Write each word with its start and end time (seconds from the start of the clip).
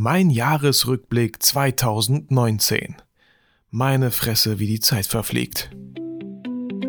Mein 0.00 0.30
Jahresrückblick 0.30 1.42
2019. 1.42 2.94
Meine 3.72 4.12
Fresse, 4.12 4.60
wie 4.60 4.68
die 4.68 4.78
Zeit 4.78 5.06
verfliegt. 5.06 5.70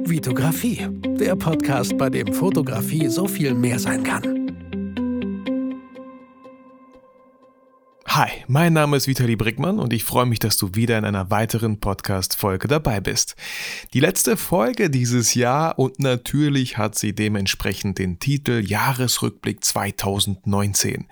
Vitografie, 0.06 0.88
der 1.20 1.36
Podcast, 1.36 1.98
bei 1.98 2.12
dem 2.12 2.32
Fotografie 2.32 3.08
so 3.08 3.28
viel 3.28 3.56
mehr 3.56 3.80
sein 3.80 4.04
kann. 4.04 4.36
Hi, 8.06 8.30
mein 8.48 8.74
Name 8.74 8.98
ist 8.98 9.08
Vitali 9.08 9.36
Brickmann 9.36 9.80
und 9.80 9.92
ich 9.92 10.04
freue 10.04 10.28
mich, 10.28 10.38
dass 10.38 10.58
du 10.58 10.76
wieder 10.76 10.96
in 11.00 11.06
einer 11.06 11.32
weiteren 11.32 11.80
Podcast-Folge 11.80 12.68
dabei 12.68 13.00
bist. 13.00 13.36
Die 13.96 14.02
letzte 14.02 14.38
Folge 14.38 14.92
dieses 14.92 15.34
Jahr 15.34 15.80
und 15.80 16.00
natürlich 16.00 16.78
hat 16.78 16.94
sie 16.94 17.16
dementsprechend 17.16 17.98
den 17.98 18.20
Titel 18.20 18.64
Jahresrückblick 18.64 19.64
2019. 19.64 21.08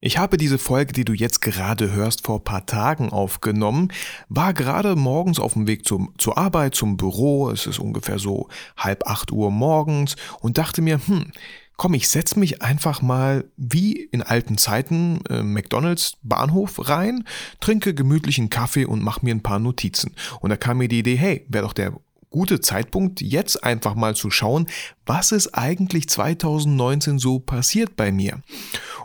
Ich 0.00 0.16
habe 0.16 0.36
diese 0.36 0.58
Folge, 0.58 0.92
die 0.92 1.04
du 1.04 1.12
jetzt 1.12 1.40
gerade 1.40 1.92
hörst, 1.92 2.24
vor 2.24 2.44
paar 2.44 2.66
Tagen 2.66 3.08
aufgenommen, 3.08 3.88
war 4.28 4.54
gerade 4.54 4.94
morgens 4.94 5.40
auf 5.40 5.54
dem 5.54 5.66
Weg 5.66 5.84
zum, 5.84 6.14
zur 6.18 6.38
Arbeit, 6.38 6.76
zum 6.76 6.96
Büro, 6.96 7.50
es 7.50 7.66
ist 7.66 7.80
ungefähr 7.80 8.20
so 8.20 8.48
halb 8.76 9.08
acht 9.08 9.32
Uhr 9.32 9.50
morgens 9.50 10.14
und 10.38 10.56
dachte 10.56 10.82
mir, 10.82 11.00
hm, 11.04 11.32
komm, 11.76 11.94
ich 11.94 12.08
setz 12.08 12.36
mich 12.36 12.62
einfach 12.62 13.02
mal 13.02 13.50
wie 13.56 13.94
in 13.96 14.22
alten 14.22 14.56
Zeiten 14.56 15.20
äh, 15.30 15.42
McDonalds 15.42 16.18
Bahnhof 16.22 16.88
rein, 16.88 17.24
trinke 17.58 17.92
gemütlichen 17.92 18.50
Kaffee 18.50 18.84
und 18.84 19.02
mach 19.02 19.22
mir 19.22 19.34
ein 19.34 19.42
paar 19.42 19.58
Notizen. 19.58 20.14
Und 20.38 20.50
da 20.50 20.56
kam 20.56 20.78
mir 20.78 20.86
die 20.86 21.00
Idee, 21.00 21.16
hey, 21.16 21.44
wäre 21.48 21.64
doch 21.64 21.72
der 21.72 21.94
gute 22.30 22.60
Zeitpunkt, 22.60 23.20
jetzt 23.20 23.64
einfach 23.64 23.94
mal 23.94 24.14
zu 24.14 24.30
schauen, 24.30 24.66
was 25.06 25.32
ist 25.32 25.54
eigentlich 25.54 26.08
2019 26.08 27.18
so 27.18 27.38
passiert 27.38 27.96
bei 27.96 28.12
mir. 28.12 28.42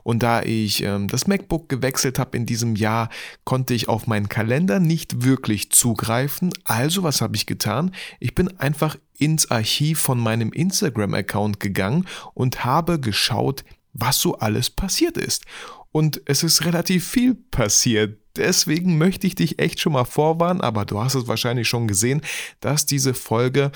Und 0.04 0.24
da 0.24 0.42
ich 0.42 0.84
ähm, 0.84 1.08
das 1.08 1.28
MacBook 1.28 1.70
gewechselt 1.70 2.20
habe 2.20 2.36
in 2.38 2.46
diesem 2.46 2.76
Jahr, 2.76 3.10
konnte 3.46 3.74
ich 3.74 3.88
auf 3.88 4.08
meinen 4.08 4.28
Kalender 4.28 4.80
nicht 4.80 5.24
wirklich 5.24 5.72
zugreifen. 5.72 6.52
Also 6.66 7.04
was 7.04 7.22
habe 7.22 7.36
ich 7.36 7.46
getan? 7.46 7.92
Ich 8.20 8.36
bin 8.36 8.60
einfach 8.60 8.98
ins 9.18 9.50
Archiv 9.50 10.00
von 10.00 10.20
meinem 10.20 10.52
Instagram-Account 10.52 11.60
gegangen 11.60 12.06
und 12.34 12.66
habe 12.66 13.00
geschaut, 13.00 13.64
was 13.94 14.20
so 14.20 14.38
alles 14.40 14.70
passiert 14.70 15.18
ist. 15.18 15.46
Und 15.94 16.22
es 16.26 16.44
ist 16.44 16.66
relativ 16.66 17.08
viel 17.08 17.36
passiert. 17.36 18.20
Deswegen 18.36 18.98
möchte 18.98 19.28
ich 19.28 19.36
dich 19.36 19.60
echt 19.60 19.80
schon 19.80 19.94
mal 19.94 20.04
vorwarnen, 20.04 20.60
aber 20.60 20.84
du 20.84 21.00
hast 21.00 21.16
es 21.16 21.28
wahrscheinlich 21.28 21.70
schon 21.70 21.88
gesehen, 21.88 22.22
dass 22.60 22.86
diese 22.86 23.14
Folge 23.14 23.72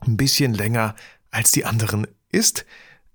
ein 0.00 0.18
bisschen 0.18 0.52
länger 0.52 0.94
als 1.30 1.52
die 1.52 1.64
anderen 1.64 2.06
ist 2.30 2.66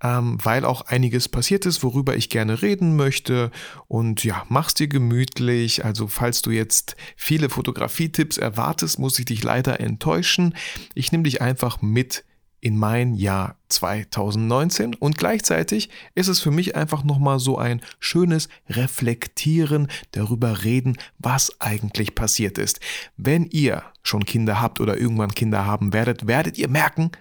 ähm, 0.03 0.37
weil 0.43 0.65
auch 0.65 0.81
einiges 0.81 1.29
passiert 1.29 1.65
ist, 1.65 1.83
worüber 1.83 2.15
ich 2.15 2.29
gerne 2.29 2.61
reden 2.61 2.95
möchte. 2.95 3.51
Und 3.87 4.23
ja, 4.23 4.45
mach's 4.49 4.73
dir 4.73 4.87
gemütlich. 4.87 5.85
Also 5.85 6.07
falls 6.07 6.41
du 6.41 6.51
jetzt 6.51 6.95
viele 7.15 7.49
Fotografietipps 7.49 8.37
erwartest, 8.37 8.99
muss 8.99 9.19
ich 9.19 9.25
dich 9.25 9.43
leider 9.43 9.79
enttäuschen. 9.79 10.55
Ich 10.95 11.11
nehme 11.11 11.23
dich 11.23 11.41
einfach 11.41 11.81
mit 11.81 12.25
in 12.61 12.77
mein 12.77 13.15
Jahr 13.15 13.57
2019 13.69 14.93
und 14.93 15.17
gleichzeitig 15.17 15.89
ist 16.13 16.27
es 16.27 16.39
für 16.39 16.51
mich 16.51 16.75
einfach 16.75 17.03
nochmal 17.03 17.39
so 17.39 17.57
ein 17.57 17.81
schönes 17.99 18.49
Reflektieren, 18.69 19.87
darüber 20.11 20.63
reden, 20.63 20.97
was 21.17 21.59
eigentlich 21.59 22.13
passiert 22.13 22.59
ist. 22.59 22.79
Wenn 23.17 23.45
ihr 23.47 23.83
schon 24.03 24.25
Kinder 24.25 24.61
habt 24.61 24.79
oder 24.79 24.97
irgendwann 24.97 25.33
Kinder 25.33 25.65
haben 25.65 25.91
werdet, 25.91 26.27
werdet 26.27 26.57
ihr 26.59 26.69
merken, 26.69 27.11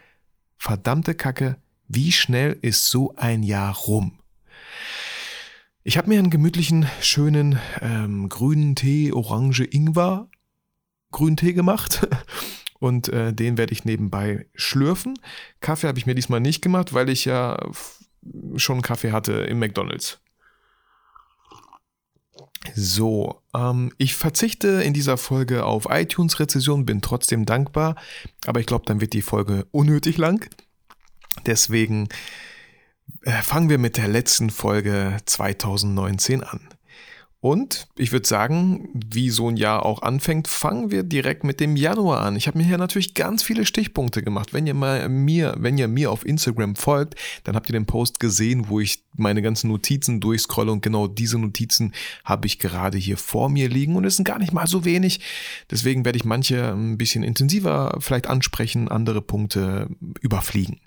verdammte 0.58 1.14
Kacke, 1.14 1.56
wie 1.88 2.12
schnell 2.12 2.58
ist 2.60 2.90
so 2.90 3.14
ein 3.16 3.42
Jahr 3.42 3.74
rum? 3.74 4.18
Ich 5.82 5.96
habe 5.96 6.08
mir 6.10 6.18
einen 6.18 6.30
gemütlichen, 6.30 6.86
schönen 7.00 7.58
ähm, 7.80 8.28
grünen 8.28 8.76
Tee, 8.76 9.12
Orange, 9.12 9.64
Ingwer, 9.64 10.28
grünen 11.10 11.38
Tee 11.38 11.54
gemacht. 11.54 12.06
Und 12.80 13.08
äh, 13.10 13.32
den 13.32 13.58
werde 13.58 13.72
ich 13.72 13.84
nebenbei 13.84 14.46
schlürfen. 14.54 15.18
Kaffee 15.60 15.86
habe 15.86 15.98
ich 15.98 16.06
mir 16.06 16.14
diesmal 16.14 16.40
nicht 16.40 16.62
gemacht, 16.62 16.92
weil 16.92 17.08
ich 17.08 17.24
ja 17.26 17.58
schon 18.56 18.82
Kaffee 18.82 19.12
hatte 19.12 19.32
im 19.32 19.58
McDonald's. 19.58 20.18
So, 22.74 23.42
ähm, 23.54 23.92
ich 23.96 24.14
verzichte 24.14 24.68
in 24.82 24.92
dieser 24.92 25.16
Folge 25.16 25.64
auf 25.64 25.86
iTunes-Rezession, 25.88 26.84
bin 26.84 27.00
trotzdem 27.00 27.46
dankbar, 27.46 27.96
aber 28.46 28.60
ich 28.60 28.66
glaube, 28.66 28.84
dann 28.86 29.00
wird 29.00 29.12
die 29.12 29.22
Folge 29.22 29.66
unnötig 29.70 30.18
lang. 30.18 30.48
Deswegen 31.46 32.08
äh, 33.22 33.42
fangen 33.42 33.70
wir 33.70 33.78
mit 33.78 33.96
der 33.96 34.08
letzten 34.08 34.50
Folge 34.50 35.16
2019 35.24 36.44
an. 36.44 36.60
Und 37.42 37.88
ich 37.96 38.12
würde 38.12 38.28
sagen, 38.28 38.90
wie 38.92 39.30
so 39.30 39.48
ein 39.48 39.56
Jahr 39.56 39.86
auch 39.86 40.02
anfängt, 40.02 40.46
fangen 40.46 40.90
wir 40.90 41.02
direkt 41.02 41.42
mit 41.42 41.58
dem 41.58 41.74
Januar 41.74 42.20
an. 42.20 42.36
Ich 42.36 42.46
habe 42.46 42.58
mir 42.58 42.64
hier 42.64 42.76
natürlich 42.76 43.14
ganz 43.14 43.42
viele 43.42 43.64
Stichpunkte 43.64 44.22
gemacht. 44.22 44.52
Wenn 44.52 44.66
ihr 44.66 44.74
mal 44.74 45.08
mir, 45.08 45.54
wenn 45.58 45.78
ihr 45.78 45.88
mir 45.88 46.10
auf 46.10 46.26
Instagram 46.26 46.76
folgt, 46.76 47.14
dann 47.44 47.56
habt 47.56 47.70
ihr 47.70 47.72
den 47.72 47.86
Post 47.86 48.20
gesehen, 48.20 48.68
wo 48.68 48.78
ich 48.78 49.04
meine 49.16 49.40
ganzen 49.40 49.68
Notizen 49.68 50.20
durchscrolle 50.20 50.70
und 50.70 50.82
genau 50.82 51.06
diese 51.06 51.38
Notizen 51.38 51.94
habe 52.24 52.46
ich 52.46 52.58
gerade 52.58 52.98
hier 52.98 53.16
vor 53.16 53.48
mir 53.48 53.70
liegen 53.70 53.96
und 53.96 54.04
es 54.04 54.16
sind 54.16 54.26
gar 54.26 54.38
nicht 54.38 54.52
mal 54.52 54.66
so 54.66 54.84
wenig. 54.84 55.20
Deswegen 55.70 56.04
werde 56.04 56.18
ich 56.18 56.26
manche 56.26 56.72
ein 56.72 56.98
bisschen 56.98 57.22
intensiver 57.22 57.96
vielleicht 58.00 58.26
ansprechen, 58.26 58.88
andere 58.88 59.22
Punkte 59.22 59.88
überfliegen. 60.20 60.78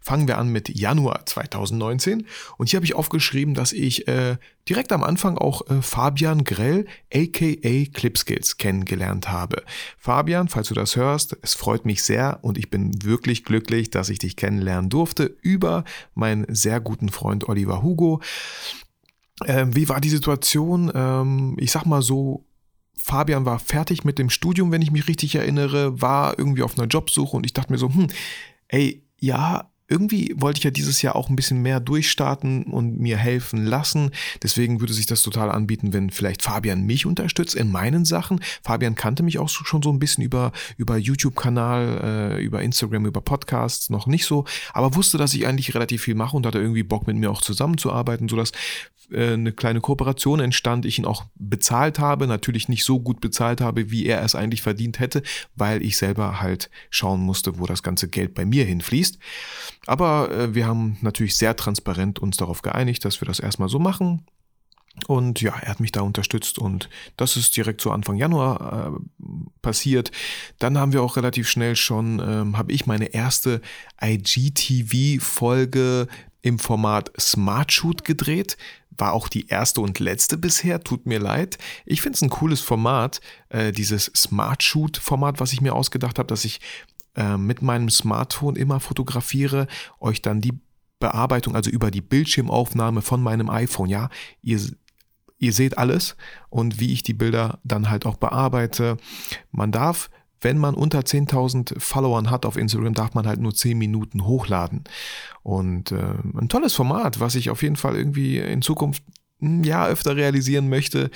Fangen 0.00 0.28
wir 0.28 0.38
an 0.38 0.48
mit 0.48 0.68
Januar 0.68 1.26
2019 1.26 2.26
und 2.58 2.68
hier 2.68 2.78
habe 2.78 2.86
ich 2.86 2.94
aufgeschrieben, 2.94 3.54
dass 3.54 3.72
ich 3.72 4.08
äh, 4.08 4.36
direkt 4.68 4.92
am 4.92 5.02
Anfang 5.02 5.38
auch 5.38 5.68
äh, 5.70 5.82
Fabian 5.82 6.44
Grell 6.44 6.86
aka 7.12 7.84
Clipskills 7.92 8.56
kennengelernt 8.56 9.28
habe. 9.28 9.62
Fabian, 9.98 10.48
falls 10.48 10.68
du 10.68 10.74
das 10.74 10.96
hörst, 10.96 11.36
es 11.42 11.54
freut 11.54 11.84
mich 11.84 12.02
sehr 12.02 12.40
und 12.42 12.58
ich 12.58 12.70
bin 12.70 13.02
wirklich 13.04 13.44
glücklich, 13.44 13.90
dass 13.90 14.08
ich 14.08 14.18
dich 14.18 14.36
kennenlernen 14.36 14.90
durfte 14.90 15.36
über 15.42 15.84
meinen 16.14 16.46
sehr 16.48 16.80
guten 16.80 17.08
Freund 17.08 17.48
Oliver 17.48 17.82
Hugo. 17.82 18.20
Ähm, 19.44 19.74
wie 19.76 19.88
war 19.88 20.00
die 20.00 20.08
Situation? 20.08 20.90
Ähm, 20.94 21.56
ich 21.58 21.70
sag 21.70 21.84
mal 21.84 22.02
so, 22.02 22.46
Fabian 22.96 23.44
war 23.44 23.58
fertig 23.58 24.04
mit 24.04 24.18
dem 24.18 24.30
Studium, 24.30 24.72
wenn 24.72 24.82
ich 24.82 24.90
mich 24.90 25.06
richtig 25.06 25.34
erinnere, 25.34 26.00
war 26.00 26.38
irgendwie 26.38 26.62
auf 26.62 26.78
einer 26.78 26.88
Jobsuche 26.88 27.36
und 27.36 27.44
ich 27.44 27.52
dachte 27.52 27.72
mir 27.72 27.78
so, 27.78 27.92
hm, 27.92 28.08
ey, 28.68 29.05
ja, 29.20 29.70
irgendwie 29.88 30.34
wollte 30.36 30.58
ich 30.58 30.64
ja 30.64 30.70
dieses 30.70 31.02
Jahr 31.02 31.16
auch 31.16 31.28
ein 31.28 31.36
bisschen 31.36 31.62
mehr 31.62 31.80
durchstarten 31.80 32.64
und 32.64 32.98
mir 32.98 33.16
helfen 33.16 33.64
lassen. 33.64 34.10
Deswegen 34.42 34.80
würde 34.80 34.92
sich 34.92 35.06
das 35.06 35.22
total 35.22 35.50
anbieten, 35.50 35.92
wenn 35.92 36.10
vielleicht 36.10 36.42
Fabian 36.42 36.82
mich 36.82 37.06
unterstützt 37.06 37.54
in 37.54 37.70
meinen 37.70 38.04
Sachen. 38.04 38.40
Fabian 38.62 38.96
kannte 38.96 39.22
mich 39.22 39.38
auch 39.38 39.48
schon 39.48 39.82
so 39.82 39.90
ein 39.90 39.98
bisschen 39.98 40.24
über, 40.24 40.52
über 40.76 40.96
YouTube-Kanal, 40.96 42.36
äh, 42.38 42.44
über 42.44 42.62
Instagram, 42.62 43.06
über 43.06 43.20
Podcasts, 43.20 43.90
noch 43.90 44.06
nicht 44.06 44.26
so, 44.26 44.44
aber 44.72 44.94
wusste, 44.94 45.18
dass 45.18 45.34
ich 45.34 45.46
eigentlich 45.46 45.74
relativ 45.74 46.02
viel 46.02 46.14
mache 46.14 46.36
und 46.36 46.46
hatte 46.46 46.58
irgendwie 46.58 46.82
Bock 46.82 47.06
mit 47.06 47.16
mir 47.16 47.30
auch 47.30 47.42
zusammenzuarbeiten, 47.42 48.28
sodass 48.28 48.52
äh, 49.10 49.34
eine 49.34 49.52
kleine 49.52 49.80
Kooperation 49.80 50.40
entstand, 50.40 50.84
ich 50.84 50.98
ihn 50.98 51.04
auch 51.04 51.24
bezahlt 51.36 51.98
habe, 51.98 52.26
natürlich 52.26 52.68
nicht 52.68 52.84
so 52.84 52.98
gut 53.00 53.20
bezahlt 53.20 53.60
habe, 53.60 53.90
wie 53.90 54.06
er 54.06 54.22
es 54.22 54.34
eigentlich 54.34 54.62
verdient 54.62 54.98
hätte, 54.98 55.22
weil 55.54 55.82
ich 55.82 55.96
selber 55.96 56.40
halt 56.40 56.70
schauen 56.90 57.20
musste, 57.20 57.58
wo 57.58 57.66
das 57.66 57.82
ganze 57.82 58.08
Geld 58.08 58.34
bei 58.34 58.44
mir 58.44 58.64
hinfließt. 58.64 59.18
Aber 59.86 60.30
äh, 60.30 60.54
wir 60.54 60.66
haben 60.66 60.98
natürlich 61.00 61.36
sehr 61.36 61.56
transparent 61.56 62.18
uns 62.18 62.36
darauf 62.36 62.62
geeinigt, 62.62 63.04
dass 63.04 63.20
wir 63.20 63.26
das 63.26 63.40
erstmal 63.40 63.68
so 63.68 63.78
machen. 63.78 64.26
Und 65.08 65.42
ja, 65.42 65.54
er 65.60 65.68
hat 65.68 65.80
mich 65.80 65.92
da 65.92 66.00
unterstützt 66.00 66.58
und 66.58 66.88
das 67.18 67.36
ist 67.36 67.54
direkt 67.54 67.82
so 67.82 67.90
Anfang 67.90 68.16
Januar 68.16 68.88
äh, 68.88 68.92
passiert. 69.60 70.10
Dann 70.58 70.78
haben 70.78 70.94
wir 70.94 71.02
auch 71.02 71.16
relativ 71.16 71.50
schnell 71.50 71.76
schon, 71.76 72.18
ähm, 72.18 72.56
habe 72.56 72.72
ich 72.72 72.86
meine 72.86 73.12
erste 73.12 73.60
IGTV-Folge 74.02 76.08
im 76.40 76.58
Format 76.58 77.12
Smart 77.20 77.72
Shoot 77.72 78.04
gedreht 78.04 78.56
war 78.98 79.12
auch 79.12 79.28
die 79.28 79.48
erste 79.48 79.80
und 79.80 79.98
letzte 79.98 80.36
bisher, 80.36 80.82
tut 80.82 81.06
mir 81.06 81.18
leid. 81.18 81.58
Ich 81.84 82.02
finde 82.02 82.16
es 82.16 82.22
ein 82.22 82.30
cooles 82.30 82.60
Format, 82.60 83.20
äh, 83.48 83.72
dieses 83.72 84.06
Smart 84.16 84.62
Shoot-Format, 84.62 85.40
was 85.40 85.52
ich 85.52 85.60
mir 85.60 85.74
ausgedacht 85.74 86.18
habe, 86.18 86.28
dass 86.28 86.44
ich 86.44 86.60
äh, 87.16 87.36
mit 87.36 87.62
meinem 87.62 87.90
Smartphone 87.90 88.56
immer 88.56 88.80
fotografiere, 88.80 89.66
euch 90.00 90.22
dann 90.22 90.40
die 90.40 90.58
Bearbeitung, 90.98 91.54
also 91.54 91.70
über 91.70 91.90
die 91.90 92.00
Bildschirmaufnahme 92.00 93.02
von 93.02 93.22
meinem 93.22 93.50
iPhone, 93.50 93.88
ja, 93.88 94.08
ihr, 94.42 94.60
ihr 95.38 95.52
seht 95.52 95.76
alles 95.76 96.16
und 96.48 96.80
wie 96.80 96.92
ich 96.92 97.02
die 97.02 97.14
Bilder 97.14 97.58
dann 97.64 97.90
halt 97.90 98.06
auch 98.06 98.16
bearbeite. 98.16 98.96
Man 99.50 99.72
darf 99.72 100.10
wenn 100.40 100.58
man 100.58 100.74
unter 100.74 101.00
10.000 101.00 101.80
Followern 101.80 102.30
hat 102.30 102.46
auf 102.46 102.56
Instagram, 102.56 102.94
darf 102.94 103.14
man 103.14 103.26
halt 103.26 103.40
nur 103.40 103.54
10 103.54 103.76
Minuten 103.78 104.26
hochladen. 104.26 104.84
Und 105.42 105.92
äh, 105.92 106.14
ein 106.38 106.48
tolles 106.48 106.74
Format, 106.74 107.20
was 107.20 107.34
ich 107.34 107.50
auf 107.50 107.62
jeden 107.62 107.76
Fall 107.76 107.96
irgendwie 107.96 108.38
in 108.38 108.62
Zukunft 108.62 109.02
hm, 109.40 109.64
ja 109.64 109.86
öfter 109.86 110.14
realisieren 110.14 110.68
möchte. 110.68 111.10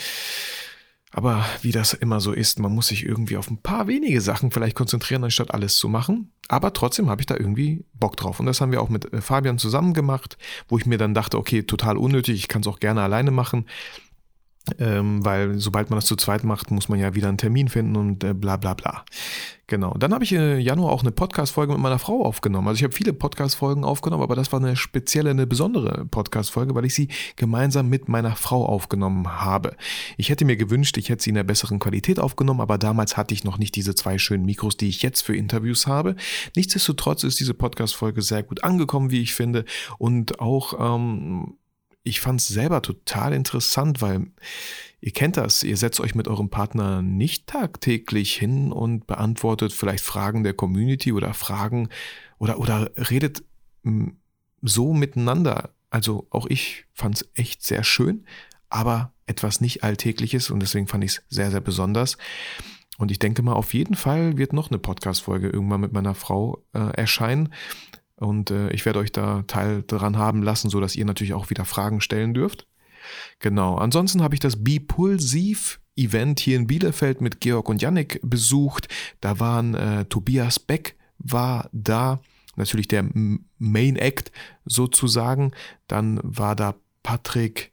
Aber 1.13 1.45
wie 1.63 1.73
das 1.73 1.93
immer 1.93 2.21
so 2.21 2.33
ist, 2.33 2.61
man 2.61 2.73
muss 2.73 2.89
sich 2.89 3.05
irgendwie 3.05 3.37
auf 3.37 3.51
ein 3.51 3.59
paar 3.59 3.89
wenige 3.89 4.21
Sachen 4.21 4.53
vielleicht 4.53 4.77
konzentrieren, 4.77 5.25
anstatt 5.25 5.53
alles 5.53 5.77
zu 5.77 5.89
machen. 5.89 6.31
Aber 6.49 6.73
trotzdem 6.73 7.11
habe 7.11 7.21
ich 7.21 7.27
da 7.27 7.37
irgendwie 7.37 7.85
Bock 7.95 8.17
drauf. 8.17 8.39
Und 8.39 8.47
das 8.47 8.61
haben 8.61 8.71
wir 8.73 8.81
auch 8.81 8.89
mit 8.89 9.13
äh, 9.13 9.21
Fabian 9.21 9.59
zusammen 9.59 9.93
gemacht, 9.93 10.39
wo 10.69 10.79
ich 10.79 10.87
mir 10.87 10.99
dann 10.99 11.15
dachte, 11.15 11.39
okay, 11.39 11.65
total 11.65 11.97
unnötig, 11.97 12.37
ich 12.37 12.49
kann 12.49 12.63
es 12.63 12.69
auch 12.69 12.79
gerne 12.79 13.03
alleine 13.03 13.33
machen. 13.33 13.67
Ähm, 14.79 15.25
weil 15.25 15.59
sobald 15.59 15.91
man 15.91 15.99
das 15.99 16.07
zu 16.07 16.17
zweit 16.17 16.45
macht, 16.45 16.71
muss 16.71 16.89
man 16.89 16.99
ja 16.99 17.15
wieder 17.15 17.29
einen 17.29 17.39
Termin 17.39 17.69
finden 17.69 17.97
und 17.97 18.23
äh, 18.25 18.35
bla 18.35 18.57
bla 18.57 18.75
bla. 18.75 19.05
Genau. 19.71 19.95
Dann 19.95 20.13
habe 20.13 20.25
ich 20.25 20.33
im 20.33 20.59
Januar 20.59 20.91
auch 20.91 21.03
eine 21.03 21.13
Podcast-Folge 21.13 21.73
mit 21.73 21.81
meiner 21.81 22.01
Frau 22.01 22.25
aufgenommen. 22.25 22.67
Also 22.67 22.79
ich 22.79 22.83
habe 22.83 22.93
viele 22.93 23.13
Podcast-Folgen 23.13 23.85
aufgenommen, 23.85 24.25
aber 24.25 24.35
das 24.35 24.51
war 24.51 24.59
eine 24.59 24.75
spezielle, 24.75 25.31
eine 25.31 25.47
besondere 25.47 26.07
Podcast-Folge, 26.07 26.75
weil 26.75 26.85
ich 26.87 26.95
sie 26.95 27.07
gemeinsam 27.37 27.89
mit 27.89 28.09
meiner 28.09 28.35
Frau 28.35 28.67
aufgenommen 28.67 29.41
habe. 29.41 29.77
Ich 30.17 30.29
hätte 30.29 30.45
mir 30.45 30.57
gewünscht, 30.57 30.99
ich 30.99 31.09
hätte 31.09 31.23
sie 31.23 31.31
in 31.31 31.37
einer 31.37 31.45
besseren 31.45 31.79
Qualität 31.79 32.19
aufgenommen, 32.19 32.61
aber 32.61 32.79
damals 32.79 33.17
hatte 33.17 33.33
ich 33.33 33.45
noch 33.45 33.59
nicht 33.59 33.77
diese 33.77 33.95
zwei 33.95 34.19
schönen 34.19 34.45
Mikros, 34.45 34.77
die 34.77 34.89
ich 34.89 35.03
jetzt 35.03 35.21
für 35.21 35.37
Interviews 35.37 35.87
habe. 35.87 36.17
Nichtsdestotrotz 36.57 37.23
ist 37.23 37.39
diese 37.39 37.55
Podcast-Folge 37.55 38.23
sehr 38.23 38.43
gut 38.43 38.65
angekommen, 38.65 39.13
wie 39.13 39.23
ich 39.23 39.35
finde. 39.35 39.65
Und 39.99 40.41
auch 40.41 40.97
ähm, 40.97 41.59
ich 42.03 42.21
fand 42.21 42.41
es 42.41 42.49
selber 42.49 42.83
total 42.83 43.33
interessant, 43.33 44.01
weil 44.01 44.27
ihr 45.01 45.13
kennt 45.13 45.37
das, 45.37 45.63
ihr 45.63 45.77
setzt 45.77 46.01
euch 46.01 46.15
mit 46.15 46.29
eurem 46.29 46.49
Partner 46.49 47.03
nicht 47.03 47.47
tagtäglich 47.47 48.35
hin 48.35 48.73
und 48.73 49.07
beantwortet 49.07 49.73
vielleicht 49.73 50.05
Fragen 50.05 50.43
der 50.43 50.55
Community 50.55 51.13
oder 51.13 51.35
Fragen 51.35 51.89
oder, 52.39 52.59
oder 52.59 52.91
redet 52.97 53.43
so 54.63 54.93
miteinander. 54.93 55.75
Also 55.91 56.27
auch 56.31 56.47
ich 56.47 56.87
fand 56.95 57.17
es 57.17 57.29
echt 57.35 57.63
sehr 57.63 57.85
schön, 57.85 58.25
aber 58.69 59.13
etwas 59.27 59.61
nicht 59.61 59.85
Alltägliches 59.85 60.51
und 60.51 60.61
deswegen 60.61 60.87
fand 60.87 61.05
ich 61.05 61.13
es 61.13 61.23
sehr, 61.29 61.51
sehr 61.51 61.61
besonders. 61.61 62.17
Und 62.99 63.11
ich 63.11 63.19
denke 63.19 63.43
mal, 63.43 63.55
auf 63.55 63.73
jeden 63.73 63.95
Fall 63.95 64.37
wird 64.37 64.53
noch 64.53 64.71
eine 64.71 64.79
Podcast-Folge 64.79 65.49
irgendwann 65.49 65.81
mit 65.81 65.93
meiner 65.93 66.15
Frau 66.15 66.63
äh, 66.75 66.81
erscheinen. 66.97 67.51
Und 68.21 68.51
äh, 68.51 68.71
ich 68.71 68.85
werde 68.85 68.99
euch 68.99 69.13
da 69.13 69.43
Teil 69.47 69.83
dran 69.87 70.19
haben 70.19 70.43
lassen, 70.43 70.69
so 70.69 70.79
dass 70.79 70.95
ihr 70.95 71.07
natürlich 71.07 71.33
auch 71.33 71.51
wieder 71.51 71.65
Fragen 71.65 72.01
stellen 72.01 72.35
dürft. 72.35 72.67
Genau. 73.39 73.77
Ansonsten 73.77 74.23
habe 74.23 74.35
ich 74.35 74.41
das 74.41 74.63
Bipulsiv 74.63 75.81
Event 75.97 76.39
hier 76.39 76.57
in 76.57 76.67
Bielefeld 76.67 77.21
mit 77.23 77.41
Georg 77.41 77.69
und 77.69 77.83
Yannick 77.83 78.21
besucht. 78.23 78.89
Da 79.21 79.41
waren 79.41 79.75
äh, 79.75 80.05
Tobias 80.05 80.59
Beck 80.59 80.97
war 81.19 81.69
da, 81.73 82.21
natürlich 82.57 82.89
der 82.89 83.09
Main 83.59 83.97
Act 83.97 84.33
sozusagen. 84.67 85.53
Dann 85.89 86.21
war 86.23 86.55
da 86.55 86.75
Patrick, 87.03 87.73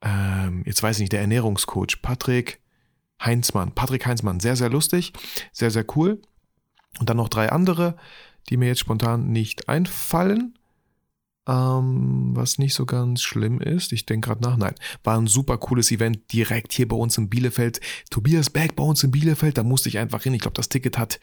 ähm, 0.00 0.62
jetzt 0.64 0.82
weiß 0.82 0.96
ich 0.96 1.02
nicht, 1.02 1.12
der 1.12 1.20
Ernährungscoach, 1.20 2.02
Patrick 2.02 2.60
Heinzmann. 3.20 3.72
Patrick 3.72 4.06
Heinzmann, 4.06 4.40
sehr, 4.40 4.56
sehr 4.56 4.70
lustig, 4.70 5.12
sehr, 5.52 5.72
sehr 5.72 5.84
cool. 5.96 6.20
Und 6.98 7.10
dann 7.10 7.16
noch 7.16 7.28
drei 7.28 7.50
andere 7.50 7.96
die 8.48 8.56
mir 8.56 8.68
jetzt 8.68 8.80
spontan 8.80 9.30
nicht 9.30 9.68
einfallen. 9.68 10.54
Ähm, 11.48 12.30
was 12.34 12.58
nicht 12.58 12.74
so 12.74 12.86
ganz 12.86 13.22
schlimm 13.22 13.60
ist. 13.60 13.92
Ich 13.92 14.04
denke 14.04 14.28
gerade 14.28 14.42
nach. 14.42 14.56
Nein, 14.56 14.74
war 15.04 15.16
ein 15.16 15.28
super 15.28 15.58
cooles 15.58 15.92
Event 15.92 16.32
direkt 16.32 16.72
hier 16.72 16.88
bei 16.88 16.96
uns 16.96 17.16
in 17.18 17.28
Bielefeld. 17.28 17.80
Tobias 18.10 18.50
Beck 18.50 18.74
bei 18.74 18.82
uns 18.82 19.04
in 19.04 19.12
Bielefeld. 19.12 19.56
Da 19.56 19.62
musste 19.62 19.88
ich 19.88 19.98
einfach 19.98 20.24
hin. 20.24 20.34
Ich 20.34 20.40
glaube, 20.40 20.56
das 20.56 20.68
Ticket 20.68 20.98
hat, 20.98 21.20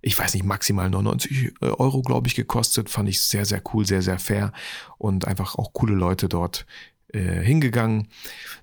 ich 0.00 0.16
weiß 0.16 0.34
nicht, 0.34 0.44
maximal 0.44 0.88
99 0.88 1.54
äh, 1.60 1.66
Euro, 1.66 2.02
glaube 2.02 2.28
ich, 2.28 2.36
gekostet. 2.36 2.88
Fand 2.88 3.08
ich 3.08 3.20
sehr, 3.20 3.44
sehr 3.44 3.60
cool, 3.72 3.84
sehr, 3.84 4.02
sehr 4.02 4.20
fair. 4.20 4.52
Und 4.96 5.26
einfach 5.26 5.56
auch 5.56 5.72
coole 5.72 5.94
Leute 5.94 6.28
dort 6.28 6.64
äh, 7.12 7.42
hingegangen. 7.42 8.06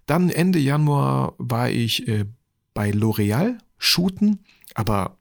Dann 0.05 0.29
Ende 0.29 0.59
Januar 0.59 1.33
war 1.37 1.69
ich 1.69 2.07
äh, 2.07 2.23
bei 2.73 2.91
L'Oreal 2.91 3.57
shooten. 3.77 4.45
Aber 4.75 5.17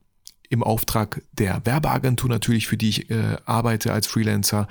im 0.55 0.63
Auftrag 0.63 1.23
der 1.33 1.61
Werbeagentur 1.65 2.31
natürlich, 2.31 2.67
für 2.67 2.77
die 2.77 2.89
ich 2.89 3.11
äh, 3.11 3.37
arbeite 3.45 3.93
als 3.93 4.07
Freelancer. 4.07 4.69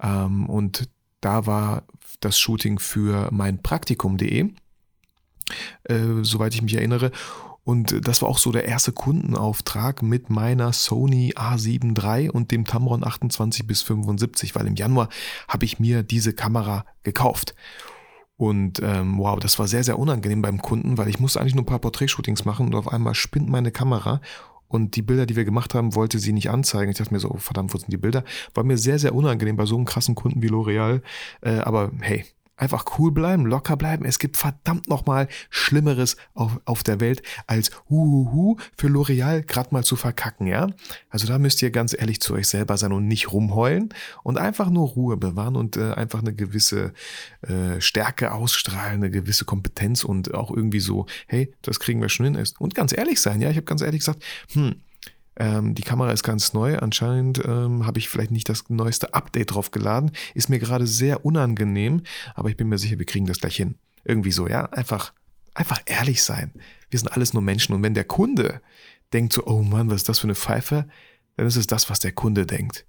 Ähm, 0.00 0.46
und 0.46 0.88
da 1.20 1.46
war 1.46 1.82
das 2.20 2.38
Shooting 2.38 2.78
für 2.78 3.28
mein 3.32 3.62
Praktikum.de, 3.62 4.50
äh, 5.84 5.98
soweit 6.22 6.54
ich 6.54 6.62
mich 6.62 6.74
erinnere. 6.74 7.10
Und 7.64 8.06
das 8.06 8.22
war 8.22 8.28
auch 8.28 8.38
so 8.38 8.50
der 8.50 8.64
erste 8.64 8.92
Kundenauftrag 8.92 10.02
mit 10.02 10.30
meiner 10.30 10.72
Sony 10.72 11.32
A7 11.36 11.96
III 11.96 12.30
und 12.30 12.50
dem 12.50 12.64
Tamron 12.64 13.04
28 13.04 13.66
bis 13.66 13.82
75, 13.82 14.54
weil 14.54 14.66
im 14.66 14.74
Januar 14.74 15.08
habe 15.46 15.64
ich 15.64 15.78
mir 15.78 16.02
diese 16.02 16.32
Kamera 16.32 16.84
gekauft. 17.04 17.54
Und 18.36 18.80
ähm, 18.82 19.18
wow, 19.18 19.38
das 19.38 19.60
war 19.60 19.68
sehr, 19.68 19.84
sehr 19.84 20.00
unangenehm 20.00 20.42
beim 20.42 20.60
Kunden, 20.60 20.98
weil 20.98 21.08
ich 21.08 21.20
musste 21.20 21.40
eigentlich 21.40 21.54
nur 21.54 21.62
ein 21.62 21.66
paar 21.66 21.78
Porträtshootings 21.78 22.44
machen 22.44 22.66
und 22.66 22.74
auf 22.74 22.88
einmal 22.88 23.14
spinnt 23.14 23.48
meine 23.48 23.70
Kamera 23.70 24.20
und 24.72 24.96
die 24.96 25.02
Bilder, 25.02 25.26
die 25.26 25.36
wir 25.36 25.44
gemacht 25.44 25.74
haben, 25.74 25.94
wollte 25.94 26.18
sie 26.18 26.32
nicht 26.32 26.50
anzeigen. 26.50 26.90
Ich 26.90 26.98
dachte 26.98 27.12
mir 27.12 27.20
so, 27.20 27.30
oh, 27.30 27.36
verdammt, 27.36 27.74
wo 27.74 27.78
sind 27.78 27.92
die 27.92 27.98
Bilder? 27.98 28.24
War 28.54 28.64
mir 28.64 28.78
sehr, 28.78 28.98
sehr 28.98 29.14
unangenehm 29.14 29.56
bei 29.56 29.66
so 29.66 29.76
einem 29.76 29.84
krassen 29.84 30.14
Kunden 30.14 30.42
wie 30.42 30.48
L'Oreal. 30.48 31.02
Äh, 31.42 31.58
aber 31.58 31.90
hey, 32.00 32.24
einfach 32.62 32.84
cool 32.96 33.10
bleiben, 33.10 33.44
locker 33.44 33.76
bleiben. 33.76 34.04
Es 34.04 34.20
gibt 34.20 34.36
verdammt 34.36 34.88
nochmal 34.88 35.26
Schlimmeres 35.50 36.16
auf, 36.32 36.60
auf 36.64 36.84
der 36.84 37.00
Welt, 37.00 37.20
als 37.48 37.72
Huhuhu 37.90 38.56
für 38.76 38.86
L'Oreal 38.86 39.42
gerade 39.42 39.70
mal 39.72 39.82
zu 39.82 39.96
verkacken, 39.96 40.46
ja? 40.46 40.68
Also 41.10 41.26
da 41.26 41.38
müsst 41.38 41.60
ihr 41.60 41.72
ganz 41.72 41.92
ehrlich 41.92 42.20
zu 42.20 42.34
euch 42.34 42.46
selber 42.46 42.76
sein 42.76 42.92
und 42.92 43.08
nicht 43.08 43.32
rumheulen 43.32 43.88
und 44.22 44.38
einfach 44.38 44.70
nur 44.70 44.88
Ruhe 44.90 45.16
bewahren 45.16 45.56
und 45.56 45.76
äh, 45.76 45.92
einfach 45.94 46.20
eine 46.20 46.34
gewisse 46.34 46.92
äh, 47.42 47.80
Stärke 47.80 48.32
ausstrahlen, 48.32 49.02
eine 49.02 49.10
gewisse 49.10 49.44
Kompetenz 49.44 50.04
und 50.04 50.32
auch 50.32 50.50
irgendwie 50.52 50.80
so, 50.80 51.06
hey, 51.26 51.52
das 51.62 51.80
kriegen 51.80 52.00
wir 52.00 52.08
schon 52.08 52.26
hin. 52.26 52.44
Und 52.60 52.76
ganz 52.76 52.96
ehrlich 52.96 53.20
sein, 53.20 53.40
ja? 53.40 53.50
Ich 53.50 53.56
habe 53.56 53.66
ganz 53.66 53.82
ehrlich 53.82 54.00
gesagt, 54.00 54.22
hm, 54.52 54.76
ähm, 55.42 55.74
die 55.74 55.82
Kamera 55.82 56.12
ist 56.12 56.22
ganz 56.22 56.52
neu. 56.52 56.78
Anscheinend 56.78 57.42
ähm, 57.44 57.84
habe 57.84 57.98
ich 57.98 58.08
vielleicht 58.08 58.30
nicht 58.30 58.48
das 58.48 58.70
neueste 58.70 59.12
Update 59.12 59.52
drauf 59.52 59.72
geladen. 59.72 60.12
Ist 60.34 60.48
mir 60.48 60.60
gerade 60.60 60.86
sehr 60.86 61.26
unangenehm, 61.26 62.02
aber 62.36 62.48
ich 62.48 62.56
bin 62.56 62.68
mir 62.68 62.78
sicher, 62.78 63.00
wir 63.00 63.06
kriegen 63.06 63.26
das 63.26 63.40
gleich 63.40 63.56
hin. 63.56 63.74
Irgendwie 64.04 64.30
so, 64.30 64.46
ja. 64.46 64.66
Einfach, 64.66 65.12
einfach 65.52 65.82
ehrlich 65.86 66.22
sein. 66.22 66.52
Wir 66.90 67.00
sind 67.00 67.08
alles 67.08 67.32
nur 67.32 67.42
Menschen. 67.42 67.74
Und 67.74 67.82
wenn 67.82 67.94
der 67.94 68.04
Kunde 68.04 68.60
denkt 69.12 69.32
so, 69.32 69.44
oh 69.44 69.62
Mann, 69.62 69.90
was 69.90 69.96
ist 69.96 70.08
das 70.08 70.20
für 70.20 70.28
eine 70.28 70.36
Pfeife, 70.36 70.86
dann 71.36 71.46
ist 71.46 71.56
es 71.56 71.66
das, 71.66 71.90
was 71.90 71.98
der 71.98 72.12
Kunde 72.12 72.46
denkt. 72.46 72.86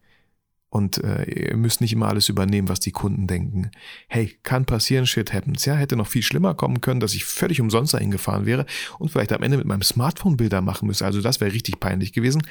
Und 0.74 1.04
äh, 1.04 1.50
ihr 1.52 1.56
müsst 1.56 1.82
nicht 1.82 1.94
immer 1.94 2.08
alles 2.08 2.30
übernehmen, 2.30 2.68
was 2.68 2.80
die 2.80 2.92
Kunden 2.92 3.28
denken. 3.28 3.70
Hey, 4.08 4.36
kann 4.42 4.66
passieren, 4.66 5.06
shit 5.06 5.32
happens. 5.32 5.66
Ja, 5.66 5.76
hätte 5.76 5.96
noch 5.96 6.08
viel 6.08 6.24
schlimmer 6.24 6.56
kommen 6.56 6.82
können, 6.82 7.00
dass 7.00 7.14
ich 7.14 7.26
völlig 7.26 7.62
umsonst 7.62 7.94
dahin 7.94 8.10
gefahren 8.10 8.48
wäre 8.48 8.66
und 8.98 9.10
vielleicht 9.10 9.34
am 9.34 9.44
Ende 9.44 9.58
mit 9.58 9.68
meinem 9.68 9.84
Smartphone 9.84 10.36
Bilder 10.36 10.62
machen 10.62 10.88
müsste. 10.88 11.06
Also 11.06 11.22
das 11.22 11.40
wäre 11.40 11.54
richtig 11.54 11.80
peinlich 11.80 12.12
gewesen. 12.12 12.42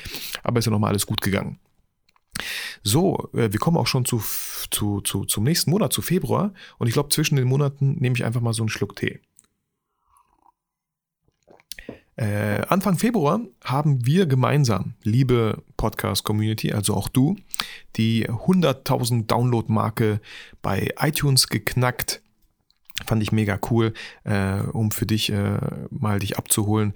Aber 0.45 0.61
ist 0.61 0.67
ja 0.67 0.71
nochmal 0.71 0.91
alles 0.91 1.05
gut 1.05 1.21
gegangen. 1.21 1.59
So, 2.85 3.29
äh, 3.35 3.51
wir 3.51 3.59
kommen 3.59 3.77
auch 3.77 3.89
schon 3.89 4.05
zu, 4.05 4.23
zu, 4.71 5.01
zu, 5.01 5.25
zum 5.25 5.43
nächsten 5.43 5.73
Monat, 5.73 5.93
zu 5.93 6.01
Februar. 6.01 6.55
Und 6.79 6.87
ich 6.87 6.93
glaube, 6.93 7.09
zwischen 7.09 7.35
den 7.35 7.49
Monaten 7.49 7.97
nehme 7.99 8.15
ich 8.15 8.25
einfach 8.25 8.41
mal 8.41 8.53
so 8.53 8.63
einen 8.63 8.69
Schluck 8.69 8.95
Tee. 8.95 9.19
Äh, 12.23 12.62
Anfang 12.69 12.99
Februar 12.99 13.41
haben 13.64 14.07
wir 14.07 14.26
gemeinsam, 14.26 14.95
liebe 15.02 15.61
Podcast-Community, 15.76 16.73
also 16.73 16.95
auch 16.95 17.09
du, 17.09 17.35
die 17.97 18.29
100.000 18.29 19.26
Download-Marke 19.26 20.21
bei 20.62 20.91
iTunes 21.00 21.49
geknackt. 21.49 22.23
Fand 23.05 23.25
ich 23.25 23.33
mega 23.33 23.59
cool, 23.71 23.93
äh, 24.23 24.61
um 24.61 24.93
für 24.93 25.05
dich 25.05 25.33
äh, 25.33 25.59
mal 25.91 26.21
dich 26.21 26.38
abzuholen. 26.38 26.95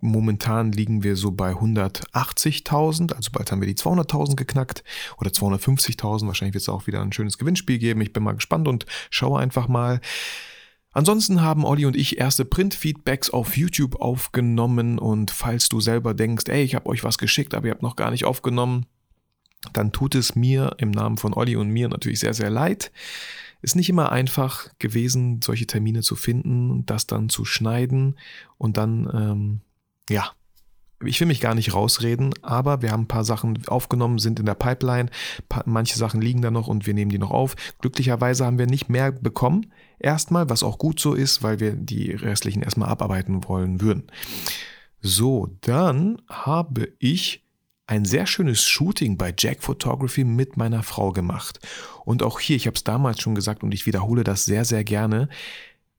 Momentan 0.00 0.70
liegen 0.70 1.02
wir 1.02 1.16
so 1.16 1.32
bei 1.32 1.54
180.000, 1.54 3.14
also 3.14 3.30
bald 3.32 3.50
haben 3.50 3.60
wir 3.60 3.66
die 3.66 3.74
200.000 3.74 4.36
geknackt 4.36 4.84
oder 5.20 5.30
250.000. 5.30 6.28
Wahrscheinlich 6.28 6.54
wird 6.54 6.62
es 6.62 6.68
auch 6.68 6.86
wieder 6.86 7.02
ein 7.02 7.12
schönes 7.12 7.36
Gewinnspiel 7.36 7.78
geben. 7.78 8.00
Ich 8.00 8.12
bin 8.12 8.22
mal 8.22 8.36
gespannt 8.36 8.68
und 8.68 8.86
schaue 9.10 9.40
einfach 9.40 9.66
mal. 9.66 10.00
Ansonsten 10.98 11.42
haben 11.42 11.64
Olli 11.64 11.86
und 11.86 11.94
ich 11.94 12.18
erste 12.18 12.44
Print-Feedbacks 12.44 13.30
auf 13.30 13.56
YouTube 13.56 14.00
aufgenommen 14.00 14.98
und 14.98 15.30
falls 15.30 15.68
du 15.68 15.80
selber 15.80 16.12
denkst, 16.12 16.46
ey, 16.48 16.64
ich 16.64 16.74
habe 16.74 16.86
euch 16.86 17.04
was 17.04 17.18
geschickt, 17.18 17.54
aber 17.54 17.68
ihr 17.68 17.70
habt 17.70 17.84
noch 17.84 17.94
gar 17.94 18.10
nicht 18.10 18.24
aufgenommen, 18.24 18.84
dann 19.72 19.92
tut 19.92 20.16
es 20.16 20.34
mir 20.34 20.74
im 20.78 20.90
Namen 20.90 21.16
von 21.16 21.34
Olli 21.34 21.54
und 21.54 21.68
mir 21.68 21.88
natürlich 21.88 22.18
sehr, 22.18 22.34
sehr 22.34 22.50
leid. 22.50 22.90
Ist 23.62 23.76
nicht 23.76 23.88
immer 23.88 24.10
einfach 24.10 24.70
gewesen, 24.80 25.40
solche 25.40 25.68
Termine 25.68 26.02
zu 26.02 26.16
finden, 26.16 26.84
das 26.84 27.06
dann 27.06 27.28
zu 27.28 27.44
schneiden 27.44 28.18
und 28.56 28.76
dann, 28.76 29.08
ähm, 29.14 29.60
ja, 30.10 30.32
ich 31.04 31.20
will 31.20 31.28
mich 31.28 31.40
gar 31.40 31.54
nicht 31.54 31.74
rausreden, 31.74 32.34
aber 32.42 32.82
wir 32.82 32.90
haben 32.90 33.02
ein 33.02 33.08
paar 33.08 33.22
Sachen 33.22 33.56
aufgenommen, 33.68 34.18
sind 34.18 34.40
in 34.40 34.46
der 34.46 34.54
Pipeline. 34.54 35.10
Manche 35.64 35.96
Sachen 35.96 36.20
liegen 36.20 36.42
da 36.42 36.50
noch 36.50 36.66
und 36.66 36.88
wir 36.88 36.94
nehmen 36.94 37.12
die 37.12 37.18
noch 37.18 37.30
auf. 37.30 37.54
Glücklicherweise 37.78 38.44
haben 38.44 38.58
wir 38.58 38.66
nicht 38.66 38.88
mehr 38.88 39.12
bekommen. 39.12 39.72
Erstmal, 39.98 40.48
was 40.48 40.62
auch 40.62 40.78
gut 40.78 41.00
so 41.00 41.14
ist, 41.14 41.42
weil 41.42 41.60
wir 41.60 41.72
die 41.72 42.12
restlichen 42.12 42.62
erstmal 42.62 42.88
abarbeiten 42.88 43.46
wollen 43.48 43.80
würden. 43.80 44.04
So, 45.00 45.48
dann 45.60 46.20
habe 46.28 46.92
ich 46.98 47.44
ein 47.86 48.04
sehr 48.04 48.26
schönes 48.26 48.64
Shooting 48.64 49.16
bei 49.16 49.34
Jack 49.36 49.62
Photography 49.62 50.22
mit 50.22 50.56
meiner 50.56 50.82
Frau 50.82 51.12
gemacht. 51.12 51.58
Und 52.04 52.22
auch 52.22 52.38
hier, 52.38 52.56
ich 52.56 52.66
habe 52.66 52.76
es 52.76 52.84
damals 52.84 53.20
schon 53.20 53.34
gesagt 53.34 53.62
und 53.62 53.72
ich 53.72 53.86
wiederhole 53.86 54.24
das 54.24 54.44
sehr, 54.44 54.64
sehr 54.64 54.84
gerne, 54.84 55.28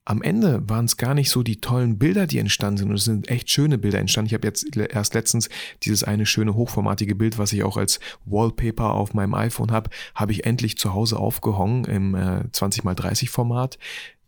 am 0.10 0.24
Ende 0.24 0.68
waren 0.68 0.86
es 0.86 0.98
gar 0.98 1.14
nicht 1.14 1.30
so 1.30 1.44
die 1.44 1.62
tollen 1.62 2.00
Bilder, 2.00 2.26
die 2.26 2.40
entstanden 2.40 2.78
sind. 2.78 2.90
Und 2.90 2.96
es 2.96 3.04
sind 3.04 3.30
echt 3.30 3.48
schöne 3.52 3.78
Bilder 3.78 4.00
entstanden. 4.00 4.26
Ich 4.26 4.34
habe 4.34 4.48
jetzt 4.48 4.76
erst 4.76 5.14
letztens 5.14 5.50
dieses 5.84 6.04
eine 6.04 6.26
schöne 6.26 6.56
hochformatige 6.56 7.14
Bild, 7.14 7.38
was 7.38 7.54
ich 7.54 7.62
auch 7.62 7.78
als 7.78 8.00
Wallpaper 8.26 8.96
auf 8.96 9.14
meinem 9.14 9.36
iPhone 9.36 9.70
habe, 9.70 9.92
habe 10.16 10.32
ich 10.32 10.48
endlich 10.48 10.80
zu 10.80 10.96
Hause 10.96 11.20
aufgehangen 11.20 11.86
im 11.86 12.16
äh, 12.16 12.44
20x30 12.52 13.30
Format. 13.30 13.78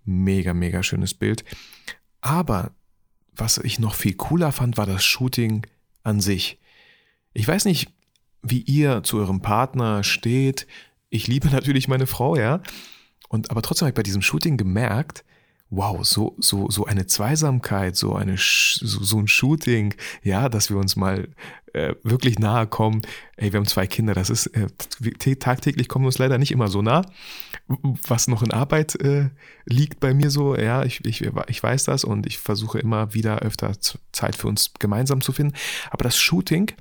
Mega, 0.06 0.54
mega 0.54 0.84
schönes 0.84 1.16
Bild. 1.16 1.44
Aber 2.22 2.70
was 3.36 3.58
ich 3.58 3.80
noch 3.80 3.96
viel 3.96 4.14
cooler 4.14 4.52
fand, 4.52 4.78
war 4.78 4.86
das 4.86 5.04
Shooting 5.04 5.66
an 6.04 6.22
sich. 6.22 6.60
Ich 7.34 7.48
weiß 7.48 7.66
nicht, 7.66 7.90
wie 8.44 8.62
ihr 8.62 9.02
zu 9.02 9.18
eurem 9.18 9.42
Partner 9.42 10.04
steht. 10.04 10.68
Ich 11.10 11.28
liebe 11.28 11.48
natürlich 11.52 11.88
meine 11.88 12.06
Frau, 12.06 12.36
ja. 12.36 12.62
Und 13.30 13.50
aber 13.50 13.64
trotzdem 13.64 13.88
habe 13.88 13.94
ich 13.94 13.96
bei 13.96 14.04
diesem 14.04 14.22
Shooting 14.22 14.58
gemerkt, 14.58 15.24
wow, 15.72 16.06
so, 16.06 16.36
so, 16.38 16.70
so 16.70 16.86
eine 16.86 17.08
Zweisamkeit, 17.08 17.96
so, 17.96 18.14
eine, 18.14 18.36
so, 18.38 19.04
so 19.04 19.18
ein 19.18 19.28
Shooting, 19.28 19.96
ja, 20.22 20.50
dass 20.50 20.70
wir 20.70 20.78
uns 20.78 20.98
mal 20.98 21.30
äh, 21.74 21.96
wirklich 22.04 22.40
nahe 22.40 22.68
kommen. 22.68 23.02
Ey, 23.38 23.54
wir 23.54 23.58
haben 23.58 23.66
zwei 23.66 23.88
Kinder, 23.88 24.14
das 24.14 24.30
ist, 24.30 24.48
äh, 24.48 24.68
tagtäglich 25.36 25.88
kommen 25.88 26.04
wir 26.04 26.08
uns 26.08 26.18
leider 26.18 26.38
nicht 26.38 26.52
immer 26.52 26.68
so 26.68 26.82
nah. 26.82 27.04
Was 28.06 28.28
noch 28.28 28.44
in 28.44 28.52
Arbeit 28.52 28.96
äh, 29.02 29.30
liegt 29.66 30.02
bei 30.02 30.14
mir 30.14 30.30
so, 30.30 30.58
ja, 30.58 30.84
ich, 30.84 31.06
ich, 31.06 31.26
ich 31.48 31.64
weiß 31.64 31.86
das 31.86 32.04
und 32.04 32.28
ich 32.28 32.38
versuche 32.38 32.80
immer 32.80 33.14
wieder 33.14 33.40
öfter 33.40 33.72
Zeit 34.12 34.36
für 34.36 34.50
uns 34.50 34.74
gemeinsam 34.78 35.22
zu 35.22 35.32
finden. 35.32 35.54
Aber 35.90 36.04
das 36.04 36.18
Shooting, 36.18 36.74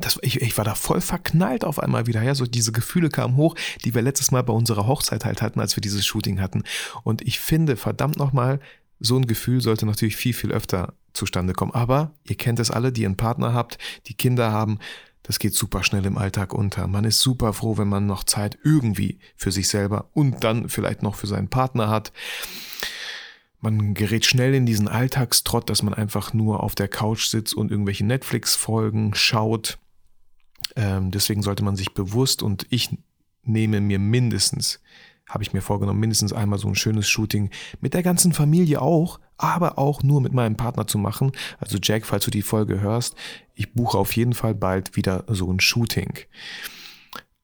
das, 0.00 0.18
ich, 0.22 0.40
ich 0.40 0.56
war 0.56 0.64
da 0.64 0.74
voll 0.74 1.00
verknallt 1.00 1.64
auf 1.64 1.80
einmal 1.80 2.06
wieder. 2.06 2.22
Ja, 2.22 2.34
so 2.34 2.46
diese 2.46 2.72
Gefühle 2.72 3.08
kamen 3.08 3.36
hoch, 3.36 3.54
die 3.84 3.94
wir 3.94 4.02
letztes 4.02 4.30
Mal 4.30 4.42
bei 4.42 4.52
unserer 4.52 4.86
Hochzeit 4.86 5.24
halt 5.24 5.42
hatten, 5.42 5.60
als 5.60 5.76
wir 5.76 5.80
dieses 5.80 6.06
Shooting 6.06 6.40
hatten. 6.40 6.62
Und 7.02 7.22
ich 7.22 7.40
finde, 7.40 7.76
verdammt 7.76 8.16
nochmal, 8.16 8.60
so 9.00 9.16
ein 9.16 9.26
Gefühl 9.26 9.60
sollte 9.60 9.86
natürlich 9.86 10.16
viel, 10.16 10.34
viel 10.34 10.50
öfter 10.50 10.94
zustande 11.12 11.52
kommen. 11.52 11.72
Aber 11.72 12.12
ihr 12.24 12.36
kennt 12.36 12.58
es 12.58 12.70
alle, 12.70 12.92
die 12.92 13.06
einen 13.06 13.16
Partner 13.16 13.52
habt, 13.54 13.78
die 14.06 14.14
Kinder 14.14 14.52
haben. 14.52 14.78
Das 15.22 15.38
geht 15.38 15.54
super 15.54 15.84
schnell 15.84 16.06
im 16.06 16.16
Alltag 16.16 16.54
unter. 16.54 16.86
Man 16.86 17.04
ist 17.04 17.20
super 17.20 17.52
froh, 17.52 17.76
wenn 17.76 17.88
man 17.88 18.06
noch 18.06 18.24
Zeit 18.24 18.58
irgendwie 18.64 19.18
für 19.36 19.52
sich 19.52 19.68
selber 19.68 20.08
und 20.14 20.42
dann 20.42 20.68
vielleicht 20.68 21.02
noch 21.02 21.16
für 21.16 21.26
seinen 21.26 21.48
Partner 21.48 21.88
hat. 21.88 22.12
Man 23.60 23.94
gerät 23.94 24.24
schnell 24.24 24.54
in 24.54 24.66
diesen 24.66 24.88
Alltagstrott, 24.88 25.68
dass 25.68 25.82
man 25.82 25.92
einfach 25.92 26.32
nur 26.32 26.62
auf 26.62 26.74
der 26.74 26.88
Couch 26.88 27.26
sitzt 27.26 27.54
und 27.54 27.70
irgendwelche 27.70 28.06
Netflix-Folgen 28.06 29.14
schaut 29.14 29.78
ähm, 30.76 31.10
deswegen 31.10 31.42
sollte 31.42 31.64
man 31.64 31.76
sich 31.76 31.94
bewusst 31.94 32.42
und 32.42 32.66
ich 32.70 32.96
nehme 33.42 33.80
mir 33.80 33.98
mindestens, 33.98 34.80
habe 35.28 35.42
ich 35.42 35.52
mir 35.52 35.62
vorgenommen, 35.62 36.00
mindestens 36.00 36.32
einmal 36.32 36.58
so 36.58 36.68
ein 36.68 36.74
schönes 36.74 37.08
Shooting 37.08 37.50
mit 37.80 37.94
der 37.94 38.02
ganzen 38.02 38.32
Familie 38.32 38.80
auch, 38.80 39.20
aber 39.36 39.78
auch 39.78 40.02
nur 40.02 40.20
mit 40.20 40.32
meinem 40.32 40.56
Partner 40.56 40.86
zu 40.86 40.98
machen. 40.98 41.32
Also 41.58 41.78
Jack, 41.82 42.06
falls 42.06 42.24
du 42.24 42.30
die 42.30 42.42
Folge 42.42 42.80
hörst, 42.80 43.14
ich 43.54 43.72
buche 43.72 43.98
auf 43.98 44.14
jeden 44.16 44.34
Fall 44.34 44.54
bald 44.54 44.96
wieder 44.96 45.24
so 45.28 45.50
ein 45.52 45.60
Shooting. 45.60 46.18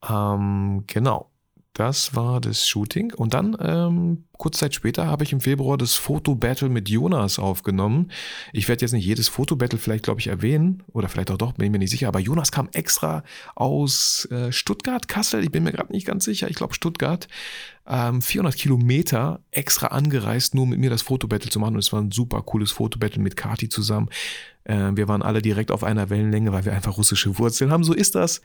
Ähm, 0.08 0.84
genau. 0.86 1.30
Das 1.72 2.14
war 2.14 2.40
das 2.40 2.68
Shooting. 2.68 3.12
Und 3.14 3.34
dann, 3.34 3.56
ähm, 3.60 4.24
kurz 4.38 4.58
Zeit 4.58 4.74
später, 4.74 5.06
habe 5.06 5.24
ich 5.24 5.32
im 5.32 5.40
Februar 5.40 5.78
das 5.78 5.94
Foto-Battle 5.94 6.68
mit 6.68 6.88
Jonas 6.88 7.38
aufgenommen. 7.38 8.10
Ich 8.52 8.68
werde 8.68 8.84
jetzt 8.84 8.92
nicht 8.92 9.04
jedes 9.04 9.28
Foto-Battle 9.28 9.78
vielleicht, 9.78 10.04
glaube 10.04 10.20
ich, 10.20 10.26
erwähnen. 10.26 10.82
Oder 10.92 11.08
vielleicht 11.08 11.30
auch 11.30 11.38
doch, 11.38 11.52
bin 11.52 11.66
ich 11.66 11.72
mir 11.72 11.78
nicht 11.78 11.90
sicher. 11.90 12.08
Aber 12.08 12.20
Jonas 12.20 12.52
kam 12.52 12.68
extra 12.72 13.22
aus 13.54 14.26
äh, 14.30 14.52
Stuttgart, 14.52 15.08
Kassel. 15.08 15.44
Ich 15.44 15.50
bin 15.50 15.62
mir 15.64 15.72
gerade 15.72 15.92
nicht 15.92 16.06
ganz 16.06 16.24
sicher. 16.24 16.48
Ich 16.48 16.56
glaube 16.56 16.74
Stuttgart. 16.74 17.28
Ähm, 17.86 18.22
400 18.22 18.56
Kilometer 18.56 19.40
extra 19.50 19.88
angereist, 19.88 20.54
nur 20.54 20.66
mit 20.66 20.78
mir 20.78 20.90
das 20.90 21.02
Foto-Battle 21.02 21.50
zu 21.50 21.60
machen. 21.60 21.74
Und 21.74 21.80
es 21.80 21.92
war 21.92 22.00
ein 22.00 22.10
super 22.10 22.40
cooles 22.42 22.72
Foto-Battle 22.72 23.22
mit 23.22 23.36
Kati 23.36 23.68
zusammen. 23.68 24.08
Äh, 24.64 24.92
wir 24.94 25.08
waren 25.08 25.22
alle 25.22 25.42
direkt 25.42 25.70
auf 25.70 25.84
einer 25.84 26.10
Wellenlänge, 26.10 26.52
weil 26.52 26.64
wir 26.64 26.72
einfach 26.72 26.96
russische 26.96 27.38
Wurzeln 27.38 27.70
haben. 27.70 27.84
So 27.84 27.92
ist 27.92 28.14
das. 28.14 28.40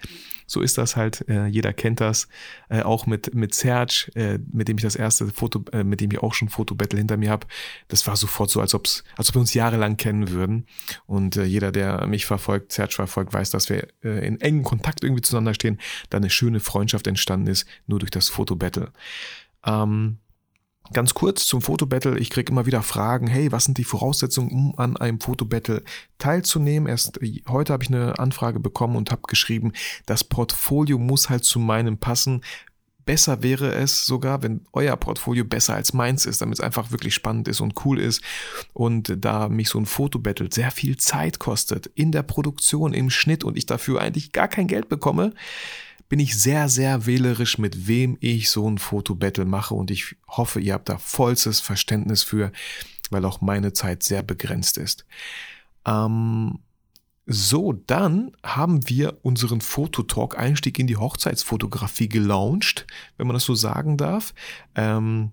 So 0.46 0.62
ist 0.62 0.78
das 0.78 0.96
halt. 0.96 1.28
Äh, 1.30 1.48
jeder 1.48 1.74
kennt 1.74 2.02
das. 2.02 2.28
Äh, 2.70 2.82
auch 2.82 3.06
mit, 3.06 3.34
mit 3.34 3.56
Serge, 3.56 4.12
äh, 4.16 4.40
mit 4.52 4.68
dem 4.68 4.78
ich 4.78 4.84
das 4.84 4.96
erste 4.96 5.28
Foto, 5.28 5.64
äh, 5.80 5.84
mit 5.84 6.02
dem 6.02 6.12
ich 6.12 6.20
auch 6.20 6.34
schon 6.34 6.50
Fotobattle 6.50 7.00
hinter 7.00 7.18
mir 7.18 7.32
habe. 7.32 7.48
Das 7.88 8.06
war 8.08 8.16
sofort 8.16 8.50
so, 8.50 8.62
als, 8.62 8.74
ob's, 8.74 9.04
als 9.18 9.30
ob 9.30 9.36
wir 9.36 9.42
uns 9.42 9.54
jahrelang 9.54 9.98
kennen 9.98 10.30
würden. 10.30 10.66
Und 11.06 11.38
äh, 11.38 11.44
jeder, 11.44 11.72
der 11.72 12.06
mich 12.08 12.26
verfolgt, 12.26 12.72
Serge 12.72 12.94
verfolgt, 12.94 13.34
weiß, 13.34 13.52
dass 13.52 13.70
wir 13.70 13.88
in 14.02 14.40
engen 14.42 14.64
Kontakt 14.64 15.04
irgendwie 15.04 15.22
zueinander 15.22 15.54
stehen. 15.54 15.80
Da 16.10 16.18
eine 16.18 16.30
schöne 16.30 16.60
Freundschaft 16.60 17.08
entstanden 17.08 17.48
ist, 17.48 17.66
nur 17.88 18.00
durch 18.00 18.12
das 18.12 18.30
Fotobattle. 18.30 18.92
Ähm, 19.66 20.20
Ganz 20.92 21.14
kurz 21.14 21.46
zum 21.46 21.62
Fotobattle. 21.62 22.18
Ich 22.18 22.32
kriege 22.32 22.52
immer 22.52 22.66
wieder 22.66 22.82
Fragen, 22.82 23.28
hey, 23.28 23.52
was 23.52 23.66
sind 23.66 23.78
die 23.78 23.84
Voraussetzungen, 23.84 24.50
um 24.52 24.80
an 24.80 24.98
einem 24.98 25.20
Fotobattle 25.20 25.84
teilzunehmen? 26.18 26.90
Erst 26.90 27.20
heute 27.48 27.74
habe 27.74 27.84
ich 27.84 27.90
eine 27.90 28.18
Anfrage 28.18 28.60
bekommen 28.60 28.96
und 28.96 29.12
habe 29.12 29.22
geschrieben, 29.28 29.74
das 30.08 30.24
Portfolio 30.24 30.98
muss 30.98 31.30
halt 31.30 31.44
zu 31.44 31.60
meinem 31.60 32.00
passen. 32.00 32.42
Besser 33.10 33.42
wäre 33.42 33.74
es 33.74 34.06
sogar, 34.06 34.44
wenn 34.44 34.62
euer 34.72 34.96
Portfolio 34.96 35.44
besser 35.44 35.74
als 35.74 35.94
meins 35.94 36.28
ist, 36.28 36.44
damit 36.44 36.60
es 36.60 36.64
einfach 36.64 36.92
wirklich 36.92 37.16
spannend 37.16 37.48
ist 37.48 37.60
und 37.60 37.84
cool 37.84 38.00
ist. 38.00 38.22
Und 38.74 39.16
da 39.18 39.50
mich 39.50 39.70
so 39.70 39.80
ein 39.80 39.88
Fotobattle 39.88 40.48
sehr 40.52 40.70
viel 40.70 40.96
Zeit 40.98 41.40
kostet 41.40 41.88
in 41.96 42.12
der 42.12 42.22
Produktion, 42.22 42.94
im 42.94 43.10
Schnitt 43.10 43.44
und 43.44 43.58
ich 43.58 43.66
dafür 43.66 44.00
eigentlich 44.00 44.32
gar 44.32 44.48
kein 44.48 44.68
Geld 44.68 44.90
bekomme, 44.90 45.34
bin 46.08 46.20
ich 46.20 46.40
sehr, 46.40 46.70
sehr 46.70 47.08
wählerisch, 47.08 47.58
mit 47.58 47.88
wem 47.88 48.16
ich 48.20 48.52
so 48.52 48.70
ein 48.70 48.78
Fotobattle 48.78 49.46
mache 49.46 49.74
und 49.74 49.90
ich 49.90 50.16
hoffe, 50.28 50.60
ihr 50.60 50.76
habt 50.76 50.88
da 50.88 51.00
vollstes 51.00 51.62
Verständnis 51.62 52.22
für, 52.22 52.52
weil 53.10 53.26
auch 53.26 53.42
meine 53.42 53.74
Zeit 53.74 54.04
sehr 54.04 54.22
begrenzt 54.22 54.78
ist. 54.78 55.08
Ähm, 55.84 56.60
so, 57.32 57.74
dann 57.74 58.32
haben 58.44 58.90
wir 58.90 59.20
unseren 59.22 59.62
Fototalk 59.62 60.38
Einstieg 60.38 60.80
in 60.80 60.88
die 60.88 60.98
Hochzeitsfotografie 60.98 62.10
gelauncht, 62.10 62.88
wenn 63.18 63.28
man 63.28 63.36
das 63.36 63.46
so 63.46 63.54
sagen 63.54 63.98
darf. 63.98 64.34
Ähm, 64.74 65.32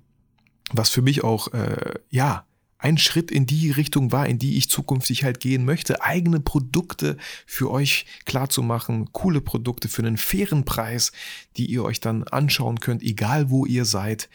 was 0.72 0.90
für 0.90 1.00
mich 1.00 1.24
auch, 1.24 1.54
äh, 1.54 1.94
ja, 2.10 2.44
ein 2.76 2.98
Schritt 2.98 3.30
in 3.30 3.46
die 3.46 3.70
Richtung 3.70 4.12
war, 4.12 4.26
in 4.26 4.38
die 4.38 4.58
ich 4.58 4.68
zukünftig 4.68 5.24
halt 5.24 5.40
gehen 5.40 5.64
möchte, 5.64 6.02
eigene 6.02 6.38
Produkte 6.38 7.16
für 7.46 7.70
euch 7.70 8.04
klar 8.26 8.50
zu 8.50 8.62
machen, 8.62 9.10
coole 9.12 9.40
Produkte 9.40 9.88
für 9.88 10.02
einen 10.02 10.18
fairen 10.18 10.66
Preis, 10.66 11.12
die 11.56 11.64
ihr 11.64 11.82
euch 11.82 12.00
dann 12.00 12.24
anschauen 12.24 12.80
könnt, 12.80 13.02
egal 13.02 13.48
wo 13.48 13.64
ihr 13.64 13.86
seid. 13.86 14.28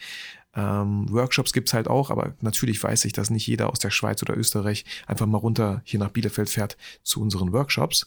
Ähm, 0.54 1.10
Workshops 1.10 1.52
gibt's 1.52 1.72
halt 1.72 1.88
auch, 1.88 2.10
aber 2.10 2.34
natürlich 2.40 2.82
weiß 2.82 3.04
ich, 3.06 3.12
dass 3.12 3.30
nicht 3.30 3.46
jeder 3.46 3.70
aus 3.70 3.78
der 3.78 3.90
Schweiz 3.90 4.22
oder 4.22 4.36
Österreich 4.36 4.84
einfach 5.06 5.26
mal 5.26 5.38
runter 5.38 5.80
hier 5.84 6.00
nach 6.00 6.10
Bielefeld 6.10 6.50
fährt 6.50 6.76
zu 7.02 7.20
unseren 7.20 7.52
Workshops. 7.52 8.06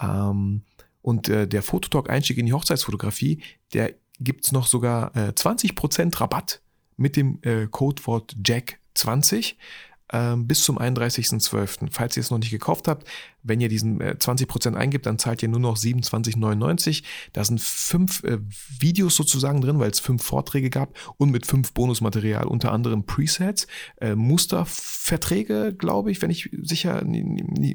Ähm, 0.00 0.62
und 1.02 1.28
äh, 1.28 1.46
der 1.46 1.62
Fototalk-Einstieg 1.62 2.38
in 2.38 2.46
die 2.46 2.52
Hochzeitsfotografie, 2.52 3.42
der 3.74 3.94
gibt's 4.20 4.52
noch 4.52 4.66
sogar 4.66 5.14
äh, 5.16 5.30
20% 5.30 6.20
Rabatt 6.20 6.62
mit 6.96 7.16
dem 7.16 7.38
äh, 7.42 7.66
Codewort 7.66 8.36
Jack 8.44 8.78
20 8.94 9.56
ähm, 9.56 9.58
bis 10.36 10.62
zum 10.62 10.78
31.12. 10.78 11.88
Falls 11.90 12.16
ihr 12.16 12.20
es 12.20 12.30
noch 12.30 12.38
nicht 12.38 12.50
gekauft 12.50 12.88
habt, 12.88 13.06
wenn 13.42 13.60
ihr 13.60 13.68
diesen 13.68 14.00
äh, 14.00 14.16
20% 14.18 14.74
eingibt, 14.74 15.06
dann 15.06 15.18
zahlt 15.18 15.42
ihr 15.42 15.48
nur 15.48 15.60
noch 15.60 15.76
27,99. 15.76 17.02
Da 17.32 17.44
sind 17.44 17.60
fünf 17.60 18.22
äh, 18.24 18.38
Videos 18.78 19.16
sozusagen 19.16 19.60
drin, 19.60 19.78
weil 19.78 19.90
es 19.90 20.00
fünf 20.00 20.22
Vorträge 20.22 20.70
gab 20.70 20.96
und 21.16 21.30
mit 21.30 21.46
fünf 21.46 21.72
Bonusmaterial, 21.72 22.46
unter 22.46 22.72
anderem 22.72 23.04
Presets, 23.04 23.66
äh, 24.00 24.14
Musterverträge, 24.14 25.74
glaube 25.76 26.10
ich, 26.10 26.22
wenn 26.22 26.30
ich 26.30 26.50
sicher, 26.62 27.04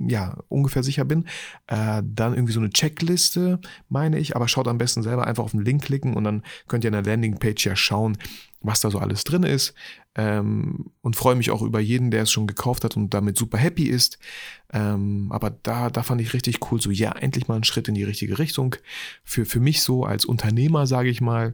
ja, 0.08 0.38
ungefähr 0.48 0.84
sicher 0.84 1.06
bin. 1.06 1.26
Äh, 1.68 2.02
dann 2.06 2.34
irgendwie 2.34 2.54
so 2.54 2.60
eine 2.60 2.70
Checkliste, 2.70 3.60
meine 3.90 4.20
ich, 4.20 4.36
aber 4.36 4.48
schaut 4.48 4.68
am 4.68 4.78
besten 4.78 5.04
selber 5.04 5.28
einfach 5.28 5.44
auf 5.44 5.52
den 5.52 5.66
Link 5.66 5.84
klicken 5.84 6.16
und 6.16 6.24
dann 6.24 6.44
könnt 6.68 6.84
ihr 6.84 6.90
an 6.94 7.04
der 7.04 7.14
Landingpage 7.14 7.66
ja 7.66 7.76
schauen, 7.76 8.18
was 8.62 8.82
da 8.82 8.90
so 8.90 9.00
alles 9.00 9.24
drin 9.24 9.44
ist 9.44 9.74
ähm, 10.16 10.92
und 11.02 11.16
freue 11.16 11.36
mich 11.36 11.52
auch 11.52 11.62
über 11.62 11.80
jeden, 11.80 12.12
der 12.12 12.24
es 12.24 12.32
schon 12.32 12.48
gekauft 12.48 12.84
hat 12.84 12.98
und 12.98 13.14
damit 13.14 13.38
super 13.38 13.58
happy 13.58 13.86
ist. 13.86 14.18
Ähm, 14.74 15.28
aber 15.32 15.52
da, 15.52 15.90
da 15.90 16.04
fand 16.04 16.22
ich 16.22 16.34
richtig 16.34 16.60
cool, 16.72 16.82
so 16.82 16.90
ja, 16.90 17.12
endlich 17.12 17.48
mal 17.48 17.56
einen 17.56 17.64
Schritt 17.64 17.88
in 17.88 17.96
die 17.96 18.04
richtige 18.04 18.40
Richtung. 18.40 18.76
Für, 19.24 19.46
für 19.46 19.60
mich 19.60 19.82
so 19.82 20.04
als 20.04 20.26
Unternehmer, 20.26 20.88
sage 20.88 21.10
ich 21.10 21.22
mal, 21.22 21.54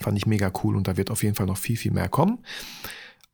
fand 0.00 0.16
ich 0.16 0.26
mega 0.26 0.52
cool 0.62 0.76
und 0.76 0.88
da 0.88 0.96
wird 0.96 1.10
auf 1.10 1.22
jeden 1.22 1.34
Fall 1.34 1.46
noch 1.46 1.58
viel, 1.58 1.76
viel 1.76 1.92
mehr 1.92 2.08
kommen. 2.08 2.38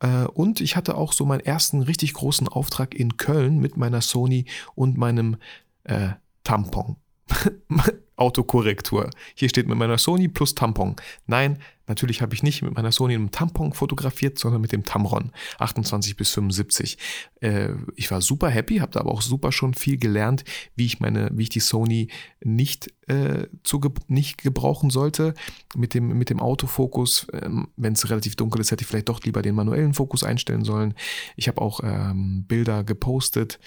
Äh, 0.00 0.24
und 0.24 0.60
ich 0.60 0.76
hatte 0.76 0.96
auch 0.96 1.12
so 1.12 1.26
meinen 1.26 1.40
ersten 1.40 1.82
richtig 1.82 2.14
großen 2.14 2.48
Auftrag 2.48 2.94
in 2.94 3.16
Köln 3.16 3.58
mit 3.58 3.76
meiner 3.76 4.00
Sony 4.00 4.46
und 4.74 4.96
meinem 4.96 5.36
äh, 5.84 6.10
Tampon. 6.42 6.96
Autokorrektur. 8.18 9.10
Hier 9.34 9.48
steht 9.48 9.68
mit 9.68 9.78
meiner 9.78 9.96
Sony 9.96 10.28
plus 10.28 10.54
Tampon. 10.54 10.96
Nein, 11.26 11.58
natürlich 11.86 12.20
habe 12.20 12.34
ich 12.34 12.42
nicht 12.42 12.62
mit 12.62 12.74
meiner 12.74 12.90
Sony 12.90 13.14
einem 13.14 13.30
Tampon 13.30 13.72
fotografiert, 13.72 14.38
sondern 14.38 14.60
mit 14.60 14.72
dem 14.72 14.84
Tamron 14.84 15.30
28 15.58 16.16
bis 16.16 16.30
75. 16.32 16.98
Äh, 17.40 17.70
ich 17.94 18.10
war 18.10 18.20
super 18.20 18.50
happy, 18.50 18.78
habe 18.78 18.90
da 18.90 19.00
aber 19.00 19.12
auch 19.12 19.22
super 19.22 19.52
schon 19.52 19.74
viel 19.74 19.98
gelernt, 19.98 20.44
wie 20.74 20.86
ich 20.86 20.98
meine, 20.98 21.30
wie 21.32 21.44
ich 21.44 21.48
die 21.48 21.60
Sony 21.60 22.08
nicht 22.42 22.92
äh, 23.06 23.46
zu 23.62 23.80
nicht 24.08 24.42
gebrauchen 24.42 24.90
sollte 24.90 25.34
mit 25.76 25.94
dem 25.94 26.08
mit 26.18 26.28
dem 26.28 26.40
Autofokus. 26.40 27.28
Ähm, 27.32 27.68
Wenn 27.76 27.92
es 27.92 28.10
relativ 28.10 28.34
dunkel 28.34 28.60
ist, 28.60 28.72
hätte 28.72 28.82
ich 28.82 28.88
vielleicht 28.88 29.08
doch 29.08 29.22
lieber 29.22 29.42
den 29.42 29.54
manuellen 29.54 29.94
Fokus 29.94 30.24
einstellen 30.24 30.64
sollen. 30.64 30.94
Ich 31.36 31.46
habe 31.46 31.60
auch 31.60 31.80
ähm, 31.84 32.44
Bilder 32.48 32.82
gepostet. 32.82 33.60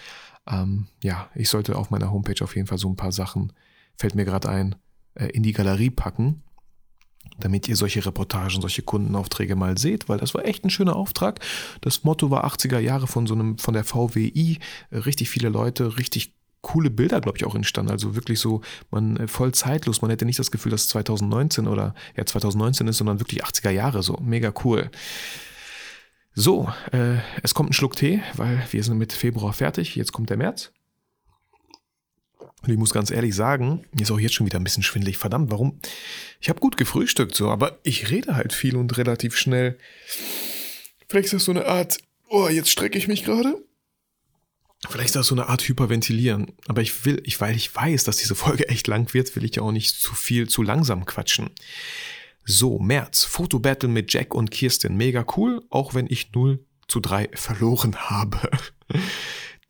Ähm, 0.46 0.88
ja, 1.02 1.30
ich 1.36 1.50
sollte 1.50 1.78
auf 1.78 1.90
meiner 1.90 2.12
Homepage 2.12 2.44
auf 2.44 2.56
jeden 2.56 2.68
Fall 2.68 2.78
so 2.78 2.90
ein 2.90 2.98
paar 2.98 3.12
Sachen 3.12 3.54
fällt 4.02 4.16
mir 4.16 4.26
gerade 4.26 4.50
ein, 4.50 4.76
äh, 5.16 5.28
in 5.28 5.44
die 5.44 5.54
Galerie 5.54 5.92
packen. 5.92 6.44
damit 7.40 7.68
ihr 7.68 7.76
solche 7.76 8.06
Reportagen, 8.06 8.62
solche 8.62 8.82
Kundenaufträge 8.82 9.56
mal 9.56 9.78
seht, 9.78 10.10
weil 10.10 10.20
das 10.20 10.34
war 10.34 10.46
echt 10.46 10.64
ein 10.64 10.70
schöner 10.70 10.96
Auftrag. 10.96 11.40
Das 11.82 12.04
Motto 12.04 12.30
war 12.30 12.46
80er 12.46 12.80
Jahre 12.80 13.08
von 13.08 13.26
so 13.26 13.34
einem, 13.34 13.58
von 13.58 13.74
der 13.74 13.84
VWI, 13.84 14.60
richtig 14.92 15.30
viele 15.30 15.50
Leute, 15.50 15.98
richtig 15.98 16.36
coole 16.62 16.90
Bilder, 16.90 17.22
glaube 17.22 17.38
ich, 17.38 17.46
auch 17.46 17.56
entstanden. 17.56 17.92
Also 17.92 18.16
wirklich 18.16 18.40
so, 18.40 18.62
man 18.92 19.18
äh, 19.18 19.28
voll 19.28 19.54
zeitlos. 19.54 20.02
Man 20.02 20.12
hätte 20.12 20.26
nicht 20.26 20.40
das 20.40 20.52
Gefühl, 20.52 20.72
dass 20.72 20.82
es 20.82 20.88
2019 20.90 21.68
oder 21.68 21.96
ja 22.16 22.26
2019 22.26 22.88
ist, 22.88 22.98
sondern 22.98 23.20
wirklich 23.20 23.44
80er 23.44 23.72
Jahre 23.72 24.04
so. 24.04 24.18
Mega 24.22 24.54
cool. 24.64 24.90
So, 26.34 26.70
äh, 26.92 27.18
es 27.44 27.54
kommt 27.54 27.72
ein 27.72 27.74
Schluck 27.74 27.96
Tee, 27.96 28.22
weil 28.36 28.64
wir 28.72 28.84
sind 28.84 28.98
mit 28.98 29.14
Februar 29.14 29.54
fertig. 29.54 29.96
Jetzt 29.96 30.12
kommt 30.12 30.30
der 30.30 30.38
März. 30.38 30.72
Und 32.62 32.70
ich 32.70 32.78
muss 32.78 32.94
ganz 32.94 33.10
ehrlich 33.10 33.36
sagen, 33.36 33.86
mir 33.92 34.04
ist 34.04 34.12
auch 34.12 34.20
jetzt 34.20 34.36
schon 34.36 34.46
wieder 34.46 34.60
ein 34.60 34.64
bisschen 34.64 34.84
schwindelig. 34.84 35.18
Verdammt, 35.18 35.50
warum? 35.50 35.80
Ich 36.40 36.50
habe 36.50 36.60
gut 36.60 36.78
gefrühstückt, 36.78 37.36
so, 37.36 37.50
aber 37.50 37.80
ich 37.84 38.12
rede 38.12 38.36
halt 38.36 38.54
viel 38.54 38.76
und 38.76 38.98
relativ 38.98 39.36
schnell. 39.36 39.78
Vielleicht 41.08 41.26
ist 41.26 41.34
das 41.34 41.46
so 41.46 41.52
eine 41.52 41.66
Art, 41.66 41.98
oh, 42.30 42.48
jetzt 42.48 42.70
strecke 42.70 42.98
ich 42.98 43.08
mich 43.08 43.24
gerade. 43.24 43.56
Vielleicht 44.90 45.08
ist 45.08 45.16
das 45.16 45.28
so 45.28 45.36
eine 45.36 45.48
Art 45.48 45.62
Hyperventilieren. 45.68 46.54
Aber 46.68 46.82
ich 46.82 47.06
will, 47.06 47.22
ich, 47.26 47.40
weil 47.42 47.56
ich 47.56 47.76
weiß, 47.76 48.04
dass 48.04 48.18
diese 48.18 48.36
Folge 48.36 48.70
echt 48.70 48.88
lang 48.88 49.14
wird, 49.14 49.36
will 49.36 49.44
ich 49.44 49.56
ja 49.56 49.64
auch 49.64 49.72
nicht 49.72 49.96
zu 49.96 50.16
viel, 50.16 50.48
zu 50.48 50.64
langsam 50.64 51.06
quatschen. 51.06 51.50
So, 52.46 52.80
März, 52.80 53.24
Fotobattle 53.24 53.90
mit 53.90 54.12
Jack 54.14 54.34
und 54.34 54.50
Kirsten. 54.50 54.98
Mega 54.98 55.26
cool, 55.38 55.64
auch 55.70 55.94
wenn 55.94 56.08
ich 56.08 56.32
0 56.34 56.64
zu 56.88 57.00
3 57.00 57.30
verloren 57.34 57.96
habe. 57.96 58.50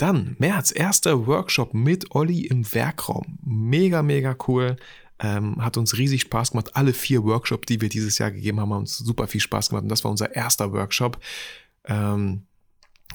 Dann 0.02 0.36
März, 0.40 0.74
erster 0.76 1.28
Workshop 1.28 1.76
mit 1.76 2.16
Olli 2.16 2.48
im 2.48 2.66
Werkraum. 2.74 3.38
Mega, 3.44 4.02
mega 4.02 4.36
cool. 4.48 4.78
Ähm, 5.20 5.64
hat 5.64 5.78
uns 5.78 5.96
riesig 5.96 6.22
Spaß 6.22 6.52
gemacht. 6.52 6.76
Alle 6.76 6.94
vier 6.94 7.24
Workshops, 7.24 7.68
die 7.68 7.82
wir 7.82 7.90
dieses 7.90 8.18
Jahr 8.18 8.32
gegeben 8.32 8.60
haben, 8.60 8.72
haben 8.74 8.80
uns 8.80 8.98
super 8.98 9.28
viel 9.28 9.42
Spaß 9.42 9.70
gemacht. 9.70 9.84
Und 9.84 9.90
das 9.90 10.04
war 10.04 10.10
unser 10.10 10.36
erster 10.36 10.74
Workshop. 10.74 11.20
Ähm, 11.86 12.48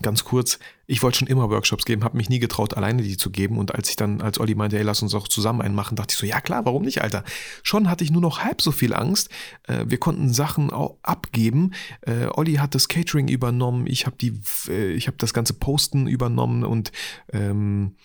Ganz 0.03 0.25
kurz, 0.25 0.59
ich 0.87 1.03
wollte 1.03 1.19
schon 1.19 1.29
immer 1.29 1.49
Workshops 1.49 1.87
geben, 1.87 2.05
habe 2.05 2.19
mich 2.19 2.29
nie 2.29 2.39
getraut, 2.39 2.77
alleine 2.77 3.03
die 3.03 3.17
zu 3.17 3.31
geben. 3.31 3.59
Und 3.59 3.75
als 3.75 3.89
ich 3.89 3.97
dann, 3.97 4.21
als 4.21 4.39
Olli 4.39 4.55
meinte, 4.55 4.77
ey, 4.77 4.85
lass 4.85 5.03
uns 5.03 5.15
auch 5.15 5.27
zusammen 5.27 5.63
einen 5.63 5.75
machen, 5.75 5.97
dachte 5.97 6.13
ich 6.13 6.19
so, 6.19 6.27
ja 6.27 6.41
klar, 6.41 6.65
warum 6.67 6.83
nicht, 6.83 7.03
Alter? 7.03 7.25
Schon 7.63 7.89
hatte 7.89 8.05
ich 8.05 8.11
nur 8.11 8.21
noch 8.21 8.41
halb 8.41 8.61
so 8.61 8.73
viel 8.73 8.93
Angst. 8.93 9.31
Äh, 9.67 9.87
wir 9.89 9.99
konnten 9.99 10.33
Sachen 10.33 10.71
auch 10.71 10.99
abgeben. 11.03 11.73
Äh, 12.03 12.27
Olli 12.27 12.55
hat 12.55 12.75
das 12.75 12.89
Catering 12.89 13.29
übernommen, 13.29 13.87
ich 13.87 14.07
habe 14.07 14.17
die, 14.21 14.39
äh, 14.69 14.93
ich 14.93 15.11
das 15.17 15.33
ganze 15.33 15.55
Posten 15.55 16.07
übernommen 16.07 16.65
und 16.65 16.93
ähm, 17.33 17.97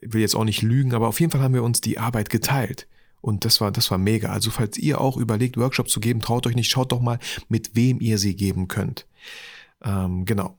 will 0.00 0.20
jetzt 0.20 0.34
auch 0.34 0.44
nicht 0.44 0.62
lügen, 0.62 0.94
aber 0.94 1.08
auf 1.08 1.20
jeden 1.20 1.30
Fall 1.30 1.42
haben 1.42 1.54
wir 1.54 1.62
uns 1.62 1.80
die 1.80 1.98
Arbeit 1.98 2.30
geteilt. 2.30 2.88
Und 3.20 3.44
das 3.44 3.60
war, 3.60 3.72
das 3.72 3.90
war 3.90 3.98
mega. 3.98 4.30
Also 4.30 4.50
falls 4.50 4.76
ihr 4.76 5.00
auch 5.00 5.16
überlegt, 5.16 5.56
Workshops 5.56 5.92
zu 5.92 6.00
geben, 6.00 6.20
traut 6.20 6.46
euch 6.46 6.56
nicht, 6.56 6.70
schaut 6.70 6.92
doch 6.92 7.00
mal, 7.00 7.18
mit 7.48 7.74
wem 7.74 8.00
ihr 8.00 8.18
sie 8.18 8.36
geben 8.36 8.68
könnt. 8.68 9.06
Ähm, 9.82 10.24
genau. 10.26 10.58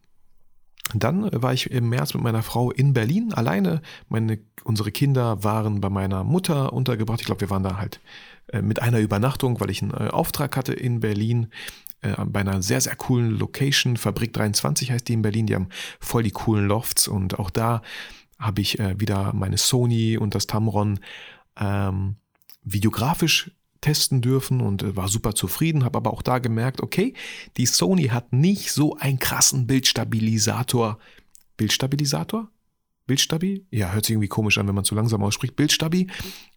Dann 1.00 1.30
war 1.32 1.54
ich 1.54 1.72
im 1.72 1.90
März 1.90 2.14
mit 2.14 2.24
meiner 2.24 2.44
Frau 2.44 2.72
in 2.72 2.94
Berlin 2.94 3.34
alleine. 3.34 3.82
Meine, 4.10 4.40
unsere 4.64 4.92
Kinder 4.92 5.44
waren 5.44 5.82
bei 5.82 5.90
meiner 5.90 6.24
Mutter 6.24 6.74
untergebracht. 6.74 7.22
Ich 7.22 7.26
glaube, 7.26 7.42
wir 7.42 7.50
waren 7.50 7.64
da 7.64 7.78
halt 7.78 8.00
äh, 8.48 8.62
mit 8.62 8.82
einer 8.82 9.00
Übernachtung, 9.00 9.60
weil 9.60 9.70
ich 9.70 9.82
einen 9.82 9.92
äh, 9.92 10.10
Auftrag 10.10 10.56
hatte 10.56 10.74
in 10.74 11.00
Berlin 11.00 11.48
äh, 12.02 12.14
bei 12.26 12.42
einer 12.42 12.62
sehr, 12.62 12.82
sehr 12.82 12.96
coolen 12.96 13.38
Location. 13.38 13.98
Fabrik 13.98 14.34
23 14.34 14.92
heißt 14.92 15.08
die 15.08 15.14
in 15.14 15.22
Berlin. 15.22 15.48
Die 15.48 15.56
haben 15.56 15.70
voll 16.00 16.24
die 16.24 16.32
coolen 16.32 16.68
Lofts 16.68 17.08
und 17.08 17.40
auch 17.40 17.50
da 17.50 17.82
habe 18.38 18.60
ich 18.60 18.78
wieder 18.98 19.32
meine 19.34 19.58
Sony 19.58 20.18
und 20.18 20.36
das 20.36 20.46
Tamron 20.46 21.00
ähm, 21.58 22.18
videografisch 22.64 23.52
testen 23.86 24.22
dürfen 24.22 24.62
und 24.62 24.82
äh, 24.82 24.96
war 24.96 25.08
super 25.08 25.36
zufrieden, 25.36 25.84
habe 25.84 25.98
aber 25.98 26.12
auch 26.12 26.24
da 26.24 26.40
gemerkt, 26.40 26.82
okay, 26.82 27.14
die 27.58 27.68
Sony 27.68 28.06
hat 28.06 28.34
nicht 28.34 28.72
so 28.72 28.98
einen 28.98 29.20
krassen 29.20 29.68
Bildstabilisator. 29.68 30.98
Bildstabilisator? 31.56 32.50
Bildstabi? 33.06 33.68
Ja, 33.70 33.92
hört 33.92 34.06
sich 34.06 34.14
irgendwie 34.14 34.28
komisch 34.28 34.58
an, 34.58 34.68
wenn 34.68 34.74
man 34.74 34.86
zu 34.86 34.96
langsam 34.96 35.24
ausspricht. 35.24 35.56
Bildstabi 35.56 36.08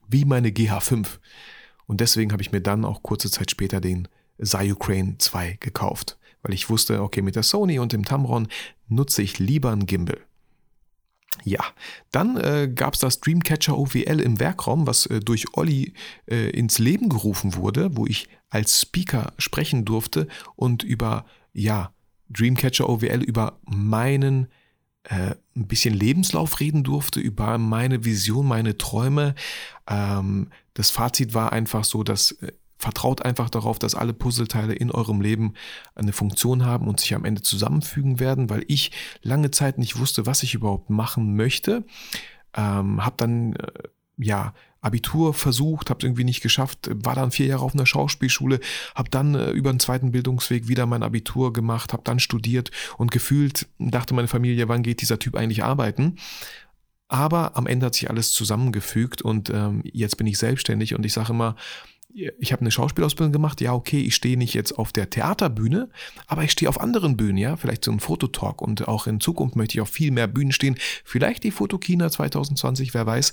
wie 0.08 0.24
meine 0.24 0.48
GH5. 0.48 1.18
Und 1.86 2.00
deswegen 2.00 2.32
habe 2.32 2.40
ich 2.40 2.50
mir 2.50 2.62
dann 2.62 2.86
auch 2.86 3.02
kurze 3.02 3.30
Zeit 3.30 3.50
später 3.50 3.82
den 3.82 4.08
Zyucrane 4.42 5.18
2 5.18 5.58
gekauft, 5.60 6.18
weil 6.40 6.54
ich 6.54 6.70
wusste, 6.70 7.02
okay, 7.02 7.20
mit 7.20 7.36
der 7.36 7.42
Sony 7.42 7.78
und 7.78 7.92
dem 7.92 8.06
Tamron 8.06 8.48
nutze 8.88 9.20
ich 9.20 9.38
lieber 9.38 9.70
einen 9.70 9.84
Gimbal. 9.84 10.18
Ja, 11.44 11.60
dann 12.10 12.36
äh, 12.36 12.70
gab 12.74 12.94
es 12.94 13.00
das 13.00 13.20
Dreamcatcher 13.20 13.76
OWL 13.76 14.20
im 14.20 14.40
Werkraum, 14.40 14.86
was 14.86 15.06
äh, 15.06 15.20
durch 15.20 15.46
Olli 15.54 15.92
äh, 16.26 16.50
ins 16.50 16.78
Leben 16.78 17.08
gerufen 17.08 17.54
wurde, 17.54 17.96
wo 17.96 18.06
ich 18.06 18.28
als 18.50 18.80
Speaker 18.82 19.32
sprechen 19.38 19.84
durfte 19.84 20.26
und 20.56 20.82
über, 20.82 21.26
ja, 21.52 21.92
Dreamcatcher 22.30 22.88
OWL 22.88 23.22
über 23.22 23.58
meinen 23.64 24.48
äh, 25.04 25.34
ein 25.56 25.66
bisschen 25.66 25.94
Lebenslauf 25.94 26.60
reden 26.60 26.84
durfte, 26.84 27.20
über 27.20 27.58
meine 27.58 28.04
Vision, 28.04 28.46
meine 28.46 28.76
Träume. 28.76 29.34
Ähm, 29.88 30.48
das 30.74 30.90
Fazit 30.90 31.34
war 31.34 31.52
einfach 31.52 31.84
so, 31.84 32.02
dass 32.02 32.32
äh, 32.32 32.52
Vertraut 32.78 33.24
einfach 33.24 33.50
darauf, 33.50 33.78
dass 33.78 33.94
alle 33.94 34.12
Puzzleteile 34.12 34.72
in 34.72 34.90
eurem 34.90 35.20
Leben 35.20 35.54
eine 35.94 36.12
Funktion 36.12 36.64
haben 36.64 36.86
und 36.86 37.00
sich 37.00 37.14
am 37.14 37.24
Ende 37.24 37.42
zusammenfügen 37.42 38.20
werden, 38.20 38.50
weil 38.50 38.64
ich 38.68 38.92
lange 39.22 39.50
Zeit 39.50 39.78
nicht 39.78 39.98
wusste, 39.98 40.26
was 40.26 40.42
ich 40.42 40.54
überhaupt 40.54 40.88
machen 40.88 41.34
möchte. 41.34 41.84
Ähm, 42.56 43.04
habe 43.04 43.16
dann 43.16 43.54
äh, 43.54 43.66
ja 44.16 44.54
Abitur 44.80 45.34
versucht, 45.34 45.90
habe 45.90 45.98
es 45.98 46.04
irgendwie 46.04 46.24
nicht 46.24 46.40
geschafft, 46.40 46.88
war 46.92 47.14
dann 47.14 47.32
vier 47.32 47.46
Jahre 47.46 47.64
auf 47.64 47.74
einer 47.74 47.86
Schauspielschule, 47.86 48.60
habe 48.94 49.10
dann 49.10 49.34
äh, 49.34 49.50
über 49.50 49.70
einen 49.70 49.80
zweiten 49.80 50.12
Bildungsweg 50.12 50.68
wieder 50.68 50.86
mein 50.86 51.02
Abitur 51.02 51.52
gemacht, 51.52 51.92
habe 51.92 52.04
dann 52.04 52.20
studiert 52.20 52.70
und 52.96 53.10
gefühlt 53.10 53.66
dachte 53.78 54.14
meine 54.14 54.28
Familie, 54.28 54.68
wann 54.68 54.84
geht 54.84 55.00
dieser 55.00 55.18
Typ 55.18 55.34
eigentlich 55.34 55.64
arbeiten? 55.64 56.16
Aber 57.08 57.56
am 57.56 57.66
Ende 57.66 57.86
hat 57.86 57.94
sich 57.94 58.08
alles 58.08 58.32
zusammengefügt 58.32 59.22
und 59.22 59.50
ähm, 59.50 59.82
jetzt 59.84 60.16
bin 60.16 60.26
ich 60.26 60.38
selbstständig 60.38 60.94
und 60.94 61.04
ich 61.04 61.14
sage 61.14 61.32
immer, 61.32 61.56
ich 62.38 62.52
habe 62.52 62.60
eine 62.60 62.70
Schauspielausbildung 62.70 63.32
gemacht, 63.32 63.60
ja, 63.60 63.72
okay, 63.72 64.00
ich 64.00 64.14
stehe 64.14 64.36
nicht 64.36 64.54
jetzt 64.54 64.78
auf 64.78 64.92
der 64.92 65.10
Theaterbühne, 65.10 65.88
aber 66.26 66.44
ich 66.44 66.52
stehe 66.52 66.68
auf 66.68 66.80
anderen 66.80 67.16
Bühnen, 67.16 67.38
ja, 67.38 67.56
vielleicht 67.56 67.86
ein 67.88 68.00
Fototalk 68.00 68.60
und 68.60 68.88
auch 68.88 69.06
in 69.06 69.20
Zukunft 69.20 69.56
möchte 69.56 69.74
ich 69.74 69.80
auf 69.80 69.90
viel 69.90 70.10
mehr 70.10 70.26
Bühnen 70.26 70.52
stehen, 70.52 70.76
vielleicht 71.04 71.44
die 71.44 71.50
Fotokina 71.50 72.10
2020, 72.10 72.94
wer 72.94 73.06
weiß. 73.06 73.32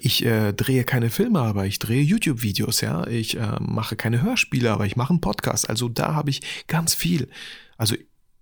Ich 0.00 0.24
äh, 0.24 0.52
drehe 0.52 0.82
keine 0.82 1.08
Filme, 1.08 1.40
aber 1.40 1.66
ich 1.66 1.78
drehe 1.78 2.02
YouTube-Videos, 2.02 2.80
ja. 2.80 3.06
Ich 3.06 3.36
äh, 3.36 3.60
mache 3.60 3.94
keine 3.94 4.22
Hörspiele, 4.22 4.72
aber 4.72 4.86
ich 4.86 4.96
mache 4.96 5.10
einen 5.10 5.20
Podcast. 5.20 5.70
Also 5.70 5.88
da 5.88 6.14
habe 6.14 6.30
ich 6.30 6.66
ganz 6.66 6.94
viel. 6.94 7.28
Also 7.76 7.94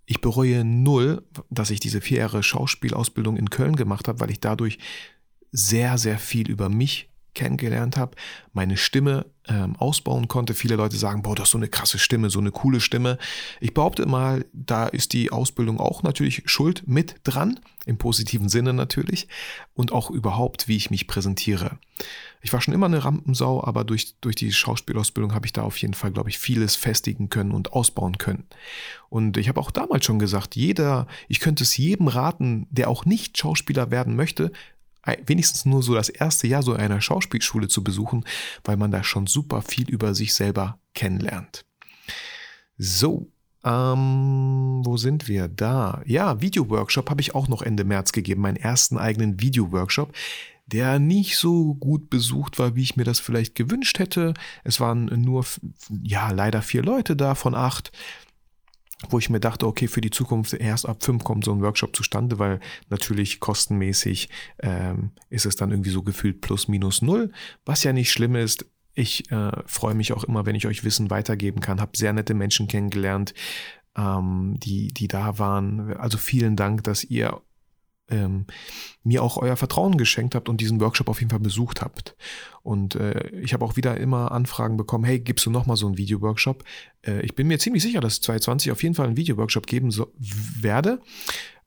ich 0.07 0.23
bereue 0.23 0.65
null, 0.65 1.23
dass 1.51 1.71
ich 1.71 1.79
diese 1.79 2.01
vier 2.01 2.21
Jahre 2.21 2.43
Schauspielausbildung 2.43 3.37
in 3.37 3.51
Köln 3.51 3.77
gemacht 3.77 4.09
habe, 4.09 4.21
weil 4.21 4.31
ich 4.31 4.41
dadurch 4.41 4.79
sehr, 5.51 5.99
sehr 5.99 6.19
viel 6.19 6.51
über 6.51 6.71
mich 6.71 7.12
kennengelernt 7.35 7.97
habe, 7.97 8.17
meine 8.53 8.77
Stimme 8.77 9.27
ähm, 9.49 9.77
ausbauen 9.77 10.29
konnte. 10.29 10.55
Viele 10.55 10.77
Leute 10.77 10.97
sagen, 10.97 11.23
boah, 11.23 11.35
das 11.35 11.49
ist 11.49 11.53
so 11.53 11.59
eine 11.59 11.69
krasse 11.69 11.99
Stimme, 11.99 12.31
so 12.31 12.39
eine 12.39 12.53
coole 12.53 12.81
Stimme. 12.81 13.19
Ich 13.61 13.75
behaupte 13.75 14.07
mal, 14.07 14.45
da 14.53 14.87
ist 14.87 15.13
die 15.13 15.33
Ausbildung 15.33 15.81
auch 15.81 16.03
natürlich 16.03 16.43
schuld 16.47 16.85
mit 16.87 17.17
dran, 17.25 17.59
im 17.87 17.99
positiven 17.99 18.49
Sinne 18.49 18.73
natürlich, 18.73 19.29
und 19.75 19.93
auch 19.93 20.11
überhaupt, 20.11 20.69
wie 20.69 20.77
ich 20.77 20.91
mich 20.91 21.09
präsentiere. 21.09 21.79
Ich 22.41 22.53
war 22.53 22.61
schon 22.61 22.75
immer 22.75 22.87
eine 22.87 23.05
Rampensau, 23.05 23.63
aber 23.65 23.85
durch, 23.85 24.17
durch 24.21 24.37
die 24.37 24.53
Schauspielausbildung 24.53 25.35
habe 25.35 25.47
ich 25.47 25.53
da 25.53 25.63
auf 25.63 25.77
jeden 25.79 25.95
Fall, 25.95 26.13
glaube 26.13 26.31
ich, 26.31 26.39
vieles 26.39 26.77
festigen 26.77 27.29
können 27.29 27.53
und 27.53 27.73
ausbauen 27.73 28.19
können. 28.19 28.47
Und 29.09 29.37
ich 29.37 29.49
habe 29.49 29.61
auch 29.61 29.71
damals 29.71 30.05
schon 30.05 30.19
gesagt, 30.19 30.57
jeder, 30.57 31.07
ich 31.29 31.41
könnte 31.41 31.65
es 31.65 31.77
jedem 31.77 32.09
raten, 32.09 32.67
der 32.71 32.89
auch 32.89 33.05
nicht 33.05 33.39
Schauspieler 33.39 33.91
werden 33.91 34.17
möchte, 34.17 34.53
wenigstens 35.27 35.65
nur 35.65 35.83
so 35.83 35.95
das 35.95 36.09
erste 36.09 36.47
Jahr 36.47 36.63
so 36.63 36.75
einer 36.75 37.01
Schauspielschule 37.01 37.69
zu 37.69 37.83
besuchen, 37.83 38.25
weil 38.65 38.77
man 38.77 38.91
da 38.91 39.03
schon 39.03 39.27
super 39.27 39.63
viel 39.63 39.89
über 39.89 40.15
sich 40.15 40.35
selber 40.35 40.79
kennenlernt. 40.95 41.65
So, 42.79 43.31
ähm, 43.65 44.83
wo 44.85 44.97
sind 44.97 45.29
wir 45.29 45.49
da? 45.49 46.03
Ja, 46.05 46.41
Video-Workshop 46.41 47.11
habe 47.11 47.21
ich 47.21 47.35
auch 47.35 47.49
noch 47.49 47.63
Ende 47.63 47.85
März 47.85 48.13
gegeben, 48.13 48.43
meinen 48.43 48.57
ersten 48.57 48.99
eigenen 48.99 49.41
Video-Workshop, 49.41 50.13
der 50.67 50.99
nicht 50.99 51.37
so 51.37 51.75
gut 51.75 52.09
besucht 52.09 52.59
war, 52.59 52.75
wie 52.75 52.83
ich 52.83 52.97
mir 52.97 53.05
das 53.05 53.21
vielleicht 53.21 53.55
gewünscht 53.55 53.99
hätte. 53.99 54.35
Es 54.65 54.81
waren 54.81 55.07
nur, 55.21 55.45
ja, 56.03 56.31
leider 56.31 56.63
vier 56.63 56.83
Leute 56.83 57.15
da 57.15 57.35
von 57.35 57.55
acht 57.55 57.93
wo 59.11 59.19
ich 59.19 59.31
mir 59.31 59.41
dachte, 59.41 59.67
okay, 59.67 59.89
für 59.89 60.01
die 60.01 60.11
Zukunft 60.11 60.55
erst 60.55 60.89
ab 60.89 61.03
fünf 61.03 61.25
kommt 61.25 61.45
so 61.45 61.53
ein 61.53 61.63
Workshop 61.63 61.95
zustande, 61.97 62.39
weil 62.39 62.61
natürlich 62.89 63.41
kostenmäßig 63.41 64.29
ähm, 64.61 65.11
ist 65.29 65.47
es 65.47 65.57
dann 65.57 65.71
irgendwie 65.71 65.91
so 65.91 66.03
gefühlt 66.03 66.41
plus 66.41 66.69
minus 66.69 67.03
null, 67.03 67.33
was 67.65 67.85
ja 67.85 67.93
nicht 67.93 68.13
schlimm 68.13 68.35
ist. 68.37 68.67
Ich 68.95 69.31
äh, 69.31 69.53
freue 69.67 69.95
mich 69.95 70.13
auch 70.13 70.25
immer, 70.25 70.45
wenn 70.47 70.55
ich 70.55 70.67
euch 70.67 70.85
Wissen 70.85 71.11
weitergeben 71.11 71.61
kann, 71.61 71.81
habe 71.81 71.97
sehr 71.97 72.13
nette 72.13 72.35
Menschen 72.35 72.69
kennengelernt, 72.69 73.35
ähm, 73.97 74.57
die, 74.59 74.89
die 74.89 75.09
da 75.09 75.39
waren. 75.39 75.95
Also 75.97 76.19
vielen 76.19 76.57
Dank, 76.57 76.85
dass 76.85 77.05
ihr 77.05 77.41
ähm, 78.13 78.47
mir 79.03 79.23
auch 79.23 79.37
euer 79.37 79.57
Vertrauen 79.57 79.97
geschenkt 79.97 80.35
habt 80.35 80.49
und 80.49 80.61
diesen 80.61 80.81
Workshop 80.81 81.09
auf 81.09 81.19
jeden 81.21 81.31
Fall 81.31 81.41
besucht 81.41 81.81
habt. 81.81 82.15
Und 82.63 82.95
äh, 82.95 83.29
ich 83.31 83.53
habe 83.53 83.65
auch 83.65 83.77
wieder 83.77 83.97
immer 83.97 84.31
Anfragen 84.31 84.77
bekommen, 84.77 85.05
hey, 85.05 85.19
gibst 85.19 85.47
du 85.47 85.51
nochmal 85.51 85.77
so 85.77 85.87
einen 85.87 85.99
Video-Workshop? 85.99 86.63
Äh, 87.05 87.23
ich 87.23 87.35
bin 87.35 87.49
mir 87.49 87.59
ziemlich 87.59 87.83
sicher, 87.83 88.01
dass 88.01 88.21
2020 88.21 88.71
auf 88.71 88.83
jeden 88.83 88.95
Fall 88.95 89.07
einen 89.07 89.17
Video-Workshop 89.17 89.67
geben 89.67 89.91
so, 89.91 90.13
werde 90.19 91.01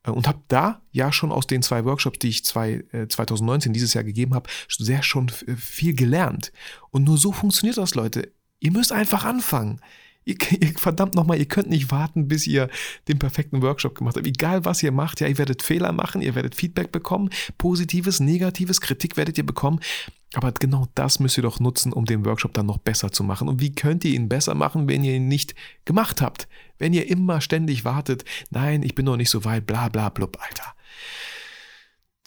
äh, 0.04 0.10
und 0.10 0.26
habe 0.26 0.40
da 0.48 0.80
ja 0.92 1.12
schon 1.12 1.32
aus 1.32 1.46
den 1.46 1.62
zwei 1.62 1.84
Workshops, 1.84 2.20
die 2.20 2.28
ich 2.28 2.44
zwei, 2.44 2.84
äh, 2.92 3.08
2019 3.08 3.72
dieses 3.72 3.92
Jahr 3.92 4.04
gegeben 4.04 4.34
habe, 4.34 4.48
sehr 4.68 5.02
schon 5.02 5.28
viel 5.28 5.94
gelernt. 5.94 6.52
Und 6.90 7.04
nur 7.04 7.18
so 7.18 7.32
funktioniert 7.32 7.76
das, 7.76 7.94
Leute. 7.94 8.32
Ihr 8.60 8.72
müsst 8.72 8.92
einfach 8.92 9.24
anfangen. 9.24 9.80
Ihr, 10.26 10.36
ihr, 10.60 10.72
verdammt 10.76 11.14
nochmal, 11.14 11.38
ihr 11.38 11.46
könnt 11.46 11.70
nicht 11.70 11.92
warten, 11.92 12.26
bis 12.26 12.46
ihr 12.48 12.68
den 13.06 13.18
perfekten 13.18 13.62
Workshop 13.62 13.94
gemacht 13.94 14.16
habt. 14.16 14.26
Egal 14.26 14.64
was 14.64 14.82
ihr 14.82 14.90
macht, 14.90 15.20
ja, 15.20 15.28
ihr 15.28 15.38
werdet 15.38 15.62
Fehler 15.62 15.92
machen, 15.92 16.20
ihr 16.20 16.34
werdet 16.34 16.56
Feedback 16.56 16.90
bekommen, 16.90 17.30
positives, 17.58 18.18
negatives, 18.18 18.80
Kritik 18.80 19.16
werdet 19.16 19.38
ihr 19.38 19.46
bekommen. 19.46 19.80
Aber 20.34 20.50
genau 20.50 20.88
das 20.96 21.20
müsst 21.20 21.38
ihr 21.38 21.42
doch 21.42 21.60
nutzen, 21.60 21.92
um 21.92 22.04
den 22.04 22.26
Workshop 22.26 22.52
dann 22.54 22.66
noch 22.66 22.78
besser 22.78 23.12
zu 23.12 23.22
machen. 23.22 23.48
Und 23.48 23.60
wie 23.60 23.72
könnt 23.72 24.04
ihr 24.04 24.14
ihn 24.14 24.28
besser 24.28 24.54
machen, 24.54 24.88
wenn 24.88 25.04
ihr 25.04 25.14
ihn 25.14 25.28
nicht 25.28 25.54
gemacht 25.84 26.20
habt? 26.20 26.48
Wenn 26.78 26.92
ihr 26.92 27.08
immer 27.08 27.40
ständig 27.40 27.84
wartet, 27.84 28.24
nein, 28.50 28.82
ich 28.82 28.96
bin 28.96 29.06
noch 29.06 29.16
nicht 29.16 29.30
so 29.30 29.44
weit, 29.44 29.64
bla 29.64 29.88
bla 29.88 30.08
blub, 30.08 30.38
Alter. 30.40 30.74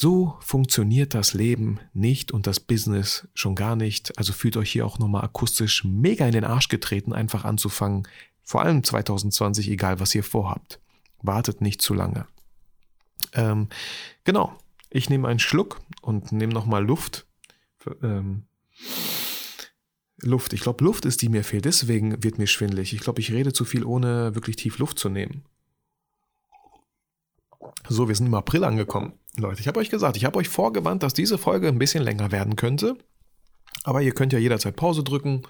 So 0.02 0.38
funktioniert 0.40 1.14
das 1.14 1.34
Leben 1.34 1.82
nicht 1.94 2.32
und 2.32 2.48
das 2.48 2.62
Business 2.62 3.28
schon 3.34 3.54
gar 3.54 3.76
nicht. 3.76 4.18
Also 4.18 4.32
fühlt 4.32 4.56
euch 4.56 4.72
hier 4.72 4.86
auch 4.86 4.98
nochmal 4.98 5.26
akustisch 5.26 5.84
mega 5.84 6.26
in 6.26 6.32
den 6.32 6.46
Arsch 6.46 6.70
getreten, 6.70 7.12
einfach 7.12 7.44
anzufangen. 7.44 8.08
Vor 8.42 8.62
allem 8.62 8.82
2020, 8.82 9.70
egal 9.70 10.00
was 10.00 10.16
ihr 10.16 10.24
vorhabt. 10.24 10.80
Wartet 11.22 11.60
nicht 11.60 11.82
zu 11.82 11.94
lange. 11.94 12.28
Ähm, 13.34 13.68
genau. 14.24 14.58
Ich 14.90 15.10
nehme 15.10 15.28
einen 15.28 15.40
Schluck 15.40 15.82
und 16.02 16.32
nehme 16.32 16.54
nochmal 16.54 16.86
Luft. 16.86 17.28
Ähm, 18.02 18.46
Luft. 20.22 20.54
Ich 20.54 20.62
glaube, 20.62 20.82
Luft 20.82 21.04
ist 21.04 21.22
die 21.24 21.30
mir 21.30 21.44
fehlt. 21.44 21.66
Deswegen 21.66 22.24
wird 22.24 22.38
mir 22.38 22.48
schwindlig. 22.48 22.94
Ich 22.94 23.02
glaube, 23.02 23.20
ich 23.20 23.34
rede 23.34 23.52
zu 23.52 23.66
viel, 23.66 23.84
ohne 23.84 24.34
wirklich 24.34 24.56
tief 24.56 24.78
Luft 24.78 24.98
zu 24.98 25.10
nehmen. 25.10 25.44
So, 27.90 28.08
wir 28.08 28.16
sind 28.16 28.28
im 28.28 28.34
April 28.34 28.64
angekommen. 28.64 29.20
Leute, 29.40 29.62
ich 29.62 29.68
habe 29.68 29.80
euch 29.80 29.90
gesagt, 29.90 30.18
ich 30.18 30.26
habe 30.26 30.38
euch 30.38 30.50
vorgewarnt, 30.50 31.04
dass 31.04 31.14
diese 31.14 31.38
Folge 31.38 31.68
ein 31.68 31.80
bisschen 31.80 32.04
länger 32.04 32.32
werden 32.32 32.56
könnte. 32.56 32.96
Aber 33.84 34.02
ihr 34.02 34.14
könnt 34.14 34.34
ja 34.34 34.40
jederzeit 34.40 34.76
Pause 34.76 35.04
drücken 35.04 35.44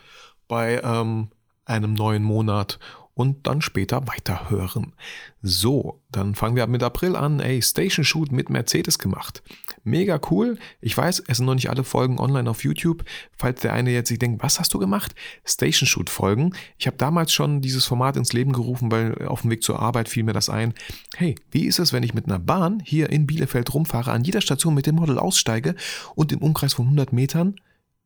bei 0.47 0.81
ähm, 0.83 1.29
einem 1.65 1.93
neuen 1.93 2.23
Monat 2.23 2.79
und 3.19 3.47
dann 3.47 3.61
später 3.61 4.07
weiterhören. 4.07 4.93
So, 5.41 6.01
dann 6.09 6.35
fangen 6.35 6.55
wir 6.55 6.65
mit 6.67 6.81
April 6.81 7.17
an. 7.17 7.41
Ey, 7.41 7.61
Station 7.61 8.05
Shoot 8.05 8.31
mit 8.31 8.49
Mercedes 8.49 8.97
gemacht. 8.97 9.43
Mega 9.83 10.21
cool. 10.31 10.57
Ich 10.79 10.97
weiß, 10.97 11.23
es 11.27 11.35
sind 11.35 11.45
noch 11.45 11.55
nicht 11.55 11.69
alle 11.69 11.83
Folgen 11.83 12.17
online 12.17 12.49
auf 12.49 12.63
YouTube. 12.63 13.03
Falls 13.37 13.59
der 13.59 13.73
eine 13.73 13.91
jetzt 13.91 14.07
sich 14.07 14.19
denkt, 14.19 14.41
was 14.41 14.61
hast 14.61 14.73
du 14.73 14.79
gemacht? 14.79 15.15
Station 15.43 15.85
Shoot 15.85 16.09
Folgen. 16.09 16.53
Ich 16.77 16.87
habe 16.87 16.95
damals 16.95 17.33
schon 17.33 17.59
dieses 17.59 17.83
Format 17.83 18.15
ins 18.15 18.31
Leben 18.31 18.53
gerufen, 18.53 18.89
weil 18.89 19.27
auf 19.27 19.41
dem 19.41 19.51
Weg 19.51 19.63
zur 19.63 19.81
Arbeit 19.81 20.07
fiel 20.07 20.23
mir 20.23 20.31
das 20.31 20.49
ein. 20.49 20.73
Hey, 21.17 21.35
wie 21.51 21.65
ist 21.65 21.79
es, 21.79 21.91
wenn 21.91 22.03
ich 22.03 22.13
mit 22.13 22.27
einer 22.27 22.39
Bahn 22.39 22.79
hier 22.85 23.09
in 23.09 23.27
Bielefeld 23.27 23.73
rumfahre, 23.73 24.13
an 24.13 24.23
jeder 24.23 24.39
Station 24.39 24.73
mit 24.73 24.85
dem 24.85 24.95
Model 24.95 25.19
aussteige 25.19 25.75
und 26.15 26.31
im 26.31 26.39
Umkreis 26.39 26.73
von 26.73 26.85
100 26.85 27.11
Metern 27.11 27.55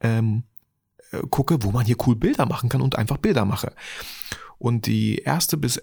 ähm, 0.02 0.42
äh, 0.42 0.53
gucke, 1.30 1.64
wo 1.64 1.72
man 1.72 1.86
hier 1.86 1.98
cool 2.06 2.16
Bilder 2.16 2.46
machen 2.46 2.70
kann 2.70 2.82
und 2.82 2.98
einfach 2.98 3.18
Bilder 3.18 3.46
mache. 3.46 3.74
Und 4.58 4.86
die 4.86 5.18
erste 5.18 5.58
bis 5.58 5.82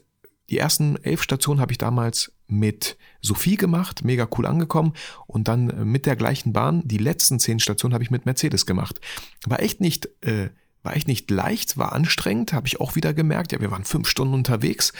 die 0.50 0.58
ersten 0.58 0.96
elf 1.04 1.22
Stationen 1.22 1.60
habe 1.60 1.70
ich 1.70 1.78
damals 1.78 2.32
mit 2.48 2.98
Sophie 3.20 3.56
gemacht, 3.56 4.04
mega 4.04 4.28
cool 4.36 4.46
angekommen. 4.46 4.94
Und 5.28 5.46
dann 5.46 5.88
mit 5.88 6.06
der 6.06 6.16
gleichen 6.16 6.52
Bahn, 6.52 6.82
die 6.84 6.98
letzten 6.98 7.38
zehn 7.38 7.60
Stationen 7.60 7.94
habe 7.94 8.02
ich 8.02 8.10
mit 8.10 8.26
Mercedes 8.26 8.66
gemacht. 8.66 9.00
War 9.46 9.60
echt 9.60 9.80
nicht, 9.80 10.08
äh, 10.22 10.50
war 10.82 10.96
echt 10.96 11.06
nicht 11.06 11.30
leicht, 11.30 11.78
war 11.78 11.92
anstrengend, 11.92 12.52
habe 12.52 12.66
ich 12.66 12.80
auch 12.80 12.96
wieder 12.96 13.14
gemerkt. 13.14 13.52
Ja, 13.52 13.60
wir 13.60 13.70
waren 13.70 13.84
fünf 13.84 14.08
Stunden 14.08 14.34
unterwegs 14.34 14.92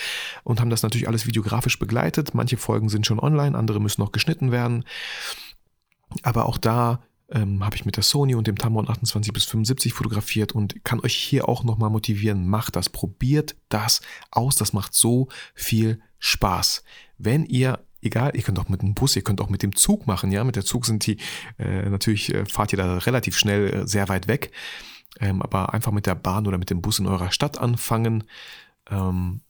und 0.45 0.61
haben 0.61 0.71
das 0.71 0.85
natürlich 0.85 1.09
alles 1.09 1.27
videografisch 1.27 1.81
begleitet. 1.81 2.33
Manche 2.33 2.57
Folgen 2.57 2.89
sind 2.89 3.05
schon 3.05 3.19
online, 3.19 3.59
andere 3.59 3.81
müssen 3.81 4.03
noch 4.03 4.13
geschnitten 4.13 4.53
werden. 4.53 4.85
Aber 6.23 6.47
auch 6.47 6.59
da 6.59 7.03
ähm, 7.31 7.65
habe 7.65 7.77
ich 7.77 7.85
mit 7.85 7.97
der 7.97 8.03
Sony 8.03 8.35
und 8.35 8.47
dem 8.47 8.57
Tamron 8.57 8.89
28 8.89 9.33
bis 9.33 9.45
75 9.45 9.93
fotografiert 9.93 10.53
und 10.53 10.85
kann 10.85 11.01
euch 11.01 11.15
hier 11.15 11.49
auch 11.49 11.65
nochmal 11.65 11.91
motivieren. 11.91 12.49
Macht 12.49 12.77
das, 12.77 12.89
probiert 12.89 13.57
das 13.69 14.01
aus. 14.31 14.57
Das 14.57 14.73
macht 14.73 14.95
so 14.95 15.29
viel 15.55 16.01
Spaß. 16.19 16.83
Wenn 17.19 17.45
ihr 17.45 17.85
egal, 18.03 18.33
ihr 18.35 18.43
könnt 18.43 18.59
auch 18.59 18.69
mit 18.69 18.83
dem 18.83 18.95
Bus, 18.95 19.17
ihr 19.17 19.23
könnt 19.23 19.41
auch 19.41 19.49
mit 19.49 19.63
dem 19.63 19.75
Zug 19.77 20.07
machen, 20.07 20.33
ja. 20.33 20.45
Mit 20.45 20.57
der 20.57 20.65
Zug 20.65 20.87
sind 20.87 21.07
die, 21.07 21.19
äh, 21.59 21.89
natürlich 21.89 22.33
äh, 22.35 22.47
fahrt 22.47 22.73
ihr 22.73 22.79
da 22.79 22.99
relativ 22.99 23.37
schnell 23.37 23.71
äh, 23.71 23.87
sehr 23.87 24.09
weit 24.09 24.29
weg. 24.29 24.53
Ähm, 25.19 25.43
aber 25.43 25.75
einfach 25.75 25.93
mit 25.93 26.07
der 26.07 26.15
Bahn 26.15 26.47
oder 26.47 26.59
mit 26.59 26.71
dem 26.71 26.83
Bus 26.83 26.99
in 26.99 27.07
eurer 27.07 27.33
Stadt 27.33 27.59
anfangen. 27.59 28.25
Ähm, 28.89 29.41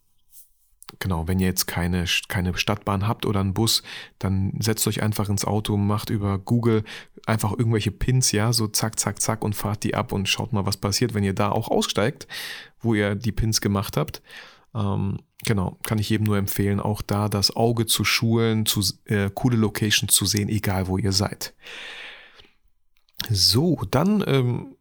genau, 0.98 1.28
wenn 1.28 1.38
ihr 1.40 1.46
jetzt 1.46 1.66
keine, 1.66 2.04
keine 2.28 2.56
Stadtbahn 2.56 3.06
habt 3.06 3.26
oder 3.26 3.40
einen 3.40 3.54
Bus, 3.54 3.82
dann 4.18 4.54
setzt 4.60 4.86
euch 4.86 5.02
einfach 5.02 5.28
ins 5.28 5.44
Auto, 5.44 5.76
macht 5.76 6.10
über 6.10 6.38
Google 6.38 6.84
einfach 7.26 7.52
irgendwelche 7.52 7.90
Pins, 7.90 8.32
ja, 8.32 8.52
so 8.52 8.66
zack, 8.68 8.98
zack, 8.98 9.20
zack 9.20 9.44
und 9.44 9.54
fahrt 9.54 9.84
die 9.84 9.94
ab 9.94 10.12
und 10.12 10.28
schaut 10.28 10.52
mal, 10.52 10.66
was 10.66 10.76
passiert, 10.76 11.14
wenn 11.14 11.24
ihr 11.24 11.34
da 11.34 11.50
auch 11.50 11.68
aussteigt, 11.68 12.26
wo 12.80 12.94
ihr 12.94 13.14
die 13.14 13.32
Pins 13.32 13.60
gemacht 13.60 13.96
habt. 13.96 14.22
Ähm, 14.74 15.18
genau, 15.44 15.78
kann 15.82 15.98
ich 15.98 16.10
jedem 16.10 16.26
nur 16.26 16.38
empfehlen, 16.38 16.80
auch 16.80 17.02
da 17.02 17.28
das 17.28 17.54
Auge 17.54 17.86
zu 17.86 18.04
schulen, 18.04 18.66
zu 18.66 18.82
äh, 19.04 19.30
coole 19.34 19.56
Locations 19.56 20.12
zu 20.12 20.24
sehen, 20.26 20.48
egal 20.48 20.88
wo 20.88 20.98
ihr 20.98 21.12
seid. 21.12 21.54
So, 23.28 23.82
dann 23.90 24.24
ähm, 24.26 24.76
äh, 24.76 24.79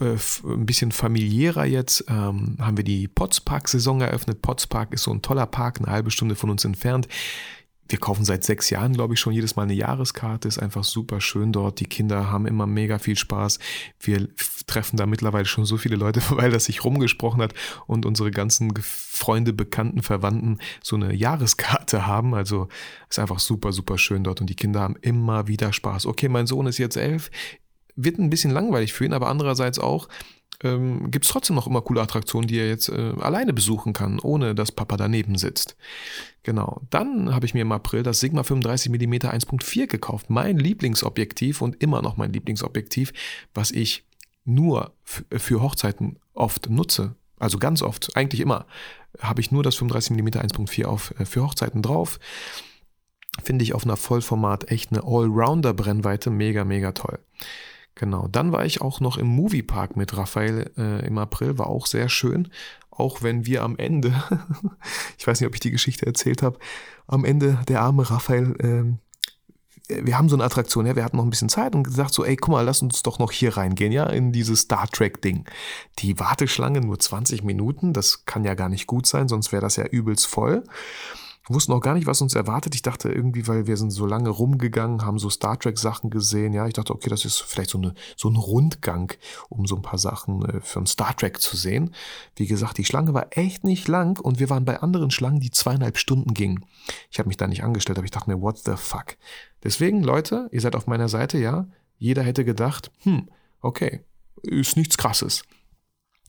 ein 0.00 0.66
bisschen 0.66 0.92
familiärer 0.92 1.64
jetzt, 1.64 2.04
ähm, 2.08 2.56
haben 2.58 2.76
wir 2.76 2.84
die 2.84 3.08
Potspark-Saison 3.08 4.00
eröffnet. 4.00 4.42
Potspark 4.42 4.92
ist 4.92 5.04
so 5.04 5.12
ein 5.12 5.22
toller 5.22 5.46
Park, 5.46 5.80
eine 5.80 5.90
halbe 5.90 6.10
Stunde 6.10 6.34
von 6.34 6.50
uns 6.50 6.64
entfernt. 6.64 7.08
Wir 7.88 7.98
kaufen 7.98 8.24
seit 8.24 8.42
sechs 8.42 8.70
Jahren, 8.70 8.94
glaube 8.94 9.12
ich, 9.14 9.20
schon 9.20 9.34
jedes 9.34 9.56
Mal 9.56 9.64
eine 9.64 9.74
Jahreskarte. 9.74 10.48
Ist 10.48 10.58
einfach 10.58 10.82
super 10.82 11.20
schön 11.20 11.52
dort. 11.52 11.78
Die 11.78 11.84
Kinder 11.84 12.30
haben 12.30 12.46
immer 12.46 12.66
mega 12.66 12.98
viel 12.98 13.18
Spaß. 13.18 13.58
Wir 14.00 14.28
treffen 14.66 14.96
da 14.96 15.04
mittlerweile 15.04 15.44
schon 15.44 15.66
so 15.66 15.76
viele 15.76 15.96
Leute, 15.96 16.22
weil 16.30 16.50
das 16.50 16.64
sich 16.64 16.84
rumgesprochen 16.84 17.42
hat 17.42 17.52
und 17.86 18.06
unsere 18.06 18.30
ganzen 18.30 18.72
Freunde, 18.80 19.52
Bekannten, 19.52 20.02
Verwandten 20.02 20.58
so 20.82 20.96
eine 20.96 21.12
Jahreskarte 21.14 22.06
haben. 22.06 22.34
Also 22.34 22.68
ist 23.10 23.18
einfach 23.18 23.40
super, 23.40 23.72
super 23.72 23.98
schön 23.98 24.24
dort 24.24 24.40
und 24.40 24.48
die 24.48 24.56
Kinder 24.56 24.80
haben 24.80 24.96
immer 25.02 25.48
wieder 25.48 25.72
Spaß. 25.72 26.06
Okay, 26.06 26.30
mein 26.30 26.46
Sohn 26.46 26.66
ist 26.66 26.78
jetzt 26.78 26.96
elf 26.96 27.30
wird 27.96 28.18
ein 28.18 28.30
bisschen 28.30 28.50
langweilig 28.50 28.92
für 28.92 29.04
ihn, 29.04 29.12
aber 29.12 29.28
andererseits 29.28 29.78
auch 29.78 30.08
ähm, 30.62 31.10
gibt 31.10 31.24
es 31.24 31.30
trotzdem 31.30 31.56
noch 31.56 31.66
immer 31.66 31.82
coole 31.82 32.00
Attraktionen, 32.00 32.46
die 32.46 32.58
er 32.58 32.68
jetzt 32.68 32.88
äh, 32.88 33.14
alleine 33.20 33.52
besuchen 33.52 33.92
kann, 33.92 34.18
ohne 34.20 34.54
dass 34.54 34.72
Papa 34.72 34.96
daneben 34.96 35.36
sitzt. 35.36 35.76
Genau. 36.42 36.80
Dann 36.90 37.34
habe 37.34 37.46
ich 37.46 37.54
mir 37.54 37.62
im 37.62 37.72
April 37.72 38.02
das 38.02 38.20
Sigma 38.20 38.42
35 38.42 38.90
mm 38.90 39.14
1.4 39.14 39.86
gekauft. 39.86 40.30
Mein 40.30 40.58
Lieblingsobjektiv 40.58 41.62
und 41.62 41.82
immer 41.82 42.02
noch 42.02 42.16
mein 42.16 42.32
Lieblingsobjektiv, 42.32 43.12
was 43.54 43.70
ich 43.70 44.04
nur 44.44 44.92
für 45.04 45.62
Hochzeiten 45.62 46.18
oft 46.34 46.68
nutze. 46.68 47.14
Also 47.38 47.58
ganz 47.58 47.82
oft, 47.82 48.16
eigentlich 48.16 48.40
immer, 48.40 48.66
habe 49.20 49.40
ich 49.40 49.50
nur 49.50 49.62
das 49.62 49.74
35 49.76 50.16
mm 50.16 50.28
1.4 50.28 50.84
auf 50.84 51.14
äh, 51.18 51.24
für 51.24 51.42
Hochzeiten 51.42 51.82
drauf. 51.82 52.18
Finde 53.42 53.64
ich 53.64 53.72
auf 53.72 53.84
einer 53.84 53.96
Vollformat 53.96 54.70
echt 54.70 54.92
eine 54.92 55.02
Allrounder-Brennweite 55.04 56.30
mega, 56.30 56.64
mega 56.64 56.92
toll. 56.92 57.18
Genau, 57.94 58.26
dann 58.28 58.52
war 58.52 58.64
ich 58.64 58.80
auch 58.80 59.00
noch 59.00 59.18
im 59.18 59.26
Moviepark 59.26 59.96
mit 59.96 60.16
Raphael 60.16 60.70
äh, 60.78 61.06
im 61.06 61.18
April, 61.18 61.58
war 61.58 61.66
auch 61.66 61.86
sehr 61.86 62.08
schön. 62.08 62.48
Auch 62.90 63.22
wenn 63.22 63.46
wir 63.46 63.62
am 63.62 63.76
Ende, 63.76 64.14
ich 65.18 65.26
weiß 65.26 65.40
nicht, 65.40 65.48
ob 65.48 65.54
ich 65.54 65.60
die 65.60 65.70
Geschichte 65.70 66.06
erzählt 66.06 66.42
habe, 66.42 66.58
am 67.06 67.24
Ende 67.24 67.58
der 67.68 67.82
arme 67.82 68.08
Raphael, 68.10 68.54
äh, 68.60 70.04
wir 70.04 70.16
haben 70.16 70.28
so 70.28 70.36
eine 70.36 70.44
Attraktion, 70.44 70.86
ja, 70.86 70.96
wir 70.96 71.04
hatten 71.04 71.16
noch 71.18 71.24
ein 71.24 71.30
bisschen 71.30 71.48
Zeit 71.48 71.74
und 71.74 71.82
gesagt 71.82 72.14
so, 72.14 72.24
ey, 72.24 72.36
guck 72.36 72.52
mal, 72.52 72.62
lass 72.62 72.80
uns 72.80 73.02
doch 73.02 73.18
noch 73.18 73.30
hier 73.30 73.56
reingehen, 73.56 73.92
ja, 73.92 74.06
in 74.06 74.32
dieses 74.32 74.60
Star 74.60 74.88
Trek 74.88 75.20
Ding. 75.20 75.44
Die 75.98 76.18
Warteschlange 76.18 76.80
nur 76.80 76.98
20 76.98 77.42
Minuten, 77.42 77.92
das 77.92 78.24
kann 78.24 78.44
ja 78.44 78.54
gar 78.54 78.68
nicht 78.68 78.86
gut 78.86 79.06
sein, 79.06 79.28
sonst 79.28 79.52
wäre 79.52 79.62
das 79.62 79.76
ja 79.76 79.84
übelst 79.84 80.26
voll 80.26 80.64
wussten 81.48 81.72
auch 81.72 81.80
gar 81.80 81.94
nicht, 81.94 82.06
was 82.06 82.22
uns 82.22 82.34
erwartet. 82.34 82.74
Ich 82.74 82.82
dachte 82.82 83.10
irgendwie, 83.10 83.48
weil 83.48 83.66
wir 83.66 83.76
sind 83.76 83.90
so 83.90 84.06
lange 84.06 84.30
rumgegangen, 84.30 85.04
haben 85.04 85.18
so 85.18 85.28
Star 85.28 85.58
Trek 85.58 85.78
Sachen 85.78 86.10
gesehen. 86.10 86.52
Ja, 86.52 86.66
ich 86.66 86.74
dachte, 86.74 86.94
okay, 86.94 87.10
das 87.10 87.24
ist 87.24 87.40
vielleicht 87.40 87.70
so 87.70 87.78
eine 87.78 87.94
so 88.16 88.28
ein 88.28 88.36
Rundgang, 88.36 89.12
um 89.48 89.66
so 89.66 89.76
ein 89.76 89.82
paar 89.82 89.98
Sachen 89.98 90.44
äh, 90.44 90.60
für 90.60 90.80
ein 90.80 90.86
Star 90.86 91.16
Trek 91.16 91.40
zu 91.40 91.56
sehen. 91.56 91.94
Wie 92.36 92.46
gesagt, 92.46 92.78
die 92.78 92.84
Schlange 92.84 93.14
war 93.14 93.26
echt 93.30 93.64
nicht 93.64 93.88
lang 93.88 94.20
und 94.20 94.38
wir 94.38 94.50
waren 94.50 94.64
bei 94.64 94.80
anderen 94.80 95.10
Schlangen, 95.10 95.40
die 95.40 95.50
zweieinhalb 95.50 95.98
Stunden 95.98 96.34
gingen. 96.34 96.64
Ich 97.10 97.18
habe 97.18 97.28
mich 97.28 97.36
da 97.36 97.46
nicht 97.46 97.64
angestellt, 97.64 97.98
aber 97.98 98.04
ich 98.04 98.10
dachte 98.10 98.30
mir, 98.30 98.40
what 98.40 98.58
the 98.58 98.76
fuck? 98.76 99.16
Deswegen, 99.64 100.02
Leute, 100.02 100.48
ihr 100.52 100.60
seid 100.60 100.76
auf 100.76 100.86
meiner 100.86 101.08
Seite, 101.08 101.38
ja. 101.38 101.66
Jeder 101.98 102.22
hätte 102.22 102.44
gedacht, 102.44 102.90
hm, 103.02 103.28
okay, 103.60 104.00
ist 104.42 104.76
nichts 104.76 104.98
Krasses. 104.98 105.44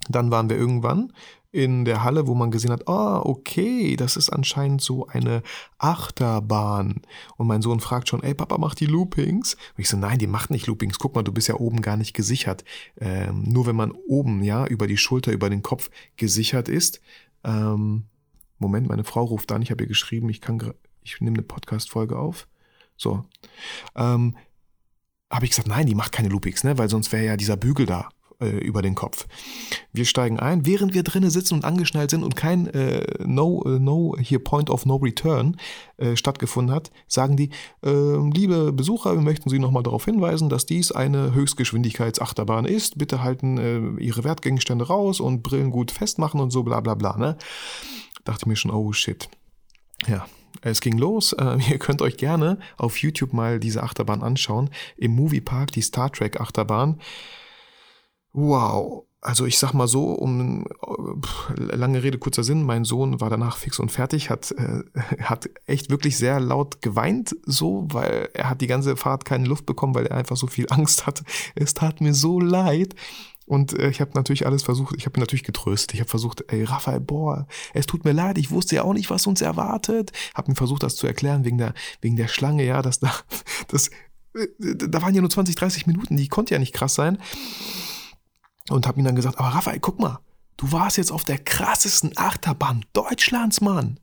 Dann 0.09 0.31
waren 0.31 0.49
wir 0.49 0.57
irgendwann 0.57 1.13
in 1.53 1.85
der 1.85 2.03
Halle, 2.03 2.25
wo 2.25 2.33
man 2.33 2.49
gesehen 2.49 2.71
hat, 2.71 2.87
oh, 2.87 3.21
okay, 3.23 3.95
das 3.95 4.17
ist 4.17 4.31
anscheinend 4.31 4.81
so 4.81 5.05
eine 5.05 5.43
Achterbahn. 5.77 7.01
Und 7.37 7.47
mein 7.47 7.61
Sohn 7.61 7.79
fragt 7.79 8.09
schon, 8.09 8.23
ey, 8.23 8.33
Papa, 8.33 8.57
macht 8.57 8.79
die 8.79 8.87
Loopings? 8.87 9.53
Und 9.53 9.81
ich 9.81 9.87
so, 9.87 9.95
nein, 9.95 10.17
die 10.17 10.25
macht 10.25 10.49
nicht 10.49 10.65
Loopings. 10.65 10.97
Guck 10.97 11.13
mal, 11.13 11.21
du 11.21 11.31
bist 11.31 11.47
ja 11.47 11.55
oben 11.55 11.83
gar 11.83 11.95
nicht 11.95 12.15
gesichert. 12.15 12.65
Ähm, 12.99 13.43
nur 13.43 13.67
wenn 13.67 13.75
man 13.75 13.91
oben, 13.91 14.41
ja, 14.41 14.65
über 14.65 14.87
die 14.87 14.97
Schulter, 14.97 15.31
über 15.31 15.51
den 15.51 15.61
Kopf 15.61 15.91
gesichert 16.17 16.67
ist. 16.67 17.01
Ähm, 17.43 18.05
Moment, 18.57 18.87
meine 18.87 19.03
Frau 19.03 19.23
ruft 19.23 19.51
an, 19.51 19.61
ich 19.61 19.69
habe 19.69 19.83
ihr 19.83 19.87
geschrieben, 19.87 20.29
ich 20.29 20.41
kann, 20.41 20.73
ich 21.03 21.21
nehme 21.21 21.35
eine 21.35 21.43
Podcast-Folge 21.43 22.17
auf. 22.17 22.47
So. 22.97 23.25
Ähm, 23.95 24.35
habe 25.29 25.45
ich 25.45 25.51
gesagt, 25.51 25.67
nein, 25.67 25.85
die 25.85 25.95
macht 25.95 26.11
keine 26.11 26.29
Loopings, 26.29 26.63
ne, 26.63 26.79
weil 26.79 26.89
sonst 26.89 27.11
wäre 27.11 27.25
ja 27.25 27.37
dieser 27.37 27.57
Bügel 27.57 27.85
da 27.85 28.09
äh, 28.43 28.57
über 28.57 28.81
den 28.81 28.95
Kopf. 28.95 29.27
Wir 29.91 30.05
steigen 30.05 30.39
ein, 30.39 30.65
während 30.65 30.93
wir 30.93 31.03
drinnen 31.03 31.29
sitzen 31.29 31.55
und 31.55 31.65
angeschnallt 31.65 32.09
sind 32.09 32.23
und 32.23 32.35
kein 32.35 32.67
äh, 32.67 33.05
No, 33.25 33.63
äh, 33.65 33.79
no 33.79 34.15
hier 34.19 34.39
Point 34.39 34.69
of 34.69 34.85
No 34.85 34.97
Return 34.97 35.57
äh, 35.97 36.15
stattgefunden 36.15 36.73
hat, 36.73 36.91
sagen 37.07 37.37
die, 37.37 37.49
ähm, 37.83 38.31
liebe 38.31 38.73
Besucher, 38.73 39.13
wir 39.13 39.21
möchten 39.21 39.49
Sie 39.49 39.59
nochmal 39.59 39.83
darauf 39.83 40.05
hinweisen, 40.05 40.49
dass 40.49 40.65
dies 40.65 40.91
eine 40.91 41.33
Höchstgeschwindigkeitsachterbahn 41.33 42.65
ist. 42.65 42.97
Bitte 42.97 43.23
halten 43.23 43.57
äh, 43.57 44.03
Ihre 44.03 44.23
Wertgegenstände 44.23 44.87
raus 44.87 45.19
und 45.19 45.43
Brillen 45.43 45.71
gut 45.71 45.91
festmachen 45.91 46.39
und 46.39 46.51
so 46.51 46.63
bla 46.63 46.79
bla 46.79 46.95
bla. 46.95 47.17
Ne? 47.17 47.37
Dachte 48.23 48.47
mir 48.47 48.55
schon, 48.55 48.71
oh 48.71 48.91
shit. 48.93 49.29
Ja, 50.07 50.25
es 50.61 50.81
ging 50.81 50.97
los. 50.97 51.33
Äh, 51.33 51.57
ihr 51.71 51.79
könnt 51.79 52.01
euch 52.01 52.17
gerne 52.17 52.59
auf 52.77 52.97
YouTube 52.97 53.33
mal 53.33 53.59
diese 53.59 53.83
Achterbahn 53.83 54.21
anschauen. 54.21 54.69
Im 54.97 55.15
Moviepark, 55.15 55.71
die 55.71 55.81
Star 55.81 56.11
Trek 56.11 56.39
Achterbahn. 56.39 56.99
Wow. 58.33 59.05
Also 59.21 59.45
ich 59.45 59.57
sag 59.57 59.73
mal 59.73 59.87
so, 59.87 60.11
um 60.11 60.65
lange 61.55 62.03
Rede, 62.03 62.17
kurzer 62.17 62.43
Sinn, 62.43 62.63
mein 62.63 62.83
Sohn 62.83 63.21
war 63.21 63.29
danach 63.29 63.55
fix 63.55 63.79
und 63.79 63.89
fertig, 63.89 64.29
hat, 64.29 64.51
äh, 64.51 64.83
hat 65.21 65.49
echt 65.65 65.89
wirklich 65.89 66.17
sehr 66.17 66.41
laut 66.41 66.81
geweint, 66.81 67.33
so, 67.45 67.87
weil 67.89 68.29
er 68.33 68.49
hat 68.49 68.59
die 68.59 68.67
ganze 68.67 68.97
Fahrt 68.97 69.23
keine 69.23 69.45
Luft 69.45 69.65
bekommen, 69.65 69.95
weil 69.95 70.07
er 70.07 70.17
einfach 70.17 70.35
so 70.35 70.47
viel 70.47 70.65
Angst 70.69 71.05
hatte. 71.07 71.23
Es 71.55 71.73
tat 71.73 72.01
mir 72.01 72.13
so 72.13 72.39
leid. 72.41 72.95
Und 73.45 73.77
äh, 73.77 73.89
ich 73.89 74.01
habe 74.01 74.11
natürlich 74.15 74.45
alles 74.45 74.63
versucht, 74.63 74.95
ich 74.97 75.05
habe 75.05 75.17
ihn 75.17 75.21
natürlich 75.21 75.43
getröstet. 75.43 75.93
Ich 75.93 75.99
habe 76.01 76.09
versucht, 76.09 76.43
ey, 76.47 76.63
Raphael, 76.63 76.99
boah, 76.99 77.47
es 77.73 77.85
tut 77.85 78.03
mir 78.03 78.13
leid, 78.13 78.37
ich 78.37 78.51
wusste 78.51 78.75
ja 78.75 78.83
auch 78.83 78.93
nicht, 78.93 79.09
was 79.09 79.27
uns 79.27 79.41
erwartet. 79.41 80.11
Habe 80.33 80.51
mir 80.51 80.55
versucht, 80.55 80.83
das 80.83 80.95
zu 80.95 81.07
erklären 81.07 81.45
wegen 81.45 81.57
der, 81.57 81.73
wegen 82.01 82.15
der 82.17 82.27
Schlange, 82.27 82.65
ja, 82.65 82.81
dass 82.81 82.99
da, 82.99 83.13
das, 83.69 83.89
äh, 84.33 84.47
da 84.59 85.01
waren 85.01 85.15
ja 85.15 85.21
nur 85.21 85.29
20, 85.29 85.55
30 85.55 85.87
Minuten, 85.87 86.17
die 86.17 86.27
konnte 86.27 86.53
ja 86.53 86.59
nicht 86.59 86.73
krass 86.73 86.95
sein 86.95 87.17
und 88.69 88.87
habe 88.87 88.99
ihm 88.99 89.05
dann 89.05 89.15
gesagt, 89.15 89.39
aber 89.39 89.49
Raphael, 89.49 89.79
guck 89.79 89.99
mal, 89.99 90.19
du 90.57 90.71
warst 90.71 90.97
jetzt 90.97 91.11
auf 91.11 91.23
der 91.23 91.37
krassesten 91.37 92.11
Achterbahn 92.15 92.85
Deutschlands, 92.93 93.61
Mann. 93.61 93.99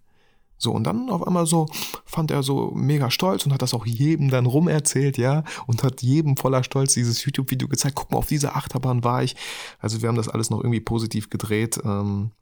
So, 0.59 0.73
und 0.73 0.85
dann 0.85 1.09
auf 1.09 1.27
einmal 1.27 1.47
so 1.47 1.67
fand 2.05 2.31
er 2.31 2.43
so 2.43 2.71
mega 2.75 3.11
stolz 3.11 3.47
und 3.47 3.53
hat 3.53 3.63
das 3.63 3.73
auch 3.73 3.87
jedem 3.87 4.29
dann 4.29 4.45
rumerzählt, 4.45 5.17
ja, 5.17 5.43
und 5.67 5.83
hat 5.83 6.03
jedem 6.03 6.37
voller 6.37 6.63
Stolz 6.63 6.93
dieses 6.93 7.25
YouTube-Video 7.25 7.67
gezeigt. 7.67 7.95
Guck 7.97 8.11
mal, 8.11 8.19
auf 8.19 8.27
dieser 8.27 8.57
Achterbahn 8.57 9.03
war 9.03 9.23
ich. 9.23 9.37
Also 9.79 10.03
wir 10.03 10.09
haben 10.11 10.17
das 10.17 10.29
alles 10.29 10.51
noch 10.51 10.59
irgendwie 10.59 10.81
positiv 10.81 11.31
gedreht. 11.31 11.81
Ähm, 11.83 12.33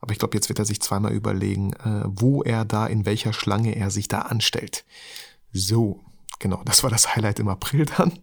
aber 0.00 0.12
ich 0.12 0.20
glaube, 0.20 0.36
jetzt 0.36 0.48
wird 0.48 0.60
er 0.60 0.64
sich 0.64 0.80
zweimal 0.80 1.12
überlegen, 1.12 1.72
äh, 1.72 2.04
wo 2.06 2.44
er 2.44 2.64
da, 2.64 2.86
in 2.86 3.04
welcher 3.04 3.32
Schlange 3.32 3.74
er 3.74 3.90
sich 3.90 4.06
da 4.06 4.20
anstellt. 4.20 4.84
So, 5.52 6.00
genau, 6.38 6.62
das 6.64 6.84
war 6.84 6.90
das 6.90 7.16
Highlight 7.16 7.40
im 7.40 7.48
April 7.48 7.86
dann. 7.96 8.16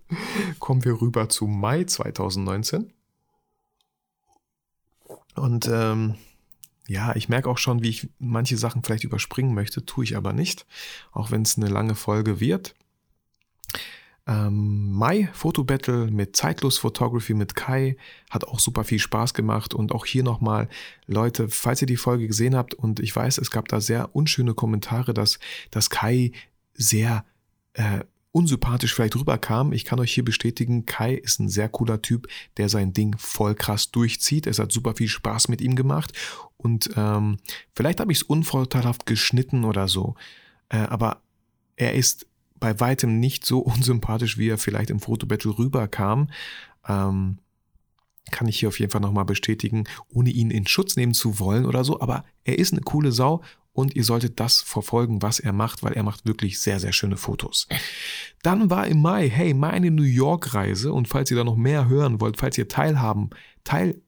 Kommen 0.60 0.86
wir 0.86 1.02
rüber 1.02 1.28
zu 1.28 1.48
Mai 1.48 1.84
2019. 1.84 2.94
Und 5.36 5.68
ähm, 5.72 6.16
ja, 6.88 7.16
ich 7.16 7.30
merke 7.30 7.50
auch 7.50 7.58
schon, 7.58 7.82
wie 7.82 7.90
ich 7.90 8.10
manche 8.20 8.58
Sachen 8.58 8.84
vielleicht 8.84 9.04
überspringen 9.04 9.54
möchte, 9.54 9.86
tue 9.86 10.04
ich 10.04 10.18
aber 10.18 10.34
nicht, 10.34 10.66
auch 11.12 11.32
wenn 11.32 11.44
es 11.44 11.58
eine 11.58 11.70
lange 11.70 11.96
Folge 11.96 12.40
wird. 12.40 12.76
Ähm, 14.26 14.92
Mai 14.92 15.30
Fotobattle 15.34 16.10
mit 16.10 16.36
Zeitlos 16.36 16.78
Photography 16.78 17.34
mit 17.34 17.56
Kai 17.56 17.98
hat 18.30 18.46
auch 18.46 18.60
super 18.60 18.86
viel 18.86 19.00
Spaß 19.00 19.34
gemacht 19.34 19.74
und 19.74 19.92
auch 19.92 20.06
hier 20.06 20.24
nochmal, 20.24 20.70
Leute, 21.08 21.50
falls 21.50 21.82
ihr 21.82 21.88
die 21.88 21.98
Folge 21.98 22.28
gesehen 22.28 22.56
habt 22.56 22.74
und 22.74 23.02
ich 23.02 23.14
weiß, 23.14 23.38
es 23.38 23.52
gab 23.52 23.68
da 23.68 23.82
sehr 23.82 24.16
unschöne 24.16 24.54
Kommentare, 24.54 25.14
dass, 25.14 25.40
dass 25.72 25.90
Kai 25.90 26.32
sehr 26.74 27.26
äh, 27.74 28.06
unsympathisch 28.34 28.94
vielleicht 28.94 29.16
rüberkam, 29.16 29.72
ich 29.72 29.86
kann 29.86 30.00
euch 30.00 30.12
hier 30.12 30.26
bestätigen, 30.26 30.86
Kai 30.86 31.14
ist 31.14 31.40
ein 31.40 31.50
sehr 31.50 31.70
cooler 31.70 32.02
Typ, 32.02 32.28
der 32.58 32.68
sein 32.68 32.92
Ding 32.92 33.16
voll 33.18 33.54
krass 33.56 33.92
durchzieht. 33.92 34.48
Es 34.48 34.60
hat 34.60 34.72
super 34.72 34.96
viel 34.96 35.08
Spaß 35.08 35.48
mit 35.48 35.62
ihm 35.62 35.76
gemacht 35.76 36.12
und 36.58 36.90
ähm, 36.98 37.38
vielleicht 37.76 38.00
habe 38.00 38.12
ich 38.12 38.20
es 38.20 38.24
unvorteilhaft 38.24 39.06
geschnitten 39.06 39.64
oder 39.64 39.88
so, 39.88 40.16
äh, 40.70 40.78
aber 40.78 41.22
er 41.76 41.94
ist 41.94 42.26
bei 42.60 42.80
weitem 42.80 43.20
nicht 43.20 43.46
so 43.46 43.60
unsympathisch, 43.60 44.38
wie 44.38 44.50
er 44.50 44.58
vielleicht 44.58 44.90
im 44.90 45.00
Fotobattle 45.00 45.58
rüberkam. 45.58 46.30
Ähm, 46.88 47.38
kann 48.32 48.48
ich 48.48 48.60
hier 48.60 48.70
auf 48.70 48.80
jeden 48.80 48.92
Fall 48.92 49.02
nochmal 49.02 49.26
bestätigen, 49.26 49.84
ohne 50.10 50.32
ihn 50.32 50.50
in 50.50 50.66
Schutz 50.66 50.96
nehmen 50.96 51.14
zu 51.14 51.40
wollen 51.40 51.66
oder 51.66 51.84
so, 51.84 52.00
aber 52.00 52.24
er 52.46 52.58
ist 52.58 52.72
eine 52.72 52.82
coole 52.82 53.12
Sau 53.12 53.44
und 53.74 53.96
ihr 53.96 54.04
solltet 54.04 54.40
das 54.40 54.62
verfolgen, 54.62 55.22
was 55.22 55.40
er 55.40 55.52
macht, 55.52 55.84
weil 55.84 55.94
er 55.94 56.04
macht 56.04 56.26
wirklich 56.26 56.60
sehr, 56.60 56.80
sehr 56.80 56.94
schöne 56.94 57.18
Fotos. 57.18 57.68
Dann 58.44 58.70
war 58.70 58.88
im 58.88 59.02
Mai, 59.02 59.30
hey, 59.30 59.54
meine 59.54 59.92
New 59.92 60.04
York-Reise 60.04 60.94
und 60.94 61.08
falls 61.08 61.32
ihr 61.32 61.38
da 61.38 61.44
noch 61.44 61.58
mehr 61.58 61.88
hören 61.90 62.22
wollt, 62.22 62.38
falls 62.38 62.58
ihr 62.58 62.68
teilhaben, 62.68 63.32
Teil, 63.64 64.00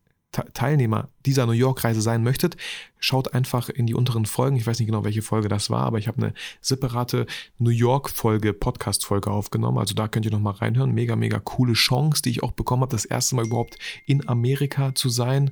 Teilnehmer 0.53 1.09
dieser 1.25 1.45
New 1.45 1.53
York-Reise 1.53 2.01
sein 2.01 2.21
möchtet, 2.23 2.57
schaut 2.99 3.33
einfach 3.33 3.69
in 3.69 3.87
die 3.87 3.93
unteren 3.93 4.25
Folgen. 4.25 4.57
Ich 4.57 4.67
weiß 4.67 4.79
nicht 4.79 4.87
genau, 4.87 5.03
welche 5.03 5.21
Folge 5.21 5.47
das 5.47 5.69
war, 5.69 5.83
aber 5.83 5.97
ich 5.97 6.07
habe 6.07 6.21
eine 6.21 6.33
separate 6.61 7.25
New 7.57 7.69
York-Folge, 7.69 8.53
Podcast-Folge 8.53 9.31
aufgenommen. 9.31 9.77
Also 9.77 9.95
da 9.95 10.07
könnt 10.07 10.25
ihr 10.25 10.31
nochmal 10.31 10.55
reinhören. 10.55 10.93
Mega, 10.93 11.15
mega 11.15 11.39
coole 11.39 11.73
Chance, 11.73 12.21
die 12.21 12.31
ich 12.31 12.43
auch 12.43 12.51
bekommen 12.51 12.81
habe, 12.81 12.91
das 12.91 13.05
erste 13.05 13.35
Mal 13.35 13.45
überhaupt 13.45 13.77
in 14.05 14.27
Amerika 14.27 14.93
zu 14.93 15.09
sein. 15.09 15.51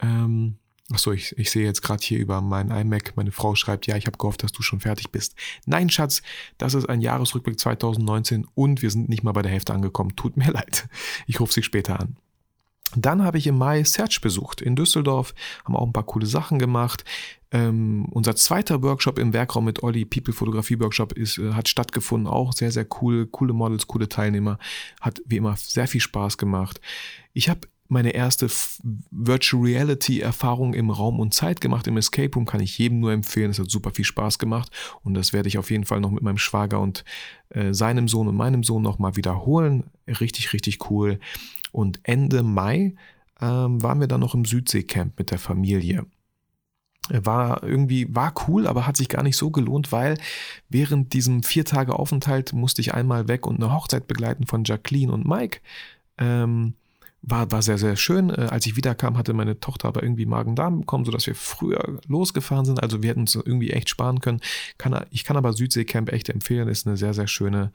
Ähm, 0.00 0.56
Achso, 0.92 1.10
ich, 1.10 1.36
ich 1.36 1.50
sehe 1.50 1.64
jetzt 1.64 1.82
gerade 1.82 2.02
hier 2.04 2.18
über 2.18 2.40
meinen 2.40 2.70
iMac, 2.70 3.16
meine 3.16 3.32
Frau 3.32 3.56
schreibt, 3.56 3.88
ja, 3.88 3.96
ich 3.96 4.06
habe 4.06 4.18
gehofft, 4.18 4.44
dass 4.44 4.52
du 4.52 4.62
schon 4.62 4.78
fertig 4.78 5.10
bist. 5.10 5.34
Nein, 5.64 5.90
Schatz, 5.90 6.22
das 6.58 6.74
ist 6.74 6.88
ein 6.88 7.00
Jahresrückblick 7.00 7.58
2019 7.58 8.46
und 8.54 8.82
wir 8.82 8.90
sind 8.90 9.08
nicht 9.08 9.24
mal 9.24 9.32
bei 9.32 9.42
der 9.42 9.50
Hälfte 9.50 9.74
angekommen. 9.74 10.14
Tut 10.14 10.36
mir 10.36 10.50
leid. 10.52 10.88
Ich 11.26 11.40
rufe 11.40 11.52
sie 11.52 11.64
später 11.64 11.98
an. 11.98 12.16
Dann 12.94 13.24
habe 13.24 13.38
ich 13.38 13.48
im 13.48 13.58
Mai 13.58 13.82
Search 13.82 14.20
besucht 14.20 14.62
in 14.62 14.76
Düsseldorf, 14.76 15.34
haben 15.64 15.74
auch 15.74 15.86
ein 15.86 15.92
paar 15.92 16.06
coole 16.06 16.26
Sachen 16.26 16.60
gemacht. 16.60 17.04
Ähm, 17.50 18.06
unser 18.12 18.36
zweiter 18.36 18.82
Workshop 18.82 19.18
im 19.18 19.32
Werkraum 19.32 19.64
mit 19.64 19.82
Olli, 19.82 20.04
People 20.04 20.32
Fotografie 20.32 20.78
Workshop, 20.78 21.12
ist, 21.12 21.38
äh, 21.38 21.52
hat 21.52 21.68
stattgefunden. 21.68 22.28
Auch 22.28 22.52
sehr, 22.52 22.70
sehr 22.70 22.86
cool, 23.00 23.26
coole 23.26 23.52
Models, 23.52 23.88
coole 23.88 24.08
Teilnehmer. 24.08 24.58
Hat 25.00 25.20
wie 25.26 25.36
immer 25.36 25.56
sehr 25.56 25.88
viel 25.88 26.00
Spaß 26.00 26.38
gemacht. 26.38 26.80
Ich 27.32 27.48
habe 27.48 27.66
meine 27.88 28.10
erste 28.10 28.48
Virtual 29.10 29.62
Reality 29.62 30.20
Erfahrung 30.20 30.74
im 30.74 30.90
Raum 30.90 31.20
und 31.20 31.34
Zeit 31.34 31.60
gemacht. 31.60 31.86
Im 31.86 31.96
Escape 31.96 32.32
Room 32.34 32.46
kann 32.46 32.60
ich 32.60 32.78
jedem 32.78 33.00
nur 33.00 33.12
empfehlen. 33.12 33.50
Es 33.50 33.58
hat 33.58 33.70
super 33.70 33.90
viel 33.90 34.04
Spaß 34.04 34.38
gemacht 34.38 34.70
und 35.02 35.14
das 35.14 35.32
werde 35.32 35.48
ich 35.48 35.58
auf 35.58 35.70
jeden 35.70 35.84
Fall 35.84 36.00
noch 36.00 36.10
mit 36.10 36.22
meinem 36.22 36.38
Schwager 36.38 36.80
und 36.80 37.04
äh, 37.50 37.72
seinem 37.72 38.08
Sohn 38.08 38.28
und 38.28 38.36
meinem 38.36 38.62
Sohn 38.62 38.82
noch 38.82 38.98
mal 38.98 39.16
wiederholen. 39.16 39.84
Richtig, 40.06 40.52
richtig 40.52 40.90
cool. 40.90 41.18
Und 41.72 42.00
Ende 42.04 42.42
Mai 42.42 42.94
ähm, 43.40 43.82
waren 43.82 44.00
wir 44.00 44.08
dann 44.08 44.20
noch 44.20 44.34
im 44.34 44.44
Südseecamp 44.44 45.18
mit 45.18 45.30
der 45.30 45.38
Familie. 45.38 46.06
War 47.08 47.62
irgendwie, 47.62 48.12
war 48.12 48.34
cool, 48.48 48.66
aber 48.66 48.86
hat 48.86 48.96
sich 48.96 49.08
gar 49.08 49.22
nicht 49.22 49.36
so 49.36 49.50
gelohnt, 49.50 49.92
weil 49.92 50.18
während 50.68 51.12
diesem 51.12 51.44
vier 51.44 51.64
Tage 51.64 51.96
Aufenthalt 51.96 52.52
musste 52.52 52.80
ich 52.80 52.94
einmal 52.94 53.28
weg 53.28 53.46
und 53.46 53.56
eine 53.56 53.72
Hochzeit 53.72 54.08
begleiten 54.08 54.46
von 54.46 54.64
Jacqueline 54.64 55.12
und 55.12 55.26
Mike. 55.26 55.60
Ähm, 56.18 56.74
war, 57.26 57.50
war 57.50 57.60
sehr, 57.60 57.76
sehr 57.76 57.96
schön. 57.96 58.30
Äh, 58.30 58.48
als 58.50 58.66
ich 58.66 58.76
wiederkam, 58.76 59.18
hatte 59.18 59.34
meine 59.34 59.60
Tochter 59.60 59.88
aber 59.88 60.02
irgendwie 60.02 60.26
Magen-Darm 60.26 60.80
bekommen, 60.80 61.04
sodass 61.04 61.26
wir 61.26 61.34
früher 61.34 61.98
losgefahren 62.06 62.64
sind. 62.64 62.82
Also 62.82 63.02
wir 63.02 63.10
hätten 63.10 63.20
uns 63.20 63.34
irgendwie 63.34 63.70
echt 63.70 63.90
sparen 63.90 64.20
können. 64.20 64.40
Kann, 64.78 65.04
ich 65.10 65.24
kann 65.24 65.36
aber 65.36 65.52
Südseecamp 65.52 66.12
echt 66.12 66.28
empfehlen. 66.28 66.68
Ist 66.68 66.86
eine 66.86 66.96
sehr, 66.96 67.12
sehr 67.12 67.26
schöne, 67.26 67.72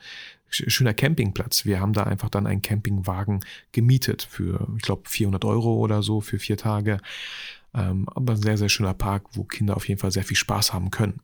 schöner 0.50 0.94
Campingplatz. 0.94 1.66
Wir 1.66 1.80
haben 1.80 1.94
da 1.94 2.04
einfach 2.04 2.30
dann 2.30 2.48
einen 2.48 2.62
Campingwagen 2.62 3.42
gemietet 3.74 4.26
für, 4.30 4.68
ich 4.78 4.84
glaube, 4.84 5.04
400 5.06 5.44
Euro 5.46 5.76
oder 5.76 6.02
so 6.02 6.22
für 6.22 6.40
vier 6.40 6.58
Tage. 6.58 6.98
Ähm, 7.74 8.08
aber 8.10 8.34
ein 8.34 8.42
sehr, 8.42 8.58
sehr 8.58 8.70
schöner 8.70 8.94
Park, 8.94 9.26
wo 9.34 9.44
Kinder 9.44 9.76
auf 9.76 9.88
jeden 9.88 10.00
Fall 10.00 10.12
sehr 10.12 10.24
viel 10.24 10.38
Spaß 10.38 10.74
haben 10.74 10.92
können. 10.92 11.20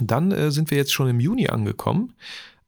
Dann 0.00 0.30
äh, 0.30 0.52
sind 0.52 0.70
wir 0.70 0.78
jetzt 0.78 0.92
schon 0.92 1.08
im 1.08 1.18
Juni 1.18 1.48
angekommen. 1.48 2.14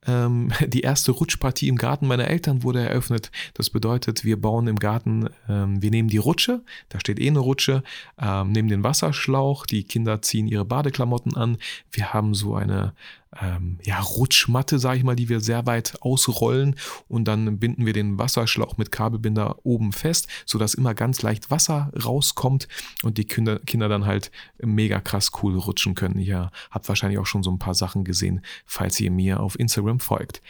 Ähm, 0.06 0.52
die 0.66 0.80
erste 0.80 1.12
Rutschpartie 1.12 1.68
im 1.68 1.76
Garten 1.76 2.06
meiner 2.06 2.28
Eltern 2.28 2.62
wurde 2.62 2.80
eröffnet. 2.80 3.30
Das 3.54 3.70
bedeutet, 3.70 4.24
wir 4.24 4.40
bauen 4.40 4.66
im 4.66 4.78
Garten, 4.78 5.28
ähm, 5.48 5.82
wir 5.82 5.90
nehmen 5.90 6.08
die 6.08 6.18
Rutsche, 6.18 6.62
da 6.88 7.00
steht 7.00 7.18
eh 7.18 7.28
eine 7.28 7.40
Rutsche, 7.40 7.82
ähm, 8.20 8.52
nehmen 8.52 8.68
den 8.68 8.84
Wasserschlauch, 8.84 9.66
die 9.66 9.84
Kinder 9.84 10.22
ziehen 10.22 10.48
ihre 10.48 10.64
Badeklamotten 10.64 11.36
an. 11.36 11.58
Wir 11.92 12.12
haben 12.12 12.34
so 12.34 12.54
eine 12.54 12.92
ähm, 13.40 13.78
ja, 13.84 14.00
Rutschmatte, 14.00 14.78
sage 14.78 14.98
ich 14.98 15.04
mal, 15.04 15.14
die 15.14 15.28
wir 15.28 15.40
sehr 15.40 15.66
weit 15.66 15.96
ausrollen 16.00 16.74
und 17.06 17.26
dann 17.26 17.58
binden 17.58 17.86
wir 17.86 17.92
den 17.92 18.18
Wasserschlauch 18.18 18.76
mit 18.76 18.90
Kabelbinder 18.90 19.58
oben 19.62 19.92
fest, 19.92 20.26
sodass 20.46 20.74
immer 20.74 20.94
ganz 20.94 21.22
leicht 21.22 21.50
Wasser 21.50 21.92
rauskommt 22.04 22.66
und 23.02 23.18
die 23.18 23.24
Kinder, 23.24 23.60
Kinder 23.60 23.88
dann 23.88 24.04
halt 24.04 24.32
mega 24.58 25.00
krass 25.00 25.30
cool 25.42 25.56
rutschen 25.56 25.94
können. 25.94 26.18
Ihr 26.18 26.50
habt 26.70 26.88
wahrscheinlich 26.88 27.18
auch 27.18 27.26
schon 27.26 27.44
so 27.44 27.50
ein 27.50 27.60
paar 27.60 27.74
Sachen 27.74 28.04
gesehen, 28.04 28.44
falls 28.66 28.98
ihr 28.98 29.12
mir 29.12 29.40
auf 29.40 29.58
Instagram 29.58 30.00
folgt. 30.00 30.42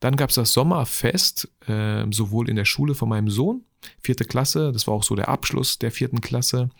Dann 0.00 0.16
gab 0.16 0.30
es 0.30 0.36
das 0.36 0.52
Sommerfest, 0.52 1.48
äh, 1.68 2.06
sowohl 2.10 2.48
in 2.48 2.56
der 2.56 2.64
Schule 2.64 2.94
von 2.94 3.08
meinem 3.08 3.30
Sohn, 3.30 3.62
vierte 4.00 4.24
Klasse, 4.24 4.72
das 4.72 4.86
war 4.86 4.94
auch 4.94 5.04
so 5.04 5.14
der 5.14 5.28
Abschluss 5.28 5.78
der 5.78 5.92
vierten 5.92 6.20
Klasse, 6.20 6.70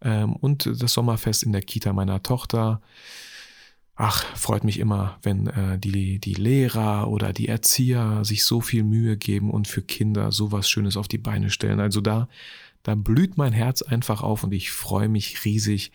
ähm, 0.00 0.34
und 0.36 0.68
das 0.80 0.92
Sommerfest 0.92 1.42
in 1.42 1.52
der 1.52 1.62
Kita 1.62 1.92
meiner 1.92 2.22
Tochter. 2.22 2.80
Ach, 4.00 4.24
freut 4.36 4.62
mich 4.62 4.78
immer, 4.78 5.18
wenn 5.22 5.48
äh, 5.48 5.76
die, 5.76 6.20
die 6.20 6.34
Lehrer 6.34 7.08
oder 7.08 7.32
die 7.32 7.48
Erzieher 7.48 8.24
sich 8.24 8.44
so 8.44 8.60
viel 8.60 8.84
Mühe 8.84 9.16
geben 9.16 9.50
und 9.50 9.66
für 9.66 9.82
Kinder 9.82 10.30
sowas 10.30 10.70
Schönes 10.70 10.96
auf 10.96 11.08
die 11.08 11.18
Beine 11.18 11.50
stellen. 11.50 11.80
Also 11.80 12.00
da, 12.00 12.28
da 12.84 12.94
blüht 12.94 13.36
mein 13.36 13.52
Herz 13.52 13.82
einfach 13.82 14.22
auf 14.22 14.44
und 14.44 14.52
ich 14.52 14.70
freue 14.70 15.08
mich 15.08 15.44
riesig 15.44 15.90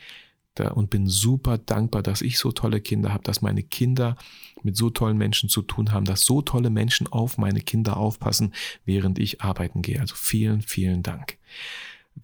da, 0.56 0.68
und 0.72 0.89
bin 0.89 1.08
super 1.08 1.58
dankbar, 1.58 2.04
dass 2.04 2.22
ich 2.22 2.39
so 2.39 2.52
tolle 2.52 2.82
Kinder 2.82 3.13
habe, 3.13 3.24
dass 3.24 3.42
meine 3.42 3.63
Kinder 3.63 4.18
mit 4.63 4.76
so 4.76 4.89
tollen 4.89 5.18
Menschen 5.18 5.48
zu 5.48 5.62
tun 5.62 5.94
haben, 5.94 6.04
dass 6.04 6.26
so 6.26 6.42
tolle 6.42 6.70
Menschen 6.70 7.08
auf 7.08 7.38
meine 7.38 7.62
Kinder 7.62 7.96
aufpassen, 7.96 8.54
während 8.84 9.18
ich 9.18 9.42
arbeiten 9.42 9.82
gehe. 9.82 10.02
Also 10.02 10.16
vielen, 10.16 10.62
vielen 10.62 11.04
Dank. 11.04 11.38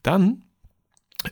Dann 0.03 0.43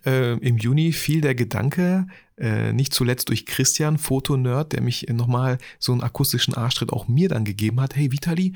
äh, 0.06 0.34
im 0.38 0.58
Juni 0.58 0.92
fiel 0.92 1.22
der 1.22 1.36
Gedanke, 1.36 2.08
äh, 2.38 2.74
nicht 2.74 2.94
zuletzt 2.94 3.30
durch 3.30 3.46
Christian, 3.46 3.98
Fotonerd, 3.98 4.74
der 4.74 4.82
mich 4.82 5.08
nochmal 5.10 5.58
so 5.80 5.92
einen 5.92 6.02
akustischen 6.02 6.54
Arschtritt 6.54 6.92
auch 6.92 7.08
mir 7.08 7.30
dann 7.30 7.46
gegeben 7.46 7.80
hat. 7.82 7.96
Hey 7.96 8.12
Vitali, 8.12 8.54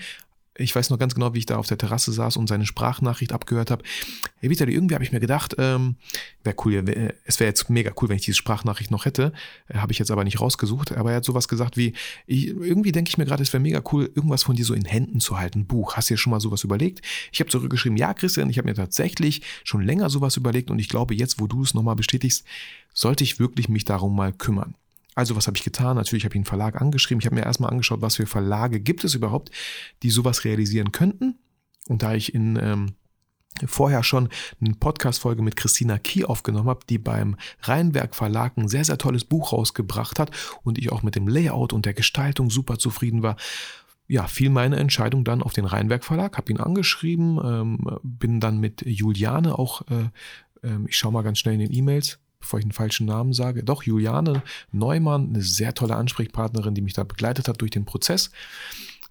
ich 0.55 0.75
weiß 0.75 0.89
noch 0.89 0.99
ganz 0.99 1.15
genau, 1.15 1.33
wie 1.33 1.39
ich 1.39 1.45
da 1.45 1.57
auf 1.57 1.67
der 1.67 1.77
Terrasse 1.77 2.11
saß 2.11 2.35
und 2.35 2.47
seine 2.47 2.65
Sprachnachricht 2.65 3.31
abgehört 3.31 3.71
habe. 3.71 3.83
Hey 4.39 4.49
Vitali, 4.49 4.73
irgendwie 4.73 4.95
habe 4.95 5.03
ich 5.03 5.13
mir 5.13 5.21
gedacht, 5.21 5.55
ähm, 5.57 5.95
wäre 6.43 6.55
cool, 6.65 6.85
wär, 6.85 7.13
es 7.23 7.39
wäre 7.39 7.47
jetzt 7.47 7.69
mega 7.69 7.91
cool, 8.01 8.09
wenn 8.09 8.17
ich 8.17 8.25
diese 8.25 8.35
Sprachnachricht 8.35 8.91
noch 8.91 9.05
hätte. 9.05 9.31
Äh, 9.69 9.77
habe 9.77 9.93
ich 9.93 9.99
jetzt 9.99 10.11
aber 10.11 10.25
nicht 10.25 10.41
rausgesucht. 10.41 10.91
Aber 10.91 11.11
er 11.11 11.17
hat 11.17 11.25
sowas 11.25 11.47
gesagt 11.47 11.77
wie, 11.77 11.93
ich, 12.27 12.47
irgendwie 12.47 12.91
denke 12.91 13.09
ich 13.09 13.17
mir 13.17 13.25
gerade, 13.25 13.43
es 13.43 13.53
wäre 13.53 13.61
mega 13.61 13.81
cool, 13.93 14.11
irgendwas 14.13 14.43
von 14.43 14.55
dir 14.55 14.65
so 14.65 14.73
in 14.73 14.85
Händen 14.85 15.21
zu 15.21 15.39
halten. 15.39 15.65
Buch. 15.65 15.95
Hast 15.95 16.09
du 16.09 16.15
dir 16.15 16.17
schon 16.17 16.31
mal 16.31 16.41
sowas 16.41 16.63
überlegt? 16.65 17.01
Ich 17.31 17.39
habe 17.39 17.49
zurückgeschrieben, 17.49 17.97
ja, 17.97 18.13
Christian, 18.13 18.49
ich 18.49 18.57
habe 18.57 18.67
mir 18.67 18.75
tatsächlich 18.75 19.41
schon 19.63 19.81
länger 19.81 20.09
sowas 20.09 20.35
überlegt 20.35 20.69
und 20.69 20.79
ich 20.79 20.89
glaube, 20.89 21.15
jetzt, 21.15 21.39
wo 21.39 21.47
du 21.47 21.63
es 21.63 21.73
nochmal 21.73 21.95
bestätigst, 21.95 22.45
sollte 22.93 23.23
ich 23.23 23.39
wirklich 23.39 23.69
mich 23.69 23.85
darum 23.85 24.15
mal 24.15 24.33
kümmern. 24.33 24.75
Also 25.21 25.35
was 25.35 25.45
habe 25.45 25.55
ich 25.55 25.63
getan? 25.63 25.97
Natürlich 25.97 26.25
habe 26.25 26.33
ich 26.33 26.37
einen 26.37 26.45
Verlag 26.45 26.81
angeschrieben. 26.81 27.19
Ich 27.19 27.27
habe 27.27 27.35
mir 27.35 27.43
erstmal 27.43 27.69
angeschaut, 27.69 28.01
was 28.01 28.15
für 28.15 28.25
Verlage 28.25 28.79
gibt 28.79 29.03
es 29.03 29.13
überhaupt, 29.13 29.51
die 30.01 30.09
sowas 30.09 30.45
realisieren 30.45 30.91
könnten. 30.91 31.37
Und 31.87 32.01
da 32.01 32.15
ich 32.15 32.33
in 32.33 32.57
ähm, 32.59 32.93
vorher 33.67 34.01
schon 34.01 34.29
eine 34.59 34.73
Podcast-Folge 34.73 35.43
mit 35.43 35.55
Christina 35.55 35.99
Kie 35.99 36.25
aufgenommen 36.25 36.69
habe, 36.69 36.87
die 36.89 36.97
beim 36.97 37.35
Rheinwerk 37.61 38.15
Verlag 38.15 38.57
ein 38.57 38.67
sehr, 38.67 38.83
sehr 38.83 38.97
tolles 38.97 39.23
Buch 39.23 39.53
rausgebracht 39.53 40.17
hat 40.17 40.31
und 40.63 40.79
ich 40.79 40.91
auch 40.91 41.03
mit 41.03 41.15
dem 41.15 41.27
Layout 41.27 41.71
und 41.71 41.85
der 41.85 41.93
Gestaltung 41.93 42.49
super 42.49 42.79
zufrieden 42.79 43.21
war, 43.21 43.35
ja, 44.07 44.25
fiel 44.25 44.49
meine 44.49 44.77
Entscheidung 44.77 45.23
dann 45.23 45.43
auf 45.43 45.53
den 45.53 45.65
Rheinwerk 45.65 46.03
Verlag, 46.03 46.35
habe 46.35 46.51
ihn 46.51 46.59
angeschrieben, 46.59 47.39
ähm, 47.43 47.99
bin 48.01 48.39
dann 48.39 48.59
mit 48.59 48.83
Juliane 48.87 49.59
auch, 49.59 49.83
äh, 49.87 50.67
äh, 50.67 50.79
ich 50.87 50.97
schaue 50.97 51.11
mal 51.11 51.21
ganz 51.21 51.37
schnell 51.37 51.53
in 51.53 51.59
den 51.59 51.73
E-Mails, 51.73 52.17
bevor 52.41 52.59
ich 52.59 52.65
einen 52.65 52.73
falschen 52.73 53.05
Namen 53.05 53.33
sage, 53.33 53.63
doch 53.63 53.83
Juliane 53.83 54.43
Neumann, 54.71 55.29
eine 55.29 55.41
sehr 55.41 55.73
tolle 55.73 55.95
Ansprechpartnerin, 55.95 56.75
die 56.75 56.81
mich 56.81 56.93
da 56.93 57.03
begleitet 57.03 57.47
hat 57.47 57.61
durch 57.61 57.71
den 57.71 57.85
Prozess. 57.85 58.31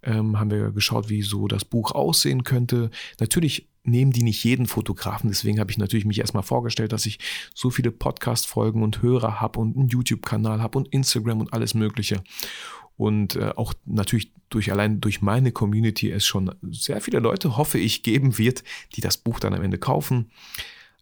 Ähm, 0.03 0.39
haben 0.39 0.51
wir 0.51 0.71
geschaut, 0.71 1.09
wie 1.11 1.23
so 1.23 1.47
das 1.47 1.65
Buch 1.65 1.93
aussehen 1.93 2.45
könnte. 2.45 2.91
Natürlich 3.19 3.69
nehmen 3.83 4.13
die 4.13 4.23
nicht 4.23 4.43
jeden 4.45 4.67
Fotografen, 4.67 5.29
deswegen 5.29 5.59
habe 5.61 5.71
ich 5.71 5.79
natürlich 5.79 6.05
mich 6.05 6.21
erstmal 6.21 6.43
vorgestellt, 6.43 6.93
dass 6.93 7.07
ich 7.07 7.19
so 7.55 7.71
viele 7.71 7.91
Podcast-Folgen 7.91 8.83
und 8.83 9.03
Hörer 9.03 9.41
habe 9.41 9.61
und 9.61 9.77
einen 9.77 9.89
YouTube-Kanal 9.89 10.61
habe 10.61 10.79
und 10.79 10.89
Instagram 10.89 11.41
und 11.41 11.53
alles 11.53 11.75
Mögliche. 11.75 12.23
Und 12.97 13.37
äh, 13.37 13.53
auch 13.57 13.73
natürlich 13.87 14.33
durch 14.51 14.71
allein 14.71 15.01
durch 15.01 15.23
meine 15.23 15.53
Community 15.53 16.11
es 16.11 16.27
schon 16.27 16.55
sehr 16.71 17.01
viele 17.01 17.19
Leute, 17.21 17.57
hoffe 17.57 17.79
ich, 17.79 18.03
geben 18.03 18.37
wird, 18.37 18.63
die 18.95 19.01
das 19.01 19.17
Buch 19.17 19.41
dann 19.41 19.55
am 19.55 19.63
Ende 19.63 19.79
kaufen. 19.79 20.31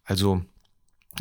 Also 0.05 0.41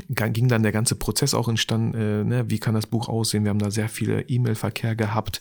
ging 0.08 0.48
dann 0.48 0.62
der 0.62 0.72
ganze 0.72 0.94
Prozess 0.94 1.34
auch 1.34 1.48
entstanden, 1.48 1.94
äh, 1.94 2.24
ne, 2.24 2.50
wie 2.50 2.58
kann 2.58 2.74
das 2.74 2.86
Buch 2.86 3.08
aussehen? 3.08 3.44
Wir 3.44 3.50
haben 3.50 3.58
da 3.58 3.70
sehr 3.70 3.88
viele 3.88 4.22
E-Mail-Verkehr 4.22 4.94
gehabt, 4.94 5.40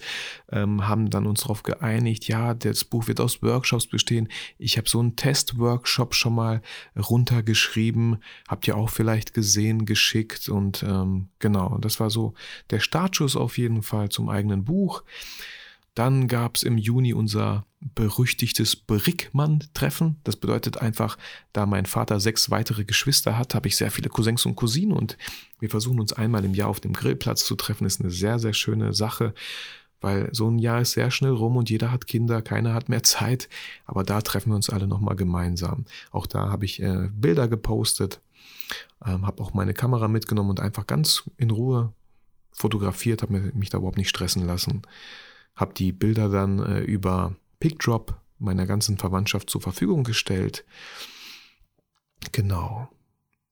ähm, 0.52 0.88
haben 0.88 1.10
dann 1.10 1.28
uns 1.28 1.42
darauf 1.42 1.64
geeinigt, 1.64 2.28
ja, 2.28 2.54
das 2.54 2.84
Buch 2.84 3.08
wird 3.08 3.20
aus 3.20 3.44
Workshops 3.44 3.88
bestehen. 3.88 4.30
Ich 4.58 4.78
habe 4.78 4.90
so 4.90 5.00
einen 5.00 5.16
Test-Workshop 5.16 6.16
schon 6.16 6.36
mal 6.36 6.62
runtergeschrieben, 6.98 8.18
habt 8.48 8.68
ihr 8.68 8.78
auch 8.78 8.90
vielleicht 8.90 9.34
gesehen, 9.34 9.86
geschickt 9.86 10.50
und 10.50 10.84
ähm, 10.84 11.28
genau, 11.40 11.78
das 11.80 12.00
war 12.00 12.10
so 12.10 12.34
der 12.72 12.80
Startschuss 12.80 13.36
auf 13.36 13.58
jeden 13.58 13.84
Fall 13.84 14.10
zum 14.10 14.30
eigenen 14.30 14.64
Buch. 14.64 15.04
Dann 15.94 16.28
gab 16.28 16.56
es 16.56 16.64
im 16.64 16.78
Juni 16.78 17.14
unser 17.14 17.66
berüchtigtes 17.80 18.76
Brickmann-Treffen. 18.76 20.18
Das 20.24 20.36
bedeutet 20.36 20.78
einfach, 20.82 21.18
da 21.54 21.66
mein 21.66 21.86
Vater 21.86 22.20
sechs 22.20 22.50
weitere 22.50 22.86
Geschwister 22.86 23.38
hat, 23.38 23.54
habe 23.54 23.68
ich 23.68 23.76
sehr 23.76 23.92
viele 23.92 24.10
Cousins 24.10 24.46
und 24.46 24.56
Cousinen 24.56 24.98
und 24.98 25.18
wir 25.60 25.70
versuchen 25.70 26.00
uns 26.00 26.14
einmal 26.14 26.44
im 26.44 26.54
Jahr 26.54 26.70
auf 26.70 26.80
dem 26.80 26.94
Grillplatz 26.94 27.46
zu 27.46 27.56
treffen. 27.56 27.84
Das 27.84 27.96
ist 27.96 28.02
eine 28.02 28.12
sehr, 28.12 28.40
sehr 28.40 28.54
schöne 28.54 28.94
Sache, 28.94 29.34
weil 30.02 30.30
so 30.32 30.50
ein 30.50 30.60
Jahr 30.60 30.82
ist 30.82 30.94
sehr 30.94 31.12
schnell 31.12 31.32
rum 31.32 31.56
und 31.56 31.70
jeder 31.70 31.92
hat 31.92 32.08
Kinder, 32.08 32.42
keiner 32.42 32.74
hat 32.74 32.90
mehr 32.90 33.04
Zeit. 33.04 33.48
Aber 33.86 34.04
da 34.04 34.22
treffen 34.22 34.52
wir 34.52 34.56
uns 34.56 34.70
alle 34.70 34.88
nochmal 34.88 35.16
gemeinsam. 35.16 35.86
Auch 36.12 36.26
da 36.26 36.50
habe 36.50 36.66
ich 36.66 36.82
äh, 36.82 37.10
Bilder 37.14 37.48
gepostet, 37.48 38.22
ähm, 39.06 39.26
habe 39.26 39.42
auch 39.42 39.54
meine 39.54 39.74
Kamera 39.74 40.08
mitgenommen 40.08 40.50
und 40.50 40.60
einfach 40.60 40.88
ganz 40.88 41.30
in 41.38 41.52
Ruhe 41.52 41.94
fotografiert, 42.52 43.22
habe 43.22 43.52
mich 43.54 43.70
da 43.70 43.78
überhaupt 43.78 43.98
nicht 43.98 44.10
stressen 44.10 44.48
lassen 44.48 44.82
habe 45.58 45.74
die 45.74 45.92
Bilder 45.92 46.30
dann 46.30 46.60
äh, 46.60 46.80
über 46.82 47.36
PickDrop 47.60 48.20
meiner 48.40 48.66
ganzen 48.66 48.98
Verwandtschaft 48.98 49.50
zur 49.50 49.62
Verfügung 49.62 50.04
gestellt. 50.04 50.66
Genau. 52.32 52.90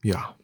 Ja, 0.03 0.35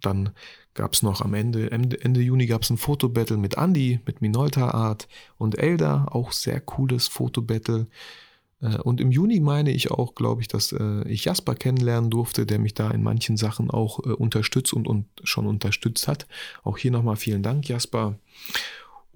dann 0.00 0.30
gab 0.74 0.92
es 0.92 1.02
noch 1.02 1.20
am 1.22 1.34
Ende, 1.34 1.70
Ende, 1.72 2.00
Ende 2.00 2.20
Juni 2.20 2.46
gab 2.46 2.62
es 2.62 2.70
ein 2.70 2.76
Fotobattle 2.76 3.36
mit 3.36 3.56
Andy, 3.56 4.00
mit 4.06 4.22
Minolta 4.22 4.70
Art 4.70 5.08
und 5.36 5.58
Elda, 5.58 6.06
auch 6.10 6.32
sehr 6.32 6.60
cooles 6.60 7.08
Fotobattle. 7.08 7.88
Äh, 8.60 8.78
und 8.78 9.00
im 9.00 9.10
Juni 9.10 9.40
meine 9.40 9.70
ich 9.70 9.90
auch, 9.90 10.14
glaube 10.14 10.42
ich, 10.42 10.48
dass 10.48 10.72
äh, 10.72 11.08
ich 11.08 11.24
Jasper 11.24 11.54
kennenlernen 11.54 12.10
durfte, 12.10 12.46
der 12.46 12.58
mich 12.58 12.74
da 12.74 12.90
in 12.90 13.02
manchen 13.02 13.36
Sachen 13.36 13.70
auch 13.70 13.98
äh, 14.04 14.10
unterstützt 14.10 14.72
und, 14.72 14.86
und 14.86 15.06
schon 15.24 15.46
unterstützt 15.46 16.06
hat. 16.06 16.26
Auch 16.62 16.78
hier 16.78 16.92
nochmal 16.92 17.16
vielen 17.16 17.42
Dank, 17.42 17.68
Jasper. 17.68 18.18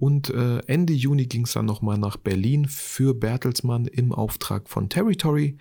Und 0.03 0.31
äh, 0.31 0.57
Ende 0.67 0.91
Juni 0.91 1.27
ging 1.27 1.45
es 1.45 1.53
dann 1.53 1.65
nochmal 1.65 1.97
nach 1.97 2.17
Berlin 2.17 2.67
für 2.67 3.13
Bertelsmann 3.13 3.85
im 3.85 4.11
Auftrag 4.11 4.67
von 4.67 4.89
Territory. 4.89 5.57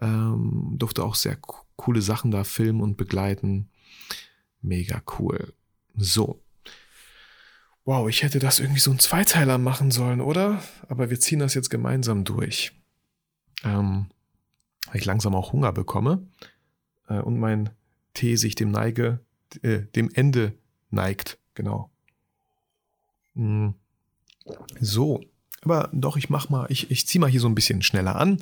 Ähm, 0.00 0.74
durfte 0.76 1.04
auch 1.04 1.14
sehr 1.14 1.36
coole 1.76 2.02
Sachen 2.02 2.32
da 2.32 2.42
filmen 2.42 2.80
und 2.80 2.96
begleiten. 2.96 3.68
Mega 4.62 5.00
cool. 5.20 5.52
So. 5.96 6.42
Wow, 7.84 8.08
ich 8.08 8.24
hätte 8.24 8.40
das 8.40 8.58
irgendwie 8.58 8.80
so 8.80 8.90
ein 8.90 8.98
Zweiteiler 8.98 9.58
machen 9.58 9.92
sollen, 9.92 10.20
oder? 10.20 10.60
Aber 10.88 11.08
wir 11.08 11.20
ziehen 11.20 11.38
das 11.38 11.54
jetzt 11.54 11.70
gemeinsam 11.70 12.24
durch. 12.24 12.72
Ähm, 13.62 14.06
weil 14.88 14.96
ich 14.96 15.04
langsam 15.04 15.36
auch 15.36 15.52
Hunger 15.52 15.70
bekomme 15.70 16.26
äh, 17.08 17.20
und 17.20 17.38
mein 17.38 17.70
Tee 18.12 18.34
sich 18.34 18.56
dem 18.56 18.72
Neige, 18.72 19.20
äh, 19.62 19.82
dem 19.94 20.10
Ende 20.12 20.54
neigt. 20.90 21.38
Genau. 21.54 21.92
Hm. 23.38 23.74
So, 24.80 25.20
aber 25.62 25.88
doch, 25.92 26.16
ich 26.16 26.28
mach 26.28 26.48
mal, 26.50 26.66
ich, 26.68 26.90
ich 26.90 27.06
ziehe 27.06 27.20
mal 27.20 27.30
hier 27.30 27.40
so 27.40 27.48
ein 27.48 27.54
bisschen 27.54 27.82
schneller 27.82 28.16
an. 28.16 28.38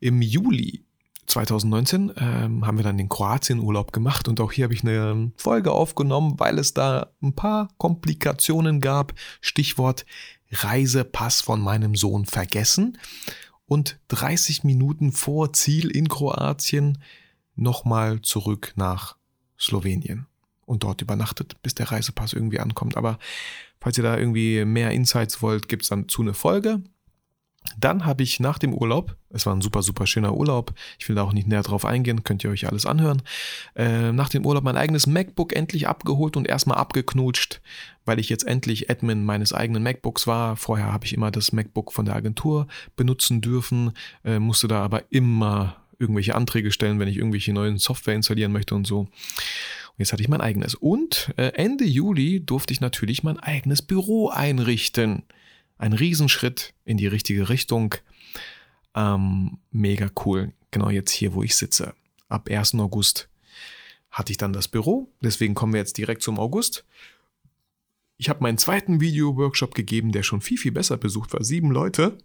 Im 0.00 0.22
Juli 0.22 0.84
2019 1.26 2.12
ähm, 2.16 2.66
haben 2.66 2.76
wir 2.76 2.84
dann 2.84 2.98
den 2.98 3.08
Kroatien-Urlaub 3.08 3.92
gemacht 3.92 4.28
und 4.28 4.40
auch 4.40 4.52
hier 4.52 4.64
habe 4.64 4.74
ich 4.74 4.82
eine 4.82 5.32
Folge 5.36 5.72
aufgenommen, 5.72 6.38
weil 6.38 6.58
es 6.58 6.74
da 6.74 7.10
ein 7.22 7.34
paar 7.34 7.68
Komplikationen 7.78 8.80
gab. 8.80 9.14
Stichwort 9.40 10.06
Reisepass 10.52 11.40
von 11.40 11.60
meinem 11.60 11.96
Sohn 11.96 12.26
vergessen 12.26 12.98
und 13.66 13.98
30 14.08 14.62
Minuten 14.62 15.10
vor 15.10 15.52
Ziel 15.52 15.90
in 15.90 16.08
Kroatien 16.08 17.02
nochmal 17.56 18.20
zurück 18.20 18.72
nach 18.76 19.16
Slowenien 19.58 20.26
und 20.66 20.82
dort 20.82 21.00
übernachtet, 21.00 21.56
bis 21.62 21.74
der 21.74 21.90
Reisepass 21.90 22.32
irgendwie 22.34 22.60
ankommt. 22.60 22.96
Aber 22.96 23.18
falls 23.80 23.96
ihr 23.96 24.04
da 24.04 24.18
irgendwie 24.18 24.64
mehr 24.64 24.90
Insights 24.90 25.40
wollt, 25.40 25.68
gibt 25.68 25.84
es 25.84 25.88
dann 25.88 26.08
zu 26.08 26.22
eine 26.22 26.34
Folge. 26.34 26.82
Dann 27.78 28.06
habe 28.06 28.22
ich 28.22 28.40
nach 28.40 28.58
dem 28.58 28.72
Urlaub, 28.72 29.16
es 29.30 29.46
war 29.46 29.54
ein 29.54 29.60
super, 29.60 29.82
super 29.82 30.06
schöner 30.06 30.34
Urlaub, 30.34 30.72
ich 30.98 31.08
will 31.08 31.16
da 31.16 31.22
auch 31.22 31.32
nicht 31.32 31.48
näher 31.48 31.62
drauf 31.62 31.84
eingehen, 31.84 32.24
könnt 32.24 32.44
ihr 32.44 32.50
euch 32.50 32.68
alles 32.68 32.86
anhören, 32.86 33.22
äh, 33.74 34.12
nach 34.12 34.28
dem 34.28 34.46
Urlaub 34.46 34.64
mein 34.64 34.76
eigenes 34.76 35.06
MacBook 35.06 35.54
endlich 35.54 35.88
abgeholt 35.88 36.36
und 36.36 36.46
erstmal 36.46 36.78
abgeknutscht, 36.78 37.60
weil 38.04 38.18
ich 38.18 38.28
jetzt 38.28 38.46
endlich 38.46 38.90
Admin 38.90 39.24
meines 39.24 39.52
eigenen 39.52 39.82
MacBooks 39.82 40.26
war. 40.26 40.56
Vorher 40.56 40.92
habe 40.92 41.06
ich 41.06 41.12
immer 41.12 41.30
das 41.30 41.52
MacBook 41.52 41.92
von 41.92 42.04
der 42.04 42.14
Agentur 42.14 42.66
benutzen 42.94 43.40
dürfen, 43.40 43.92
äh, 44.24 44.38
musste 44.38 44.68
da 44.68 44.82
aber 44.82 45.02
immer 45.10 45.76
irgendwelche 45.98 46.34
Anträge 46.34 46.70
stellen, 46.70 46.98
wenn 46.98 47.08
ich 47.08 47.16
irgendwelche 47.16 47.52
neuen 47.52 47.78
Software 47.78 48.14
installieren 48.14 48.52
möchte 48.52 48.74
und 48.74 48.86
so. 48.86 49.08
Jetzt 49.96 50.12
hatte 50.12 50.22
ich 50.22 50.28
mein 50.28 50.40
eigenes. 50.40 50.74
Und 50.74 51.32
äh, 51.36 51.52
Ende 51.54 51.84
Juli 51.84 52.44
durfte 52.44 52.72
ich 52.72 52.80
natürlich 52.80 53.22
mein 53.22 53.38
eigenes 53.38 53.82
Büro 53.82 54.28
einrichten. 54.28 55.22
Ein 55.78 55.92
Riesenschritt 55.92 56.74
in 56.84 56.96
die 56.96 57.06
richtige 57.06 57.48
Richtung. 57.48 57.94
Ähm, 58.94 59.58
mega 59.70 60.10
cool. 60.24 60.52
Genau 60.70 60.90
jetzt 60.90 61.12
hier, 61.12 61.34
wo 61.34 61.42
ich 61.42 61.56
sitze. 61.56 61.94
Ab 62.28 62.48
1. 62.50 62.74
August 62.74 63.28
hatte 64.10 64.32
ich 64.32 64.38
dann 64.38 64.52
das 64.52 64.68
Büro. 64.68 65.08
Deswegen 65.22 65.54
kommen 65.54 65.72
wir 65.72 65.80
jetzt 65.80 65.98
direkt 65.98 66.22
zum 66.22 66.38
August. 66.38 66.84
Ich 68.18 68.28
habe 68.28 68.42
meinen 68.42 68.58
zweiten 68.58 69.00
Video-Workshop 69.00 69.74
gegeben, 69.74 70.12
der 70.12 70.22
schon 70.22 70.40
viel, 70.40 70.58
viel 70.58 70.72
besser 70.72 70.96
besucht 70.96 71.32
war. 71.34 71.44
Sieben 71.44 71.70
Leute. 71.70 72.18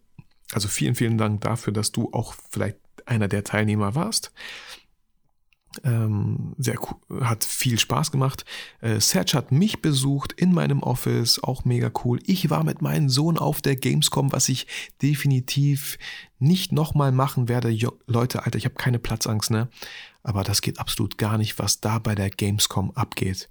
Also 0.53 0.67
vielen, 0.67 0.95
vielen 0.95 1.17
Dank 1.17 1.41
dafür, 1.41 1.73
dass 1.73 1.91
du 1.91 2.09
auch 2.13 2.33
vielleicht 2.49 2.77
einer 3.05 3.27
der 3.27 3.43
Teilnehmer 3.43 3.95
warst. 3.95 4.31
Ähm, 5.83 6.53
sehr 6.57 6.75
cool, 6.81 7.23
hat 7.25 7.45
viel 7.45 7.79
Spaß 7.79 8.11
gemacht. 8.11 8.43
Äh, 8.81 8.99
Serge 8.99 9.37
hat 9.37 9.51
mich 9.51 9.81
besucht 9.81 10.33
in 10.33 10.53
meinem 10.53 10.83
Office, 10.83 11.41
auch 11.41 11.63
mega 11.63 11.91
cool. 12.03 12.19
Ich 12.25 12.49
war 12.49 12.63
mit 12.63 12.81
meinem 12.81 13.09
Sohn 13.09 13.37
auf 13.37 13.61
der 13.61 13.77
Gamescom, 13.77 14.33
was 14.33 14.49
ich 14.49 14.67
definitiv 15.01 15.97
nicht 16.39 16.73
nochmal 16.73 17.13
machen 17.13 17.47
werde. 17.47 17.69
Jo 17.69 17.93
Leute, 18.05 18.43
Alter, 18.43 18.57
ich 18.57 18.65
habe 18.65 18.75
keine 18.75 18.99
Platzangst, 18.99 19.49
ne? 19.49 19.69
Aber 20.23 20.43
das 20.43 20.61
geht 20.61 20.79
absolut 20.79 21.17
gar 21.17 21.37
nicht, 21.37 21.57
was 21.57 21.79
da 21.79 21.99
bei 21.99 22.15
der 22.15 22.29
Gamescom 22.29 22.91
abgeht. 22.91 23.49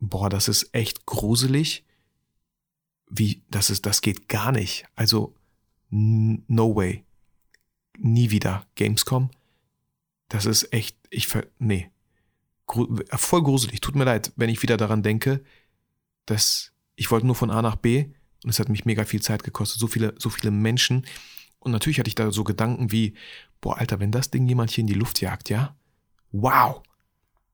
Boah, 0.00 0.30
das 0.30 0.48
ist 0.48 0.74
echt 0.74 1.04
gruselig. 1.06 1.84
Wie, 3.08 3.42
das 3.50 3.70
ist, 3.70 3.86
das 3.86 4.00
geht 4.00 4.28
gar 4.28 4.50
nicht. 4.50 4.86
Also, 4.94 5.34
no 5.90 6.74
way. 6.74 7.04
Nie 7.98 8.30
wieder 8.30 8.66
Gamescom 8.74 9.30
das 10.28 10.46
ist 10.46 10.72
echt, 10.72 10.96
ich 11.10 11.28
ver, 11.28 11.46
nee. 11.58 11.90
Voll 12.66 13.42
gruselig. 13.42 13.80
Tut 13.80 13.94
mir 13.94 14.04
leid, 14.04 14.32
wenn 14.36 14.50
ich 14.50 14.62
wieder 14.62 14.76
daran 14.76 15.02
denke, 15.02 15.44
dass 16.26 16.72
ich 16.96 17.10
wollte 17.10 17.26
nur 17.26 17.36
von 17.36 17.50
A 17.50 17.62
nach 17.62 17.76
B 17.76 18.06
und 18.42 18.50
es 18.50 18.58
hat 18.58 18.68
mich 18.68 18.84
mega 18.84 19.04
viel 19.04 19.22
Zeit 19.22 19.44
gekostet. 19.44 19.80
So 19.80 19.86
viele, 19.86 20.14
so 20.18 20.30
viele 20.30 20.50
Menschen. 20.50 21.06
Und 21.60 21.72
natürlich 21.72 21.98
hatte 21.98 22.08
ich 22.08 22.14
da 22.14 22.32
so 22.32 22.42
Gedanken 22.42 22.90
wie, 22.90 23.14
boah, 23.60 23.78
Alter, 23.78 24.00
wenn 24.00 24.12
das 24.12 24.30
Ding 24.30 24.46
jemand 24.48 24.70
hier 24.70 24.82
in 24.82 24.88
die 24.88 24.94
Luft 24.94 25.20
jagt, 25.20 25.48
ja? 25.48 25.76
Wow! 26.32 26.82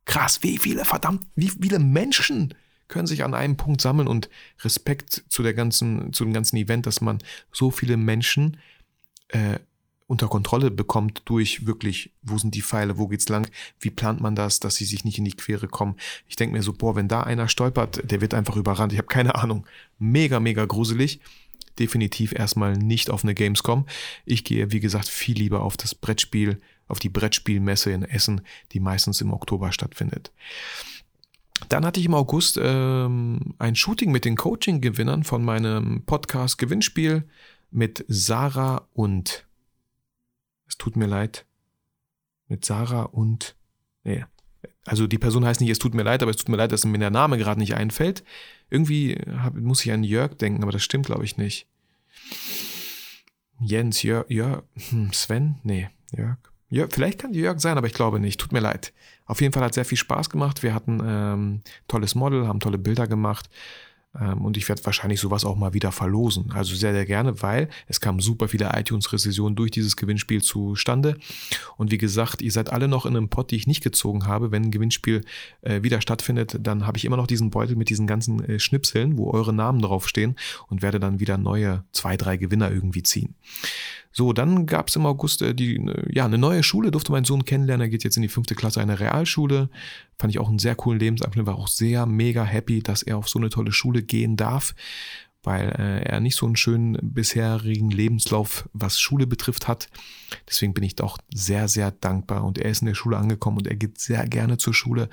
Krass, 0.05 0.43
wie 0.43 0.59
viele, 0.59 0.85
verdammt, 0.85 1.27
wie 1.37 1.51
viele 1.51 1.79
Menschen 1.79 2.55
können 2.89 3.07
sich 3.07 3.25
an 3.25 3.35
einem 3.35 3.57
Punkt 3.57 3.81
sammeln 3.81 4.09
und 4.09 4.29
Respekt 4.61 5.25
zu 5.29 5.43
der 5.43 5.55
ganzen, 5.55 6.13
zu 6.13 6.25
dem 6.25 6.33
ganzen 6.33 6.57
Event, 6.57 6.87
dass 6.87 7.01
man 7.01 7.19
so 7.53 7.71
viele 7.71 7.97
Menschen 7.97 8.59
äh, 9.29 9.59
unter 10.13 10.29
Kontrolle 10.29 10.71
bekommt 10.71 11.23
durch 11.25 11.67
wirklich, 11.67 12.13
wo 12.23 12.37
sind 12.37 12.55
die 12.55 12.61
Pfeile, 12.61 12.99
wo 12.99 13.09
geht's 13.09 13.31
lang, 13.31 13.51
wie 13.81 13.89
plant 13.89 14.21
man 14.21 14.37
das, 14.37 14.61
dass 14.61 14.77
sie 14.77 14.85
sich 14.85 15.07
nicht 15.07 15.17
in 15.17 15.25
die 15.25 15.33
Quere 15.33 15.69
kommen. 15.69 15.97
Ich 16.29 16.37
denke 16.37 16.55
mir 16.55 16.63
so, 16.63 16.75
boah, 16.75 16.95
wenn 16.95 17.09
da 17.09 17.23
einer 17.23 17.49
stolpert, 17.49 18.03
der 18.11 18.21
wird 18.21 18.35
einfach 18.35 18.57
überrannt. 18.57 18.93
Ich 18.93 18.99
habe 18.99 19.09
keine 19.09 19.37
Ahnung. 19.37 19.67
Mega, 19.99 20.39
mega 20.39 20.67
gruselig. 20.67 21.21
Definitiv 21.79 22.35
erstmal 22.35 22.77
nicht 22.77 23.09
auf 23.09 23.25
eine 23.25 23.35
Gamescom. 23.35 23.87
Ich 24.27 24.45
gehe, 24.45 24.71
wie 24.71 24.81
gesagt, 24.81 25.09
viel 25.09 25.39
lieber 25.39 25.63
auf 25.63 25.79
das 25.79 25.95
Brettspiel, 25.95 26.61
auf 26.89 26.99
die 26.99 27.09
Brettspielmesse 27.09 27.91
in 27.91 28.03
Essen, 28.03 28.43
die 28.73 28.81
meistens 28.81 29.23
im 29.23 29.33
Oktober 29.33 29.73
stattfindet. 29.73 30.31
Dann 31.71 31.87
hatte 31.87 32.01
ich 32.01 32.07
im 32.07 32.15
August 32.15 32.61
ähm, 32.63 33.55
ein 33.59 33.77
Shooting 33.77 34.13
mit 34.13 34.27
den 34.27 34.37
Coaching-Gewinnern 34.37 35.25
von 35.25 35.43
meinem 35.43 36.03
Podcast 36.05 36.59
Gewinnspiel 36.59 37.25
mit 37.71 38.05
Sarah 38.09 38.87
und 38.93 39.47
es 40.73 40.79
tut 40.79 40.97
mir 40.97 41.07
leid, 41.07 41.45
mit 42.49 42.65
Sarah 42.65 43.03
und, 43.03 43.57
nee, 44.05 44.25
also 44.87 45.07
die 45.07 45.19
Person 45.19 45.45
heißt 45.45 45.61
nicht, 45.61 45.69
es 45.69 45.79
tut 45.79 45.93
mir 45.93 46.03
leid, 46.03 46.23
aber 46.23 46.31
es 46.31 46.39
tut 46.39 46.49
mir 46.49 46.57
leid, 46.57 46.73
dass 46.73 46.87
mir 46.87 46.99
der 46.99 47.11
Name 47.11 47.37
gerade 47.37 47.61
nicht 47.61 47.75
einfällt. 47.75 48.25
Irgendwie 48.71 49.19
hab, 49.37 49.55
muss 49.55 49.85
ich 49.85 49.93
an 49.93 50.03
Jörg 50.03 50.35
denken, 50.39 50.63
aber 50.63 50.73
das 50.73 50.83
stimmt, 50.83 51.07
glaube 51.07 51.25
ich, 51.25 51.37
nicht. 51.37 51.67
Jens, 53.61 54.03
Jörg, 54.03 54.31
Jörg, 54.31 54.63
hm, 54.89 55.13
Sven? 55.13 55.61
Nee, 55.63 55.91
Jörg. 56.17 56.39
Jörg. 56.71 56.91
Vielleicht 56.91 57.19
kann 57.19 57.35
Jörg 57.35 57.61
sein, 57.61 57.77
aber 57.77 57.87
ich 57.87 57.93
glaube 57.93 58.19
nicht. 58.19 58.41
Tut 58.41 58.53
mir 58.53 58.61
leid. 58.61 58.95
Auf 59.27 59.43
jeden 59.43 59.53
Fall 59.53 59.63
hat 59.63 59.75
sehr 59.75 59.85
viel 59.85 59.99
Spaß 59.99 60.31
gemacht. 60.31 60.63
Wir 60.63 60.75
hatten 60.75 61.03
ähm, 61.05 61.61
tolles 61.87 62.15
Model, 62.15 62.49
haben 62.49 62.61
tolle 62.61 62.79
Bilder 62.79 63.07
gemacht. 63.07 63.51
Ähm, 64.19 64.45
und 64.45 64.57
ich 64.57 64.69
werde 64.69 64.85
wahrscheinlich 64.85 65.21
sowas 65.21 65.45
auch 65.45 65.57
mal 65.57 65.73
wieder 65.73 65.93
verlosen. 65.93 66.53
Also 66.53 66.75
sehr, 66.75 66.93
sehr 66.93 67.07
gerne, 67.07 67.43
weil 67.43 67.69
es 67.87 68.01
kamen 68.01 68.21
super 68.21 68.49
viele 68.49 68.71
iTunes-Rezessionen 68.75 69.57
durch 69.57 69.71
dieses 69.71 69.97
Gewinnspiel 69.97 70.43
zustande. 70.43 71.17
Und 71.77 71.91
wie 71.91 71.99
gesagt, 71.99 72.43
ihr 72.43 72.53
seid 72.53 72.71
alle 72.71 72.89
noch 72.89 73.07
in 73.07 73.17
einem 73.17 73.29
Pot, 73.29 73.51
die 73.51 73.57
ich 73.57 73.67
nicht 73.67 73.83
gezogen 73.83 74.27
habe. 74.27 74.51
Wenn 74.51 74.65
ein 74.65 74.71
Gewinnspiel 74.71 75.23
äh, 75.63 75.83
wieder 75.83 76.01
stattfindet, 76.01 76.59
dann 76.61 76.87
habe 76.87 76.99
ich 76.99 77.05
immer 77.05 77.17
noch 77.17 77.27
diesen 77.27 77.51
Beutel 77.51 77.77
mit 77.77 77.89
diesen 77.89 78.07
ganzen 78.07 78.45
äh, 78.45 78.59
Schnipseln, 78.59 79.17
wo 79.17 79.31
eure 79.31 79.53
Namen 79.53 79.81
draufstehen 79.81 80.37
und 80.69 80.83
werde 80.83 81.01
dann 81.01 81.21
wieder 81.21 81.39
neue 81.39 81.85
zwei, 81.93 82.17
drei 82.17 82.37
Gewinner 82.37 82.71
irgendwie 82.71 83.03
ziehen. 83.03 83.35
So, 84.13 84.33
dann 84.33 84.67
gab 84.67 84.89
es 84.89 84.97
im 84.97 85.07
August 85.07 85.43
äh, 85.43 85.55
die, 85.55 85.77
äh, 85.77 86.15
ja, 86.15 86.25
eine 86.25 86.39
neue 86.39 86.63
Schule, 86.63 86.91
durfte 86.91 87.13
mein 87.13 87.25
Sohn 87.25 87.45
kennenlernen. 87.45 87.87
Er 87.87 87.89
geht 87.89 88.05
jetzt 88.05 88.17
in 88.17 88.23
die 88.23 88.29
fünfte 88.29 88.55
Klasse 88.55 88.81
einer 88.81 89.01
Realschule. 89.01 89.71
Fand 90.19 90.33
ich 90.33 90.39
auch 90.39 90.49
einen 90.49 90.59
sehr 90.59 90.75
coolen 90.75 91.01
Lebensabschnitt, 91.01 91.47
war 91.47 91.57
auch 91.57 91.69
sehr 91.69 92.07
mega 92.07 92.45
happy, 92.45 92.83
dass 92.83 93.03
er 93.03 93.19
auf 93.19 93.29
so 93.29 93.39
eine 93.39 93.49
tolle 93.49 93.73
Schule 93.73 94.03
gehen 94.03 94.37
darf, 94.37 94.75
weil 95.43 95.71
äh, 95.79 96.03
er 96.05 96.21
nicht 96.21 96.37
so 96.37 96.47
einen 96.47 96.57
schönen 96.57 96.99
bisherigen 97.01 97.91
Lebenslauf, 97.91 98.69
was 98.73 99.01
Schule 99.01 99.27
betrifft, 99.27 99.67
hat. 99.67 99.89
Deswegen 100.49 100.75
bin 100.75 100.85
ich 100.85 100.95
doch 100.95 101.19
sehr, 101.33 101.69
sehr 101.69 101.91
dankbar 101.91 102.45
und 102.45 102.59
er 102.59 102.71
ist 102.71 102.83
in 102.83 102.87
der 102.87 102.95
Schule 102.95 103.17
angekommen 103.17 103.59
und 103.59 103.67
er 103.67 103.77
geht 103.77 103.99
sehr 103.99 104.27
gerne 104.29 104.59
zur 104.59 104.75
Schule. 104.75 105.09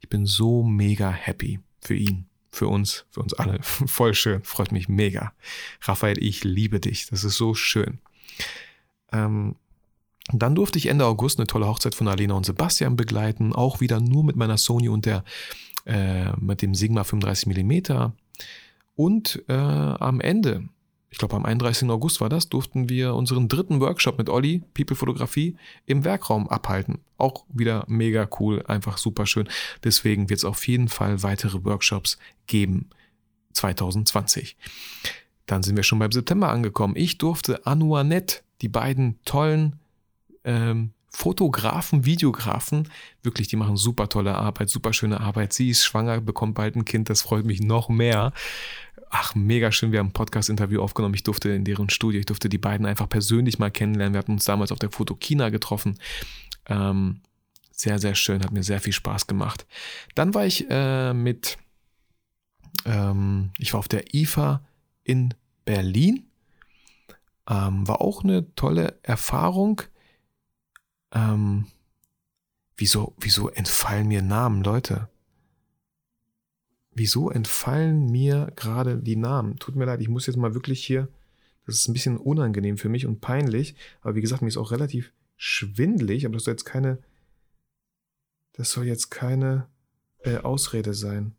Ich 0.00 0.08
bin 0.08 0.26
so 0.26 0.62
mega 0.62 1.10
happy 1.10 1.60
für 1.80 1.94
ihn 1.94 2.26
für 2.52 2.68
uns, 2.68 3.06
für 3.10 3.20
uns 3.20 3.32
alle. 3.32 3.58
Voll 3.62 4.14
schön, 4.14 4.44
freut 4.44 4.72
mich 4.72 4.88
mega. 4.88 5.32
Raphael, 5.80 6.22
ich 6.22 6.44
liebe 6.44 6.80
dich. 6.80 7.06
Das 7.06 7.24
ist 7.24 7.36
so 7.36 7.54
schön. 7.54 7.98
Ähm, 9.12 9.56
dann 10.30 10.54
durfte 10.54 10.78
ich 10.78 10.86
Ende 10.86 11.04
August 11.06 11.38
eine 11.38 11.46
tolle 11.46 11.66
Hochzeit 11.66 11.94
von 11.94 12.08
Alena 12.08 12.34
und 12.34 12.46
Sebastian 12.46 12.96
begleiten, 12.96 13.52
auch 13.52 13.80
wieder 13.80 14.00
nur 14.00 14.24
mit 14.24 14.36
meiner 14.36 14.56
Sony 14.56 14.88
und 14.88 15.04
der 15.04 15.24
äh, 15.84 16.32
mit 16.36 16.62
dem 16.62 16.74
Sigma 16.74 17.04
35 17.04 17.46
mm. 17.46 18.12
Und 18.94 19.42
äh, 19.48 19.52
am 19.52 20.20
Ende, 20.20 20.68
ich 21.10 21.18
glaube 21.18 21.34
am 21.34 21.44
31. 21.44 21.88
August 21.90 22.20
war 22.20 22.28
das, 22.28 22.48
durften 22.48 22.88
wir 22.88 23.14
unseren 23.14 23.48
dritten 23.48 23.80
Workshop 23.80 24.18
mit 24.18 24.28
Olli, 24.28 24.62
People 24.74 24.96
Fotografie, 24.96 25.56
im 25.86 26.04
Werkraum 26.04 26.48
abhalten. 26.48 27.00
Auch 27.18 27.44
wieder 27.48 27.84
mega 27.88 28.28
cool, 28.38 28.62
einfach 28.66 28.98
super 28.98 29.26
schön. 29.26 29.48
Deswegen 29.82 30.30
wird 30.30 30.38
es 30.38 30.44
auf 30.44 30.66
jeden 30.68 30.88
Fall 30.88 31.22
weitere 31.22 31.64
Workshops 31.64 32.18
geben 32.46 32.90
2020. 33.54 34.56
Dann 35.46 35.62
sind 35.62 35.76
wir 35.76 35.82
schon 35.82 35.98
beim 35.98 36.12
September 36.12 36.48
angekommen. 36.48 36.94
Ich 36.96 37.18
durfte 37.18 37.66
Anuanet, 37.66 38.42
die 38.60 38.68
beiden 38.68 39.18
tollen 39.24 39.80
ähm, 40.44 40.92
Fotografen, 41.14 42.06
Videografen, 42.06 42.88
wirklich, 43.22 43.46
die 43.46 43.56
machen 43.56 43.76
super 43.76 44.08
tolle 44.08 44.34
Arbeit, 44.34 44.70
super 44.70 44.94
schöne 44.94 45.20
Arbeit. 45.20 45.52
Sie 45.52 45.68
ist 45.68 45.84
schwanger, 45.84 46.20
bekommt 46.22 46.54
bald 46.54 46.74
ein 46.74 46.86
Kind, 46.86 47.10
das 47.10 47.20
freut 47.20 47.44
mich 47.44 47.60
noch 47.60 47.90
mehr. 47.90 48.32
Ach, 49.10 49.34
mega 49.34 49.70
schön, 49.72 49.92
wir 49.92 49.98
haben 49.98 50.08
ein 50.08 50.12
Podcast-Interview 50.12 50.80
aufgenommen. 50.80 51.14
Ich 51.14 51.22
durfte 51.22 51.50
in 51.50 51.64
deren 51.64 51.90
Studio, 51.90 52.18
ich 52.18 52.26
durfte 52.26 52.48
die 52.48 52.58
beiden 52.58 52.86
einfach 52.86 53.10
persönlich 53.10 53.58
mal 53.58 53.70
kennenlernen. 53.70 54.14
Wir 54.14 54.20
hatten 54.20 54.32
uns 54.32 54.46
damals 54.46 54.72
auf 54.72 54.78
der 54.78 54.90
Fotokina 54.90 55.50
getroffen. 55.50 55.98
Ähm, 56.66 57.20
sehr, 57.72 57.98
sehr 57.98 58.14
schön, 58.14 58.42
hat 58.42 58.52
mir 58.52 58.62
sehr 58.62 58.80
viel 58.80 58.94
Spaß 58.94 59.26
gemacht. 59.26 59.66
Dann 60.14 60.32
war 60.32 60.46
ich 60.46 60.66
äh, 60.70 61.12
mit, 61.12 61.58
ähm, 62.86 63.50
ich 63.58 63.74
war 63.74 63.80
auf 63.80 63.88
der 63.88 64.14
IFA 64.14 64.62
in 65.04 65.34
Berlin. 65.64 66.28
Ähm, 67.48 67.86
war 67.88 68.00
auch 68.00 68.22
eine 68.22 68.54
tolle 68.54 68.98
Erfahrung. 69.02 69.82
Ähm, 71.12 71.66
wieso, 72.76 73.14
wieso 73.18 73.48
entfallen 73.48 74.08
mir 74.08 74.22
Namen, 74.22 74.62
Leute? 74.62 75.08
Wieso 76.94 77.30
entfallen 77.30 78.10
mir 78.10 78.52
gerade 78.54 78.98
die 78.98 79.16
Namen? 79.16 79.58
Tut 79.58 79.76
mir 79.76 79.86
leid, 79.86 80.00
ich 80.00 80.08
muss 80.08 80.26
jetzt 80.26 80.36
mal 80.36 80.54
wirklich 80.54 80.84
hier. 80.84 81.08
Das 81.66 81.76
ist 81.76 81.88
ein 81.88 81.92
bisschen 81.92 82.18
unangenehm 82.18 82.76
für 82.76 82.88
mich 82.88 83.06
und 83.06 83.20
peinlich. 83.20 83.76
Aber 84.00 84.14
wie 84.14 84.20
gesagt, 84.20 84.42
mir 84.42 84.48
ist 84.48 84.56
auch 84.56 84.72
relativ 84.72 85.12
schwindlig. 85.36 86.26
Aber 86.26 86.34
das 86.34 86.44
soll 86.44 86.54
jetzt 86.54 86.64
keine. 86.64 86.98
Das 88.52 88.70
soll 88.70 88.84
jetzt 88.84 89.10
keine 89.10 89.68
äh, 90.18 90.38
Ausrede 90.38 90.92
sein. 90.92 91.34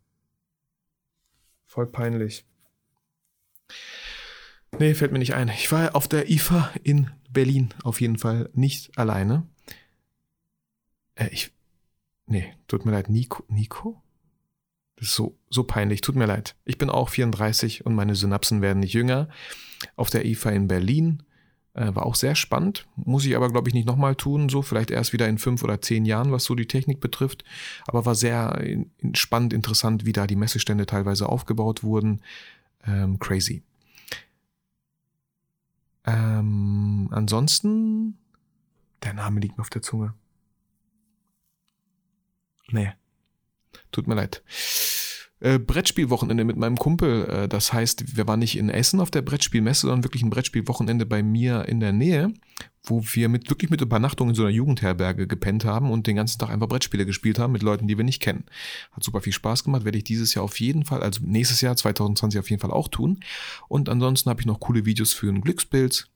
Voll 1.66 1.88
peinlich. 1.88 2.45
Nee, 4.80 4.93
fällt 4.93 5.11
mir 5.11 5.19
nicht 5.19 5.36
ein. 5.36 5.49
Ich 5.49 5.71
war 5.71 5.95
auf 5.95 6.07
der 6.07 6.30
IFA 6.30 6.71
in 6.84 7.11
Berlin 7.30 7.74
auf 7.84 8.01
jeden 8.01 8.17
Fall 8.17 8.49
nicht 8.53 8.97
alleine. 8.97 9.47
Äh, 11.15 11.30
ich. 11.32 11.51
Nee, 12.26 12.53
tut 12.67 12.86
mir 12.86 12.91
leid. 12.91 13.09
Nico? 13.09 13.43
Nico? 13.47 14.01
Das 14.95 15.09
ist 15.09 15.15
so, 15.15 15.38
so 15.49 15.63
peinlich. 15.63 16.01
Tut 16.01 16.15
mir 16.15 16.26
leid. 16.26 16.55
Ich 16.65 16.78
bin 16.78 16.89
auch 16.89 17.09
34 17.09 17.86
und 17.86 17.95
meine 17.95 18.15
Synapsen 18.15 18.61
werden 18.61 18.80
nicht 18.80 18.93
jünger. 18.93 19.28
Auf 19.95 20.09
der 20.09 20.26
IFA 20.26 20.51
in 20.51 20.67
Berlin. 20.67 21.24
Äh, 21.76 21.95
war 21.95 22.05
auch 22.05 22.15
sehr 22.15 22.36
spannend. 22.36 22.86
Muss 22.95 23.26
ich 23.26 23.36
aber, 23.36 23.49
glaube 23.49 23.67
ich, 23.67 23.74
nicht 23.74 23.88
nochmal 23.88 24.15
tun. 24.15 24.47
So, 24.47 24.61
vielleicht 24.61 24.91
erst 24.91 25.11
wieder 25.11 25.28
in 25.28 25.39
fünf 25.39 25.63
oder 25.63 25.82
zehn 25.82 26.05
Jahren, 26.05 26.32
was 26.32 26.43
so 26.45 26.55
die 26.55 26.67
Technik 26.67 26.99
betrifft. 26.99 27.43
Aber 27.88 28.05
war 28.05 28.15
sehr 28.15 28.59
in, 28.61 28.91
spannend, 29.15 29.53
interessant, 29.53 30.05
wie 30.05 30.13
da 30.13 30.28
die 30.28 30.36
Messestände 30.36 30.86
teilweise 30.86 31.28
aufgebaut 31.28 31.84
wurden. 31.84 32.21
Ähm, 32.86 33.20
crazy. 33.20 33.64
Ähm, 36.06 37.10
ansonsten, 37.12 38.18
der 39.04 39.14
Name 39.14 39.40
liegt 39.40 39.58
mir 39.58 39.62
auf 39.62 39.70
der 39.70 39.82
Zunge. 39.82 40.14
Nee. 42.70 42.94
Tut 43.92 44.08
mir 44.08 44.16
leid. 44.16 44.44
Äh, 45.44 45.60
Brettspielwochenende 45.60 46.46
mit 46.46 46.56
meinem 46.56 46.78
Kumpel. 46.78 47.26
Äh, 47.26 47.48
das 47.50 47.74
heißt, 47.74 48.16
wir 48.16 48.26
waren 48.28 48.39
nicht 48.39 48.58
in 48.58 48.70
Essen 48.70 49.02
auf 49.02 49.12
der 49.12 49.22
Brettspielmesse, 49.22 49.82
sondern 49.82 50.06
wirklich 50.06 50.24
ein 50.24 50.30
Brettspielwochenende 50.30 51.06
bei 51.06 51.22
mir 51.22 51.68
in 51.68 51.82
der 51.82 51.91
Nähe, 51.91 52.34
wo 52.82 53.04
wir 53.12 53.28
mit 53.28 53.50
wirklich 53.50 53.70
mit 53.70 53.82
Übernachtung 53.82 54.30
in 54.30 54.36
so 54.36 54.44
einer 54.44 54.52
Jugendherberge 54.52 55.28
gepennt 55.28 55.66
haben 55.66 55.91
und 55.91 56.08
den 56.08 56.16
ganzen 56.16 56.39
Tag 56.39 56.50
einfach 56.50 56.70
Brettspiele 56.70 57.06
gespielt 57.06 57.39
haben 57.39 57.52
mit 57.52 57.62
Leuten, 57.62 57.89
die 57.89 57.98
wir 57.98 58.06
nicht 58.06 58.22
kennen. 58.22 58.46
Hat 58.94 59.04
super 59.04 59.20
viel 59.20 59.34
Spaß 59.34 59.66
gemacht, 59.66 59.84
werde 59.84 59.98
ich 59.98 60.06
dieses 60.06 60.34
Jahr 60.34 60.46
auf 60.46 60.58
jeden 60.62 60.86
Fall, 60.86 61.04
also 61.04 61.20
nächstes 61.26 61.60
Jahr 61.60 61.76
2020 61.76 62.39
auf 62.39 62.50
jeden 62.50 62.62
Fall 62.62 62.72
auch 62.72 62.88
tun. 62.88 63.20
Und 63.68 63.89
ansonsten 63.89 64.30
habe 64.30 64.39
ich 64.39 64.48
noch 64.48 64.62
coole 64.62 64.86
Videos 64.86 65.12
für 65.12 65.28
ein 65.28 65.41
Glückspilz, 65.41 66.08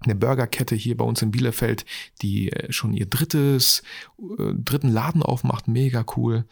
eine 0.00 0.16
Burgerkette 0.16 0.74
hier 0.74 0.96
bei 0.96 1.04
uns 1.04 1.22
in 1.22 1.30
Bielefeld, 1.30 1.84
die 2.22 2.50
äh, 2.50 2.72
schon 2.72 2.92
ihr 2.92 3.06
drittes, 3.06 3.84
äh, 4.18 4.52
dritten 4.52 4.88
Laden 4.88 5.22
aufmacht. 5.22 5.68
Mega 5.68 6.04
cool. 6.16 6.44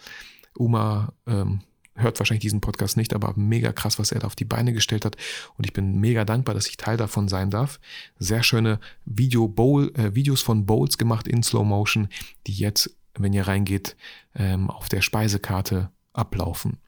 Uma 0.55 1.13
ähm, 1.27 1.63
hört 1.97 2.19
wahrscheinlich 2.19 2.43
diesen 2.43 2.61
Podcast 2.61 2.97
nicht, 2.97 3.15
aber 3.15 3.33
mega 3.37 3.73
krass, 3.73 3.99
was 3.99 4.13
er 4.13 4.21
da 4.21 4.27
auf 4.27 4.37
die 4.37 4.45
Beine 4.45 4.73
gestellt 4.73 5.05
hat. 5.05 5.17
Und 5.57 5.67
ich 5.67 5.73
bin 5.73 5.99
mega 5.99 6.25
dankbar, 6.25 6.55
dass 6.55 6.69
ich 6.69 6.77
Teil 6.77 6.97
davon 6.97 7.29
sein 7.29 7.51
darf. 7.51 7.81
Sehr 8.19 8.43
schöne 8.43 8.81
Video 9.05 9.49
Bowl, 9.49 9.93
äh, 9.95 10.15
Videos 10.15 10.43
von 10.43 10.67
Bowls 10.67 10.99
gemacht 10.99 11.27
in 11.27 11.43
Slow 11.43 11.65
Motion, 11.65 12.09
die 12.47 12.55
jetzt, 12.55 12.95
wenn 13.15 13.33
ihr 13.33 13.47
reingeht, 13.47 13.97
ähm, 14.35 14.71
auf 14.71 14.89
der 14.89 15.03
Speisekarte 15.03 15.91
ablaufen. 16.13 16.79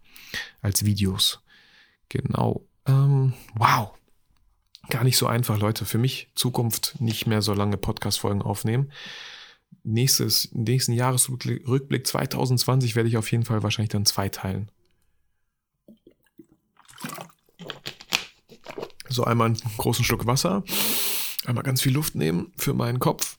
Als 0.60 0.84
Videos. 0.84 1.40
Genau. 2.08 2.66
Ähm, 2.86 3.32
wow. 3.54 3.92
Gar 4.90 5.04
nicht 5.04 5.16
so 5.16 5.26
einfach, 5.26 5.58
Leute. 5.58 5.84
Für 5.84 5.98
mich 5.98 6.30
Zukunft 6.34 7.00
nicht 7.00 7.26
mehr 7.26 7.42
so 7.42 7.54
lange 7.54 7.76
Podcast-Folgen 7.76 8.42
aufnehmen 8.42 8.90
nächstes, 9.82 10.50
nächsten 10.52 10.92
Jahresrückblick 10.92 12.06
2020 12.06 12.96
werde 12.96 13.08
ich 13.08 13.16
auf 13.16 13.30
jeden 13.30 13.44
Fall 13.44 13.62
wahrscheinlich 13.62 13.90
dann 13.90 14.04
zwei 14.04 14.28
teilen. 14.28 14.70
So 19.08 19.24
einmal 19.24 19.48
einen 19.48 19.60
großen 19.78 20.04
Schluck 20.04 20.26
Wasser, 20.26 20.62
einmal 21.46 21.64
ganz 21.64 21.80
viel 21.80 21.92
Luft 21.92 22.14
nehmen 22.14 22.52
für 22.56 22.74
meinen 22.74 22.98
Kopf 22.98 23.38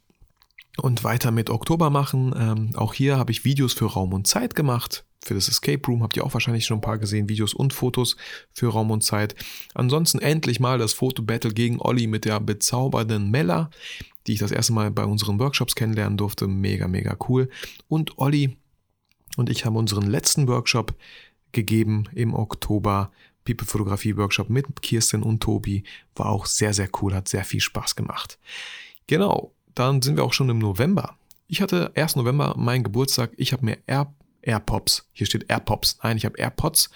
und 0.82 1.03
weiter 1.03 1.32
mit 1.32 1.49
Oktober 1.49 1.89
machen. 1.89 2.34
Ähm, 2.38 2.72
auch 2.76 2.93
hier 2.93 3.18
habe 3.18 3.32
ich 3.32 3.45
Videos 3.45 3.74
für 3.74 3.86
Raum 3.86 4.14
und 4.14 4.28
Zeit 4.28 4.55
gemacht. 4.55 5.05
Für 5.22 5.34
das 5.34 5.49
Escape 5.49 5.86
Room 5.86 6.01
habt 6.01 6.16
ihr 6.16 6.24
auch 6.24 6.34
wahrscheinlich 6.34 6.66
schon 6.66 6.78
ein 6.78 6.82
paar 6.82 6.97
gesehen, 6.97 7.30
Videos 7.30 7.53
und 7.53 7.74
Fotos 7.74 8.16
für 8.53 8.70
Raum 8.70 8.89
und 8.89 9.03
Zeit. 9.03 9.36
Ansonsten 9.74 10.20
endlich 10.20 10.60
mal 10.60 10.78
das 10.78 10.93
Foto-Battle 10.93 11.53
gegen 11.53 11.80
Olli 11.80 12.07
mit 12.07 12.26
der 12.26 12.39
bezaubernden 12.39 13.30
Mella, 13.30 13.70
die 14.28 14.34
ich 14.34 14.39
das 14.39 14.51
erste 14.51 14.74
Mal 14.74 14.91
bei 14.91 15.03
unseren 15.03 15.39
Workshops 15.39 15.76
kennenlernen 15.76 16.18
durfte. 16.18 16.47
Mega, 16.47 16.88
mega 16.88 17.18
cool. 17.28 17.49
Und 17.88 18.18
Olli 18.18 18.57
und 19.38 19.49
ich 19.49 19.66
haben 19.66 19.76
unseren 19.76 20.07
letzten 20.07 20.47
Workshop 20.47 20.95
gegeben 21.51 22.05
im 22.14 22.34
Oktober 22.34 23.12
People-Fotografie-Workshop 23.50 24.50
mit 24.50 24.82
Kirsten 24.82 25.24
und 25.24 25.41
Tobi. 25.41 25.84
War 26.16 26.28
auch 26.28 26.45
sehr, 26.45 26.74
sehr 26.74 26.89
cool, 27.02 27.16
hat 27.16 27.28
sehr 27.28 27.43
viel 27.43 27.62
Spaß 27.62 27.95
gemacht. 27.95 28.38
Genau, 29.08 29.54
dann 29.74 30.02
sind 30.02 30.18
wir 30.18 30.24
auch 30.24 30.34
schon 30.34 30.50
im 30.50 30.60
November. 30.60 31.18
Ich 31.47 31.62
hatte 31.62 31.91
1. 31.95 32.16
November 32.16 32.56
meinen 32.58 32.84
Geburtstag. 32.84 33.32
Ich 33.38 33.54
habe 33.54 33.66
mir 33.66 33.78
Air, 33.88 34.14
AirPops, 34.41 35.10
hier 35.12 35.26
steht 35.26 35.50
AirPops, 35.50 35.97
nein, 36.04 36.16
ich 36.16 36.26
habe 36.26 36.38
AirPods, 36.38 36.89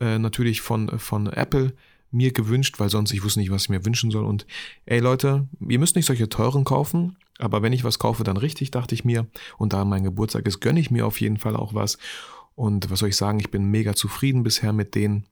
äh, 0.00 0.18
natürlich 0.18 0.60
von, 0.60 0.98
von 0.98 1.26
Apple 1.28 1.72
mir 2.10 2.32
gewünscht, 2.32 2.78
weil 2.78 2.90
sonst 2.90 3.12
ich 3.12 3.24
wusste 3.24 3.40
nicht, 3.40 3.50
was 3.50 3.62
ich 3.62 3.68
mir 3.70 3.84
wünschen 3.86 4.10
soll. 4.10 4.24
Und 4.24 4.46
ey 4.84 4.98
Leute, 4.98 5.48
ihr 5.66 5.78
müsst 5.78 5.96
nicht 5.96 6.06
solche 6.06 6.28
teuren 6.28 6.64
kaufen, 6.64 7.16
aber 7.38 7.62
wenn 7.62 7.72
ich 7.72 7.84
was 7.84 7.98
kaufe, 7.98 8.24
dann 8.24 8.36
richtig, 8.36 8.70
dachte 8.70 8.94
ich 8.94 9.04
mir. 9.04 9.26
Und 9.56 9.72
da 9.72 9.84
mein 9.84 10.04
Geburtstag 10.04 10.46
ist, 10.46 10.60
gönne 10.60 10.80
ich 10.80 10.90
mir 10.90 11.06
auf 11.06 11.20
jeden 11.20 11.38
Fall 11.38 11.56
auch 11.56 11.74
was. 11.74 11.96
Und 12.54 12.90
was 12.90 12.98
soll 12.98 13.08
ich 13.08 13.16
sagen, 13.16 13.40
ich 13.40 13.50
bin 13.50 13.64
mega 13.64 13.94
zufrieden 13.94 14.42
bisher 14.42 14.72
mit 14.72 14.94
denen. 14.94 15.24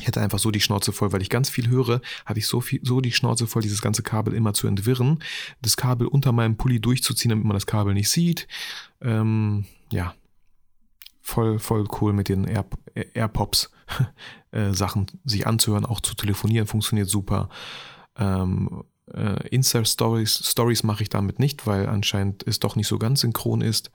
Ich 0.00 0.06
hatte 0.06 0.20
einfach 0.20 0.38
so 0.38 0.50
die 0.50 0.60
Schnauze 0.60 0.92
voll, 0.92 1.12
weil 1.12 1.22
ich 1.22 1.30
ganz 1.30 1.50
viel 1.50 1.68
höre, 1.68 2.00
hatte 2.24 2.38
ich 2.38 2.46
so 2.46 2.60
viel, 2.60 2.80
so 2.84 3.00
die 3.00 3.12
Schnauze 3.12 3.46
voll, 3.46 3.62
dieses 3.62 3.82
ganze 3.82 4.02
Kabel 4.02 4.34
immer 4.34 4.54
zu 4.54 4.66
entwirren, 4.66 5.22
das 5.60 5.76
Kabel 5.76 6.06
unter 6.06 6.32
meinem 6.32 6.56
Pulli 6.56 6.80
durchzuziehen, 6.80 7.30
damit 7.30 7.44
man 7.44 7.54
das 7.54 7.66
Kabel 7.66 7.94
nicht 7.94 8.10
sieht. 8.10 8.46
Ähm, 9.00 9.64
ja, 9.90 10.14
voll, 11.20 11.58
voll 11.58 11.86
cool 12.00 12.12
mit 12.12 12.28
den 12.28 12.44
Air, 12.44 12.66
AirPops 13.14 13.70
äh, 14.50 14.72
Sachen 14.72 15.06
sich 15.24 15.46
anzuhören, 15.46 15.84
auch 15.84 16.00
zu 16.00 16.14
telefonieren, 16.14 16.66
funktioniert 16.66 17.08
super. 17.08 17.48
Ähm, 18.16 18.84
äh, 19.12 19.48
Insta-Stories 19.48 20.50
Stories 20.50 20.82
mache 20.82 21.02
ich 21.02 21.08
damit 21.08 21.38
nicht, 21.38 21.66
weil 21.66 21.88
anscheinend 21.88 22.46
es 22.46 22.58
doch 22.58 22.76
nicht 22.76 22.88
so 22.88 22.98
ganz 22.98 23.20
synchron 23.20 23.60
ist. 23.60 23.90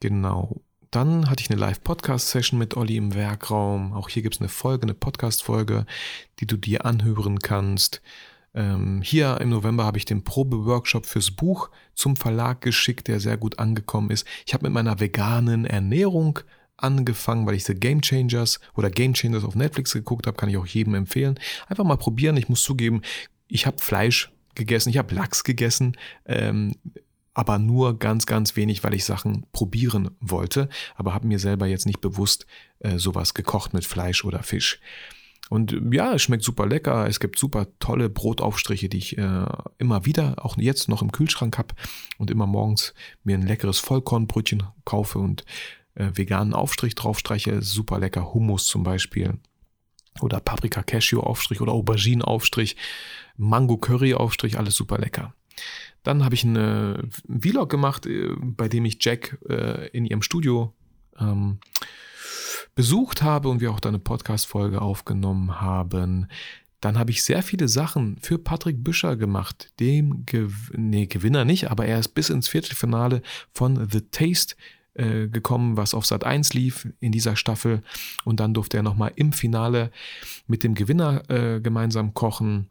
Genau. 0.00 0.60
Dann 0.96 1.28
hatte 1.28 1.42
ich 1.42 1.50
eine 1.50 1.60
Live-Podcast-Session 1.60 2.58
mit 2.58 2.74
Olli 2.74 2.96
im 2.96 3.12
Werkraum. 3.12 3.92
Auch 3.92 4.08
hier 4.08 4.22
gibt 4.22 4.36
es 4.36 4.40
eine 4.40 4.48
Folge, 4.48 4.84
eine 4.84 4.94
Podcast-Folge, 4.94 5.84
die 6.40 6.46
du 6.46 6.56
dir 6.56 6.86
anhören 6.86 7.38
kannst. 7.38 8.00
Ähm, 8.54 9.02
hier 9.02 9.38
im 9.42 9.50
November 9.50 9.84
habe 9.84 9.98
ich 9.98 10.06
den 10.06 10.24
Probe-Workshop 10.24 11.04
fürs 11.04 11.30
Buch 11.30 11.68
zum 11.94 12.16
Verlag 12.16 12.62
geschickt, 12.62 13.08
der 13.08 13.20
sehr 13.20 13.36
gut 13.36 13.58
angekommen 13.58 14.08
ist. 14.10 14.26
Ich 14.46 14.54
habe 14.54 14.64
mit 14.64 14.72
meiner 14.72 14.98
veganen 14.98 15.66
Ernährung 15.66 16.38
angefangen, 16.78 17.46
weil 17.46 17.56
ich 17.56 17.66
The 17.66 17.74
Game 17.74 18.00
Changers 18.00 18.58
oder 18.74 18.88
Game 18.88 19.12
Changers 19.12 19.44
auf 19.44 19.54
Netflix 19.54 19.92
geguckt 19.92 20.26
habe, 20.26 20.38
kann 20.38 20.48
ich 20.48 20.56
auch 20.56 20.64
jedem 20.64 20.94
empfehlen. 20.94 21.38
Einfach 21.68 21.84
mal 21.84 21.98
probieren. 21.98 22.38
Ich 22.38 22.48
muss 22.48 22.62
zugeben, 22.62 23.02
ich 23.48 23.66
habe 23.66 23.76
Fleisch 23.82 24.32
gegessen, 24.54 24.88
ich 24.88 24.96
habe 24.96 25.14
Lachs 25.14 25.44
gegessen. 25.44 25.94
Ähm, 26.24 26.74
aber 27.36 27.58
nur 27.58 27.98
ganz, 27.98 28.24
ganz 28.24 28.56
wenig, 28.56 28.82
weil 28.82 28.94
ich 28.94 29.04
Sachen 29.04 29.44
probieren 29.52 30.08
wollte, 30.20 30.70
aber 30.94 31.12
habe 31.12 31.26
mir 31.26 31.38
selber 31.38 31.66
jetzt 31.66 31.84
nicht 31.84 32.00
bewusst 32.00 32.46
äh, 32.78 32.96
sowas 32.96 33.34
gekocht 33.34 33.74
mit 33.74 33.84
Fleisch 33.84 34.24
oder 34.24 34.42
Fisch. 34.42 34.80
Und 35.50 35.78
ja, 35.92 36.14
es 36.14 36.22
schmeckt 36.22 36.44
super 36.44 36.66
lecker. 36.66 37.06
Es 37.06 37.20
gibt 37.20 37.38
super 37.38 37.66
tolle 37.78 38.08
Brotaufstriche, 38.08 38.88
die 38.88 38.96
ich 38.96 39.18
äh, 39.18 39.46
immer 39.76 40.06
wieder, 40.06 40.42
auch 40.46 40.56
jetzt 40.56 40.88
noch 40.88 41.02
im 41.02 41.12
Kühlschrank 41.12 41.58
habe 41.58 41.74
und 42.16 42.30
immer 42.30 42.46
morgens 42.46 42.94
mir 43.22 43.36
ein 43.36 43.46
leckeres 43.46 43.80
Vollkornbrötchen 43.80 44.62
kaufe 44.86 45.18
und 45.18 45.44
äh, 45.94 46.10
veganen 46.14 46.54
Aufstrich 46.54 46.94
draufstreiche. 46.94 47.60
Super 47.60 47.98
lecker. 47.98 48.32
Hummus 48.32 48.66
zum 48.66 48.82
Beispiel. 48.82 49.34
Oder 50.22 50.40
Paprika 50.40 50.82
Cashew 50.82 51.20
Aufstrich 51.20 51.60
oder 51.60 51.72
Aubergine 51.72 52.26
Aufstrich. 52.26 52.76
Mango 53.36 53.76
Curry 53.76 54.14
Aufstrich. 54.14 54.58
Alles 54.58 54.74
super 54.74 54.96
lecker. 54.96 55.34
Dann 56.06 56.24
habe 56.24 56.36
ich 56.36 56.44
einen 56.44 57.10
Vlog 57.40 57.68
gemacht, 57.68 58.06
äh, 58.06 58.28
bei 58.40 58.68
dem 58.68 58.84
ich 58.84 58.98
Jack 59.00 59.38
äh, 59.48 59.88
in 59.88 60.04
ihrem 60.04 60.22
Studio 60.22 60.72
ähm, 61.18 61.58
besucht 62.76 63.22
habe 63.22 63.48
und 63.48 63.60
wir 63.60 63.72
auch 63.72 63.80
da 63.80 63.88
eine 63.88 63.98
Podcast-Folge 63.98 64.80
aufgenommen 64.80 65.60
haben. 65.60 66.28
Dann 66.80 66.96
habe 66.96 67.10
ich 67.10 67.24
sehr 67.24 67.42
viele 67.42 67.66
Sachen 67.66 68.18
für 68.20 68.38
Patrick 68.38 68.84
Büscher 68.84 69.16
gemacht, 69.16 69.72
dem 69.80 70.24
Gew 70.26 70.50
nee, 70.76 71.06
Gewinner 71.06 71.44
nicht, 71.44 71.72
aber 71.72 71.86
er 71.86 71.98
ist 71.98 72.14
bis 72.14 72.30
ins 72.30 72.46
Viertelfinale 72.46 73.20
von 73.52 73.88
The 73.90 74.02
Taste 74.02 74.54
äh, 74.94 75.26
gekommen, 75.26 75.76
was 75.76 75.92
auf 75.92 76.06
Sat 76.06 76.22
1 76.22 76.54
lief 76.54 76.86
in 77.00 77.10
dieser 77.10 77.34
Staffel. 77.34 77.82
Und 78.24 78.38
dann 78.38 78.54
durfte 78.54 78.76
er 78.76 78.84
nochmal 78.84 79.10
im 79.16 79.32
Finale 79.32 79.90
mit 80.46 80.62
dem 80.62 80.74
Gewinner 80.74 81.28
äh, 81.28 81.60
gemeinsam 81.60 82.14
kochen. 82.14 82.70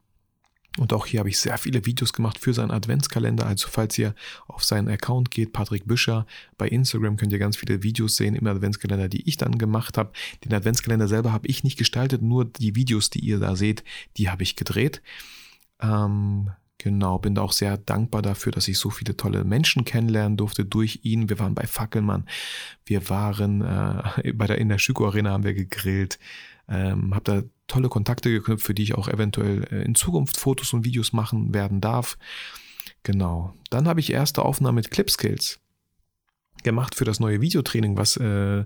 Und 0.78 0.92
auch 0.92 1.06
hier 1.06 1.20
habe 1.20 1.30
ich 1.30 1.40
sehr 1.40 1.58
viele 1.58 1.86
Videos 1.86 2.12
gemacht 2.12 2.38
für 2.38 2.54
seinen 2.54 2.72
Adventskalender. 2.72 3.46
Also 3.46 3.68
falls 3.70 3.98
ihr 3.98 4.14
auf 4.48 4.64
seinen 4.64 4.90
Account 4.90 5.32
geht, 5.32 5.54
Patrick 5.54 5.86
Büscher, 5.86 6.26
bei 6.58 6.68
Instagram 6.68 7.16
könnt 7.16 7.32
ihr 7.32 7.40
ganz 7.40 7.56
viele 7.56 7.82
Videos 7.82 8.18
sehen 8.18 8.36
im 8.36 8.46
Adventskalender, 8.46 9.08
die 9.08 9.28
ich 9.28 9.38
dann 9.38 9.58
gemacht 9.58 9.98
habe. 9.98 10.12
Den 10.44 10.54
Adventskalender 10.54 11.08
selber 11.08 11.32
habe 11.32 11.48
ich 11.48 11.64
nicht 11.64 11.78
gestaltet, 11.78 12.22
nur 12.22 12.46
die 12.46 12.76
Videos, 12.76 13.10
die 13.10 13.20
ihr 13.20 13.40
da 13.40 13.56
seht, 13.56 13.84
die 14.18 14.30
habe 14.30 14.44
ich 14.44 14.56
gedreht. 14.56 15.02
Ähm, 15.82 16.52
Genau, 16.78 17.18
bin 17.18 17.36
da 17.36 17.42
auch 17.42 17.54
sehr 17.54 17.78
dankbar 17.78 18.22
dafür, 18.22 18.52
dass 18.52 18.68
ich 18.68 18.78
so 18.78 18.90
viele 18.90 19.16
tolle 19.16 19.44
Menschen 19.44 19.86
kennenlernen 19.86 20.38
durfte 20.38 20.66
durch 20.66 21.00
ihn. 21.04 21.30
Wir 21.30 21.40
waren 21.40 21.56
bei 21.56 21.66
Fackelmann, 21.66 22.28
wir 22.86 23.10
waren 23.10 23.62
äh, 23.62 24.34
bei 24.36 24.46
der 24.46 24.58
in 24.58 24.70
der 24.70 24.78
Schüko 24.78 25.08
Arena 25.08 25.32
haben 25.32 25.44
wir 25.44 25.54
gegrillt. 25.54 26.20
Ähm, 26.68 27.16
habe 27.16 27.24
da 27.24 27.44
tolle 27.68 27.90
Kontakte 27.90 28.30
geknüpft, 28.30 28.66
für 28.66 28.74
die 28.74 28.84
ich 28.84 28.96
auch 28.96 29.08
eventuell 29.08 29.64
äh, 29.72 29.84
in 29.84 29.96
Zukunft 29.96 30.38
Fotos 30.38 30.74
und 30.74 30.86
Videos 30.86 31.14
machen 31.14 31.54
werden 31.54 31.82
darf. 31.82 32.18
Genau. 33.04 33.54
Dann 33.70 33.88
habe 33.88 34.00
ich 34.00 34.12
erste 34.12 34.44
Aufnahmen 34.44 34.76
mit 34.76 34.92
Clipskills 34.92 35.60
gemacht 36.64 36.96
für 36.96 37.06
das 37.06 37.20
neue 37.20 37.42
Videotraining, 37.42 37.98
was 37.98 38.18
äh, 38.18 38.66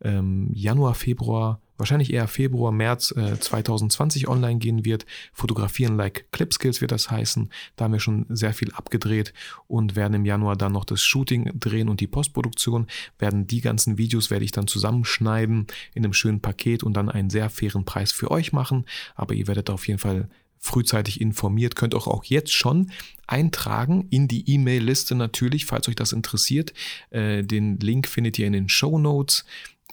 ähm, 0.00 0.50
Januar, 0.52 0.94
Februar, 0.94 1.60
wahrscheinlich 1.76 2.12
eher 2.12 2.28
Februar, 2.28 2.72
März 2.72 3.12
äh, 3.16 3.38
2020 3.38 4.28
online 4.28 4.58
gehen 4.58 4.84
wird. 4.84 5.06
Fotografieren 5.32 5.96
like 5.96 6.26
Clipskills 6.32 6.80
wird 6.80 6.92
das 6.92 7.10
heißen. 7.10 7.50
Da 7.76 7.84
haben 7.84 7.92
wir 7.92 8.00
schon 8.00 8.26
sehr 8.28 8.54
viel 8.54 8.72
abgedreht 8.72 9.32
und 9.66 9.96
werden 9.96 10.14
im 10.14 10.24
Januar 10.24 10.56
dann 10.56 10.72
noch 10.72 10.84
das 10.84 11.02
Shooting 11.02 11.50
drehen 11.58 11.88
und 11.88 12.00
die 12.00 12.06
Postproduktion. 12.06 12.86
Werden 13.18 13.46
die 13.46 13.60
ganzen 13.60 13.98
Videos 13.98 14.30
werde 14.30 14.44
ich 14.44 14.52
dann 14.52 14.66
zusammenschneiden 14.66 15.66
in 15.94 16.04
einem 16.04 16.12
schönen 16.12 16.40
Paket 16.40 16.82
und 16.82 16.94
dann 16.94 17.08
einen 17.08 17.30
sehr 17.30 17.50
fairen 17.50 17.84
Preis 17.84 18.12
für 18.12 18.30
euch 18.30 18.52
machen. 18.52 18.84
Aber 19.14 19.34
ihr 19.34 19.46
werdet 19.46 19.70
auf 19.70 19.86
jeden 19.88 19.98
Fall 19.98 20.28
frühzeitig 20.64 21.20
informiert, 21.20 21.76
könnt 21.76 21.94
auch, 21.94 22.06
auch 22.06 22.24
jetzt 22.24 22.52
schon 22.52 22.90
eintragen 23.26 24.06
in 24.08 24.28
die 24.28 24.50
E-Mail-Liste 24.50 25.14
natürlich, 25.14 25.66
falls 25.66 25.88
euch 25.88 25.94
das 25.94 26.12
interessiert. 26.12 26.72
Äh, 27.10 27.42
den 27.42 27.78
Link 27.80 28.08
findet 28.08 28.38
ihr 28.38 28.46
in 28.46 28.54
den 28.54 28.70
Show 28.70 28.98
Notes. 28.98 29.44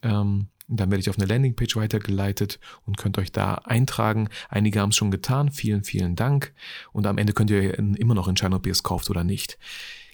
Ähm, 0.01 0.47
dann 0.79 0.91
werde 0.91 1.01
ich 1.01 1.09
auf 1.09 1.17
eine 1.17 1.25
Landingpage 1.25 1.75
weitergeleitet 1.75 2.59
und 2.85 2.97
könnt 2.97 3.17
euch 3.17 3.31
da 3.31 3.55
eintragen. 3.55 4.29
Einige 4.49 4.79
haben 4.79 4.89
es 4.89 4.95
schon 4.95 5.11
getan. 5.11 5.51
Vielen, 5.51 5.83
vielen 5.83 6.15
Dank. 6.15 6.53
Und 6.93 7.05
am 7.07 7.17
Ende 7.17 7.33
könnt 7.33 7.49
ihr 7.49 7.77
immer 7.77 8.15
noch 8.15 8.27
entscheiden, 8.27 8.53
ob 8.53 8.65
ihr 8.65 8.71
es 8.71 8.83
kauft 8.83 9.09
oder 9.09 9.23
nicht. 9.23 9.57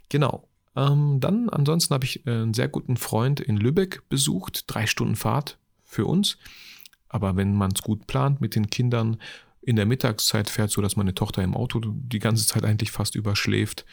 Genau. 0.10 0.48
Ähm, 0.76 1.20
dann 1.20 1.50
ansonsten 1.50 1.94
habe 1.94 2.06
ich 2.06 2.26
einen 2.28 2.54
sehr 2.54 2.68
guten 2.68 2.98
Freund 2.98 3.40
in 3.40 3.58
Lübeck 3.58 4.08
besucht. 4.10 4.66
Drei 4.68 4.86
Stunden 4.86 5.16
Fahrt 5.16 5.58
für 5.84 6.06
uns. 6.06 6.38
Aber 7.10 7.36
wenn 7.36 7.56
man 7.56 7.72
es 7.72 7.82
gut 7.82 8.08
plant 8.08 8.42
mit 8.42 8.56
den 8.56 8.70
Kindern, 8.70 9.18
in 9.62 9.76
der 9.76 9.86
Mittagszeit 9.86 10.50
fährt, 10.50 10.72
so 10.72 10.82
dass 10.82 10.96
meine 10.96 11.14
Tochter 11.14 11.44
im 11.44 11.54
Auto 11.54 11.82
die 11.84 12.20
ganze 12.20 12.48
Zeit 12.48 12.64
eigentlich 12.64 12.92
fast 12.92 13.16
überschläft, 13.16 13.86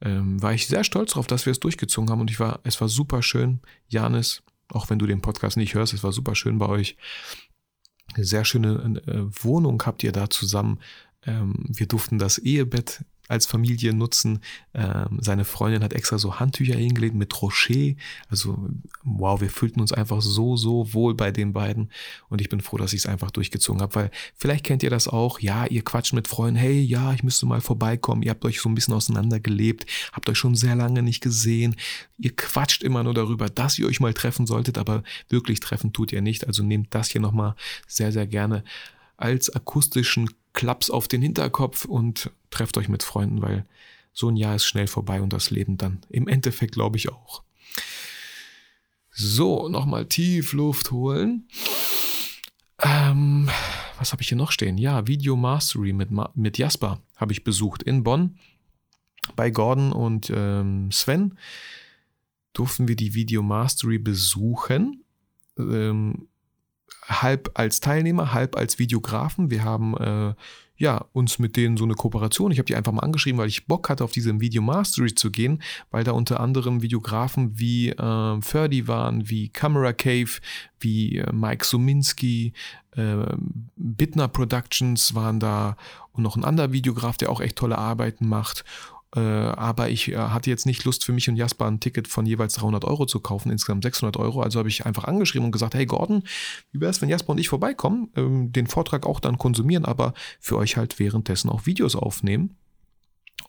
ähm, 0.00 0.42
war 0.42 0.52
ich 0.52 0.66
sehr 0.66 0.82
stolz 0.82 1.10
darauf, 1.10 1.28
dass 1.28 1.46
wir 1.46 1.52
es 1.52 1.60
durchgezogen 1.60 2.10
haben 2.10 2.20
und 2.20 2.30
ich 2.30 2.40
war, 2.40 2.58
es 2.64 2.80
war 2.80 2.88
super 2.88 3.22
schön. 3.22 3.60
Janis, 3.88 4.42
auch 4.72 4.90
wenn 4.90 4.98
du 4.98 5.06
den 5.06 5.20
Podcast 5.20 5.56
nicht 5.56 5.74
hörst, 5.74 5.92
es 5.92 6.04
war 6.04 6.12
super 6.12 6.34
schön 6.34 6.58
bei 6.58 6.66
euch. 6.66 6.96
Eine 8.14 8.24
sehr 8.24 8.44
schöne 8.44 9.02
äh, 9.06 9.44
Wohnung 9.44 9.82
habt 9.84 10.02
ihr 10.02 10.12
da 10.12 10.28
zusammen. 10.28 10.80
Ähm, 11.24 11.54
wir 11.68 11.86
durften 11.86 12.18
das 12.18 12.38
Ehebett 12.38 13.04
als 13.32 13.46
Familie 13.46 13.94
nutzen. 13.94 14.40
Ähm, 14.74 15.18
seine 15.20 15.44
Freundin 15.44 15.82
hat 15.82 15.94
extra 15.94 16.18
so 16.18 16.38
Handtücher 16.38 16.76
hingelegt 16.76 17.14
mit 17.14 17.40
Rocher. 17.40 17.94
Also 18.28 18.68
wow, 19.02 19.40
wir 19.40 19.48
fühlten 19.48 19.80
uns 19.80 19.92
einfach 19.92 20.20
so, 20.20 20.56
so 20.56 20.92
wohl 20.92 21.14
bei 21.14 21.30
den 21.30 21.54
beiden. 21.54 21.90
Und 22.28 22.42
ich 22.42 22.50
bin 22.50 22.60
froh, 22.60 22.76
dass 22.76 22.92
ich 22.92 23.00
es 23.00 23.06
einfach 23.06 23.30
durchgezogen 23.30 23.80
habe, 23.80 23.94
weil 23.94 24.10
vielleicht 24.36 24.64
kennt 24.64 24.82
ihr 24.82 24.90
das 24.90 25.08
auch. 25.08 25.40
Ja, 25.40 25.64
ihr 25.66 25.82
quatscht 25.82 26.12
mit 26.12 26.28
Freunden. 26.28 26.60
Hey, 26.60 26.80
ja, 26.80 27.14
ich 27.14 27.22
müsste 27.22 27.46
mal 27.46 27.62
vorbeikommen. 27.62 28.22
Ihr 28.22 28.30
habt 28.30 28.44
euch 28.44 28.60
so 28.60 28.68
ein 28.68 28.74
bisschen 28.74 28.94
auseinandergelebt, 28.94 29.86
habt 30.12 30.28
euch 30.28 30.38
schon 30.38 30.54
sehr 30.54 30.76
lange 30.76 31.02
nicht 31.02 31.22
gesehen. 31.22 31.76
Ihr 32.18 32.36
quatscht 32.36 32.82
immer 32.82 33.02
nur 33.02 33.14
darüber, 33.14 33.48
dass 33.48 33.78
ihr 33.78 33.86
euch 33.86 34.00
mal 34.00 34.12
treffen 34.12 34.46
solltet, 34.46 34.76
aber 34.76 35.02
wirklich 35.30 35.60
treffen 35.60 35.94
tut 35.94 36.12
ihr 36.12 36.20
nicht. 36.20 36.46
Also 36.46 36.62
nehmt 36.62 36.94
das 36.94 37.08
hier 37.08 37.22
nochmal 37.22 37.54
sehr, 37.86 38.12
sehr 38.12 38.26
gerne 38.26 38.62
als 39.16 39.54
akustischen 39.54 40.28
Klaps 40.52 40.90
auf 40.90 41.08
den 41.08 41.22
Hinterkopf 41.22 41.84
und 41.84 42.30
trefft 42.50 42.76
euch 42.76 42.88
mit 42.88 43.02
Freunden, 43.02 43.42
weil 43.42 43.66
so 44.12 44.28
ein 44.28 44.36
Jahr 44.36 44.56
ist 44.56 44.64
schnell 44.64 44.86
vorbei 44.86 45.22
und 45.22 45.32
das 45.32 45.50
Leben 45.50 45.78
dann 45.78 46.00
im 46.10 46.28
Endeffekt 46.28 46.74
glaube 46.74 46.98
ich 46.98 47.10
auch. 47.10 47.42
So, 49.10 49.68
nochmal 49.68 50.06
tief 50.06 50.52
Luft 50.52 50.90
holen. 50.90 51.48
Ähm, 52.82 53.50
was 53.98 54.12
habe 54.12 54.22
ich 54.22 54.28
hier 54.28 54.38
noch 54.38 54.52
stehen? 54.52 54.78
Ja, 54.78 55.06
Video 55.06 55.36
Mastery 55.36 55.92
mit, 55.92 56.10
mit 56.34 56.58
Jasper 56.58 57.00
habe 57.16 57.32
ich 57.32 57.44
besucht 57.44 57.82
in 57.82 58.02
Bonn. 58.02 58.38
Bei 59.36 59.50
Gordon 59.50 59.92
und 59.92 60.32
ähm, 60.34 60.90
Sven 60.90 61.38
durften 62.52 62.88
wir 62.88 62.96
die 62.96 63.14
Video 63.14 63.42
Mastery 63.42 63.98
besuchen. 63.98 65.04
Ähm, 65.58 66.28
halb 67.06 67.50
als 67.54 67.80
Teilnehmer, 67.80 68.32
halb 68.32 68.56
als 68.56 68.78
Videografen. 68.78 69.50
Wir 69.50 69.64
haben 69.64 69.96
äh, 69.96 70.34
ja 70.76 71.04
uns 71.12 71.38
mit 71.38 71.56
denen 71.56 71.76
so 71.76 71.84
eine 71.84 71.94
Kooperation. 71.94 72.50
Ich 72.50 72.58
habe 72.58 72.66
die 72.66 72.76
einfach 72.76 72.92
mal 72.92 73.02
angeschrieben, 73.02 73.38
weil 73.38 73.48
ich 73.48 73.66
Bock 73.66 73.88
hatte, 73.88 74.04
auf 74.04 74.12
diese 74.12 74.40
Video 74.40 74.62
Mastery 74.62 75.14
zu 75.14 75.30
gehen, 75.30 75.62
weil 75.90 76.04
da 76.04 76.12
unter 76.12 76.40
anderem 76.40 76.82
Videografen 76.82 77.58
wie 77.58 77.90
äh, 77.90 78.40
Ferdi 78.40 78.88
waren, 78.88 79.28
wie 79.28 79.48
Camera 79.48 79.92
Cave, 79.92 80.30
wie 80.80 81.18
äh, 81.18 81.32
Mike 81.32 81.64
Suminski, 81.64 82.52
äh, 82.96 83.26
Bitner 83.76 84.28
Productions 84.28 85.14
waren 85.14 85.40
da 85.40 85.76
und 86.12 86.22
noch 86.22 86.36
ein 86.36 86.44
anderer 86.44 86.72
Videograf, 86.72 87.16
der 87.16 87.30
auch 87.30 87.40
echt 87.40 87.56
tolle 87.56 87.78
Arbeiten 87.78 88.28
macht. 88.28 88.64
Äh, 89.14 89.20
aber 89.20 89.90
ich 89.90 90.08
äh, 90.08 90.16
hatte 90.16 90.48
jetzt 90.48 90.64
nicht 90.64 90.84
Lust 90.84 91.04
für 91.04 91.12
mich 91.12 91.28
und 91.28 91.36
Jasper 91.36 91.66
ein 91.66 91.80
Ticket 91.80 92.08
von 92.08 92.24
jeweils 92.24 92.54
300 92.54 92.84
Euro 92.84 93.04
zu 93.04 93.20
kaufen, 93.20 93.50
insgesamt 93.50 93.84
600 93.84 94.16
Euro. 94.16 94.40
Also 94.40 94.58
habe 94.58 94.68
ich 94.68 94.86
einfach 94.86 95.04
angeschrieben 95.04 95.44
und 95.44 95.52
gesagt, 95.52 95.74
hey 95.74 95.86
Gordon, 95.86 96.22
wie 96.72 96.80
wäre 96.80 96.90
es, 96.90 97.02
wenn 97.02 97.10
Jasper 97.10 97.32
und 97.32 97.38
ich 97.38 97.48
vorbeikommen, 97.48 98.10
ähm, 98.16 98.52
den 98.52 98.66
Vortrag 98.66 99.06
auch 99.06 99.20
dann 99.20 99.38
konsumieren, 99.38 99.84
aber 99.84 100.14
für 100.40 100.56
euch 100.56 100.76
halt 100.76 100.98
währenddessen 100.98 101.50
auch 101.50 101.66
Videos 101.66 101.94
aufnehmen 101.94 102.56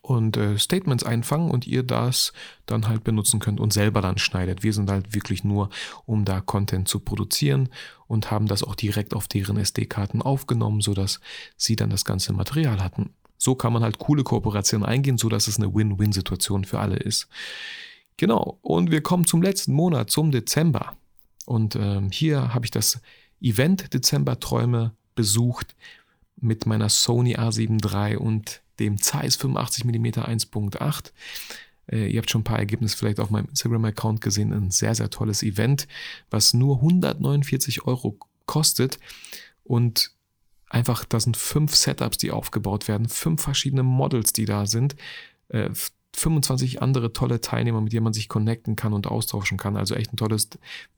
und 0.02 0.36
äh, 0.36 0.58
Statements 0.58 1.02
einfangen 1.02 1.50
und 1.50 1.66
ihr 1.66 1.82
das 1.82 2.34
dann 2.66 2.86
halt 2.86 3.04
benutzen 3.04 3.40
könnt 3.40 3.58
und 3.58 3.72
selber 3.72 4.02
dann 4.02 4.18
schneidet. 4.18 4.62
Wir 4.62 4.74
sind 4.74 4.90
halt 4.90 5.14
wirklich 5.14 5.44
nur, 5.44 5.70
um 6.04 6.26
da 6.26 6.42
Content 6.42 6.88
zu 6.88 7.00
produzieren 7.00 7.70
und 8.06 8.30
haben 8.30 8.46
das 8.46 8.62
auch 8.62 8.74
direkt 8.74 9.14
auf 9.14 9.28
deren 9.28 9.56
SD-Karten 9.56 10.20
aufgenommen, 10.20 10.82
sodass 10.82 11.20
sie 11.56 11.74
dann 11.74 11.88
das 11.88 12.04
ganze 12.04 12.34
Material 12.34 12.84
hatten. 12.84 13.14
So 13.44 13.54
kann 13.54 13.74
man 13.74 13.82
halt 13.82 13.98
coole 13.98 14.24
Kooperationen 14.24 14.88
eingehen, 14.88 15.18
so 15.18 15.28
dass 15.28 15.48
es 15.48 15.58
eine 15.58 15.74
Win-Win-Situation 15.74 16.64
für 16.64 16.78
alle 16.78 16.96
ist. 16.96 17.28
Genau. 18.16 18.58
Und 18.62 18.90
wir 18.90 19.02
kommen 19.02 19.26
zum 19.26 19.42
letzten 19.42 19.74
Monat, 19.74 20.08
zum 20.08 20.30
Dezember. 20.30 20.94
Und 21.44 21.76
ähm, 21.76 22.10
hier 22.10 22.54
habe 22.54 22.64
ich 22.64 22.70
das 22.70 23.02
Event 23.42 23.92
Dezember 23.92 24.40
Träume 24.40 24.92
besucht 25.14 25.76
mit 26.36 26.64
meiner 26.64 26.88
Sony 26.88 27.36
A7 27.36 27.84
III 27.84 28.16
und 28.16 28.62
dem 28.78 28.98
Zeiss 28.98 29.38
85mm 29.38 30.20
1.8. 30.20 31.12
Äh, 31.92 32.06
ihr 32.06 32.18
habt 32.20 32.30
schon 32.30 32.40
ein 32.40 32.44
paar 32.44 32.58
Ergebnisse 32.58 32.96
vielleicht 32.96 33.20
auf 33.20 33.28
meinem 33.28 33.48
Instagram-Account 33.50 34.22
gesehen. 34.22 34.54
Ein 34.54 34.70
sehr, 34.70 34.94
sehr 34.94 35.10
tolles 35.10 35.42
Event, 35.42 35.86
was 36.30 36.54
nur 36.54 36.76
149 36.76 37.84
Euro 37.86 38.16
kostet. 38.46 38.98
Und 39.64 40.13
einfach, 40.74 41.04
da 41.04 41.20
sind 41.20 41.36
fünf 41.36 41.74
Setups, 41.74 42.18
die 42.18 42.32
aufgebaut 42.32 42.88
werden, 42.88 43.08
fünf 43.08 43.42
verschiedene 43.42 43.84
Models, 43.84 44.32
die 44.32 44.44
da 44.44 44.66
sind, 44.66 44.96
äh, 45.48 45.70
25 46.16 46.82
andere 46.82 47.12
tolle 47.12 47.40
Teilnehmer, 47.40 47.80
mit 47.80 47.92
denen 47.92 48.04
man 48.04 48.12
sich 48.12 48.28
connecten 48.28 48.76
kann 48.76 48.92
und 48.92 49.06
austauschen 49.06 49.58
kann. 49.58 49.76
Also 49.76 49.94
echt 49.94 50.12
ein 50.12 50.16
tolles 50.16 50.50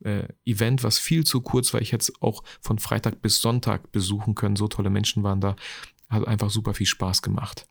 äh, 0.05 0.24
Event, 0.45 0.83
was 0.83 0.99
viel 0.99 1.24
zu 1.24 1.41
kurz 1.41 1.72
war. 1.72 1.81
Ich 1.81 1.93
hätte 1.93 2.12
es 2.12 2.22
auch 2.22 2.43
von 2.61 2.79
Freitag 2.79 3.22
bis 3.22 3.41
Sonntag 3.41 3.93
besuchen 3.93 4.35
können. 4.35 4.57
So 4.57 4.68
tolle 4.68 4.91
Menschen 4.91 5.22
waren 5.22 5.41
da. 5.41 5.57
Hat 6.11 6.27
einfach 6.29 6.51
super 6.51 6.74
viel 6.74 6.87
Spaß 6.87 7.22
gemacht. 7.22 7.66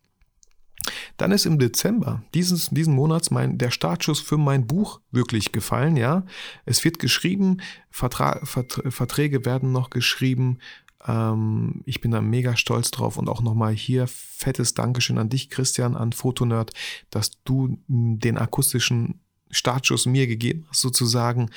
Dann 1.17 1.31
ist 1.31 1.45
im 1.45 1.59
Dezember 1.59 2.23
dieses, 2.33 2.69
diesen 2.69 2.95
Monats 2.95 3.31
mein, 3.31 3.57
der 3.57 3.71
Startschuss 3.71 4.19
für 4.19 4.37
mein 4.37 4.67
Buch 4.67 5.01
wirklich 5.11 5.51
gefallen, 5.51 5.97
ja. 5.97 6.25
Es 6.65 6.83
wird 6.83 6.99
geschrieben, 6.99 7.61
Vertra 7.89 8.41
Verträge 8.43 9.45
werden 9.45 9.71
noch 9.71 9.89
geschrieben, 9.89 10.59
ähm, 11.07 11.81
ich 11.85 12.01
bin 12.01 12.11
da 12.11 12.21
mega 12.21 12.55
stolz 12.55 12.91
drauf 12.91 13.17
und 13.17 13.29
auch 13.29 13.41
nochmal 13.41 13.73
hier 13.73 14.07
fettes 14.07 14.73
Dankeschön 14.73 15.17
an 15.17 15.29
dich, 15.29 15.49
Christian, 15.49 15.95
an 15.95 16.13
Fotonerd, 16.13 16.71
dass 17.09 17.31
du 17.43 17.77
hm, 17.87 18.19
den 18.19 18.37
akustischen 18.37 19.19
Startschuss 19.51 20.05
mir 20.05 20.27
gegeben 20.27 20.65
hast, 20.69 20.81
sozusagen. 20.81 21.49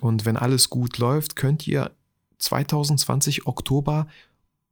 Und 0.00 0.24
wenn 0.24 0.36
alles 0.36 0.70
gut 0.70 0.98
läuft, 0.98 1.36
könnt 1.36 1.66
ihr 1.66 1.90
2020 2.38 3.46
Oktober 3.46 4.06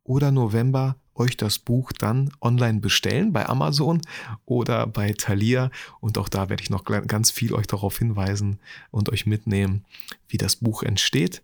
oder 0.05 0.31
November 0.31 0.97
euch 1.15 1.37
das 1.37 1.59
Buch 1.59 1.93
dann 1.93 2.31
online 2.41 2.81
bestellen 2.81 3.33
bei 3.33 3.49
Amazon 3.49 4.03
oder 4.45 4.87
bei 4.87 5.13
Thalia. 5.13 5.71
Und 6.01 6.19
auch 6.19 6.29
da 6.29 6.49
werde 6.49 6.63
ich 6.63 6.71
noch 6.71 6.85
ganz 6.85 7.31
viel 7.31 7.55
euch 7.55 7.67
darauf 7.67 7.99
hinweisen 7.99 8.59
und 8.91 9.11
euch 9.11 9.27
mitnehmen, 9.27 9.85
wie 10.29 10.37
das 10.37 10.57
Buch 10.57 10.83
entsteht. 10.83 11.43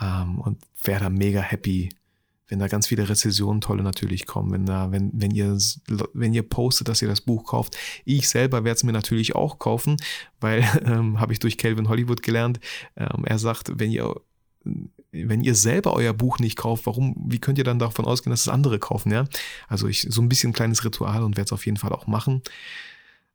Ähm, 0.00 0.40
und 0.40 0.58
wäre 0.82 1.00
da 1.00 1.10
mega 1.10 1.40
happy, 1.40 1.90
wenn 2.50 2.58
da 2.58 2.68
ganz 2.68 2.88
viele 2.88 3.08
Rezessionen 3.08 3.60
tolle 3.60 3.82
natürlich 3.82 4.26
kommen, 4.26 4.52
wenn 4.52 4.66
da, 4.66 4.92
wenn, 4.92 5.10
wenn 5.14 5.30
ihr, 5.30 5.56
wenn 6.12 6.34
ihr 6.34 6.42
postet, 6.42 6.88
dass 6.88 7.00
ihr 7.00 7.08
das 7.08 7.20
Buch 7.20 7.44
kauft. 7.44 7.76
Ich 8.04 8.28
selber 8.28 8.64
werde 8.64 8.76
es 8.76 8.84
mir 8.84 8.92
natürlich 8.92 9.34
auch 9.34 9.58
kaufen, 9.58 9.96
weil 10.40 10.64
ähm, 10.84 11.20
habe 11.20 11.32
ich 11.32 11.38
durch 11.38 11.56
Calvin 11.56 11.88
Hollywood 11.88 12.22
gelernt. 12.22 12.60
Ähm, 12.96 13.24
er 13.24 13.38
sagt, 13.38 13.78
wenn 13.78 13.90
ihr 13.90 14.14
wenn 15.12 15.42
ihr 15.42 15.54
selber 15.54 15.94
euer 15.94 16.12
Buch 16.12 16.38
nicht 16.38 16.56
kauft, 16.56 16.86
warum, 16.86 17.16
wie 17.26 17.40
könnt 17.40 17.58
ihr 17.58 17.64
dann 17.64 17.78
davon 17.78 18.04
ausgehen, 18.04 18.30
dass 18.30 18.42
es 18.42 18.48
andere 18.48 18.78
kaufen, 18.78 19.10
ja? 19.10 19.24
Also 19.68 19.88
ich, 19.88 20.06
so 20.08 20.20
ein 20.22 20.28
bisschen 20.28 20.50
ein 20.50 20.54
kleines 20.54 20.84
Ritual 20.84 21.22
und 21.22 21.36
werde 21.36 21.48
es 21.48 21.52
auf 21.52 21.66
jeden 21.66 21.78
Fall 21.78 21.92
auch 21.92 22.06
machen. 22.06 22.42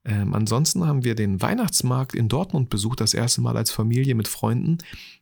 Ähm, 0.05 0.33
ansonsten 0.33 0.85
haben 0.85 1.03
wir 1.03 1.15
den 1.15 1.41
Weihnachtsmarkt 1.41 2.13
in 2.13 2.29
Dortmund 2.29 2.69
besucht, 2.69 3.01
das 3.01 3.13
erste 3.15 3.41
Mal 3.41 3.57
als 3.57 3.71
Familie 3.71 4.13
mit 4.13 4.27
Freunden. 4.27 4.77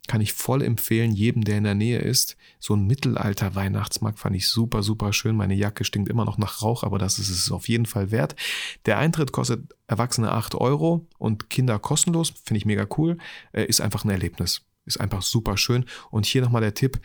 Kann 0.07 0.19
ich 0.19 0.33
voll 0.33 0.61
empfehlen, 0.61 1.13
jedem, 1.13 1.45
der 1.45 1.57
in 1.57 1.63
der 1.63 1.75
Nähe 1.75 1.99
ist. 1.99 2.35
So 2.59 2.75
ein 2.75 2.85
Mittelalter-Weihnachtsmarkt 2.85 4.19
fand 4.19 4.35
ich 4.35 4.49
super, 4.49 4.83
super 4.83 5.13
schön. 5.13 5.37
Meine 5.37 5.53
Jacke 5.53 5.85
stinkt 5.85 6.09
immer 6.09 6.25
noch 6.25 6.37
nach 6.37 6.61
Rauch, 6.61 6.83
aber 6.83 6.99
das 6.99 7.17
ist 7.17 7.29
es 7.29 7.51
auf 7.51 7.69
jeden 7.69 7.85
Fall 7.85 8.11
wert. 8.11 8.35
Der 8.85 8.97
Eintritt 8.97 9.31
kostet 9.31 9.73
Erwachsene 9.87 10.31
8 10.31 10.55
Euro 10.55 11.07
und 11.17 11.49
Kinder 11.49 11.79
kostenlos. 11.79 12.33
Finde 12.43 12.57
ich 12.57 12.65
mega 12.65 12.85
cool. 12.97 13.17
Äh, 13.53 13.63
ist 13.65 13.79
einfach 13.79 14.03
ein 14.03 14.09
Erlebnis. 14.09 14.61
Ist 14.85 14.99
einfach 14.99 15.21
super 15.21 15.55
schön. 15.55 15.85
Und 16.11 16.25
hier 16.25 16.41
nochmal 16.41 16.61
der 16.61 16.73
Tipp, 16.73 16.99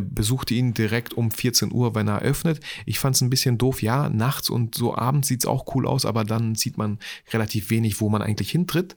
besuchte 0.00 0.54
ihn 0.54 0.74
direkt 0.74 1.14
um 1.14 1.30
14 1.30 1.72
Uhr, 1.72 1.94
wenn 1.94 2.08
er 2.08 2.22
öffnet. 2.22 2.60
Ich 2.86 2.98
fand 2.98 3.16
es 3.16 3.22
ein 3.22 3.30
bisschen 3.30 3.58
doof. 3.58 3.82
Ja, 3.82 4.08
nachts 4.08 4.50
und 4.50 4.74
so 4.74 4.96
abends 4.96 5.28
sieht 5.28 5.40
es 5.40 5.46
auch 5.46 5.74
cool 5.74 5.86
aus, 5.86 6.04
aber 6.04 6.24
dann 6.24 6.54
sieht 6.54 6.78
man 6.78 6.98
relativ 7.32 7.70
wenig, 7.70 8.00
wo 8.00 8.08
man 8.08 8.22
eigentlich 8.22 8.50
hintritt. 8.50 8.96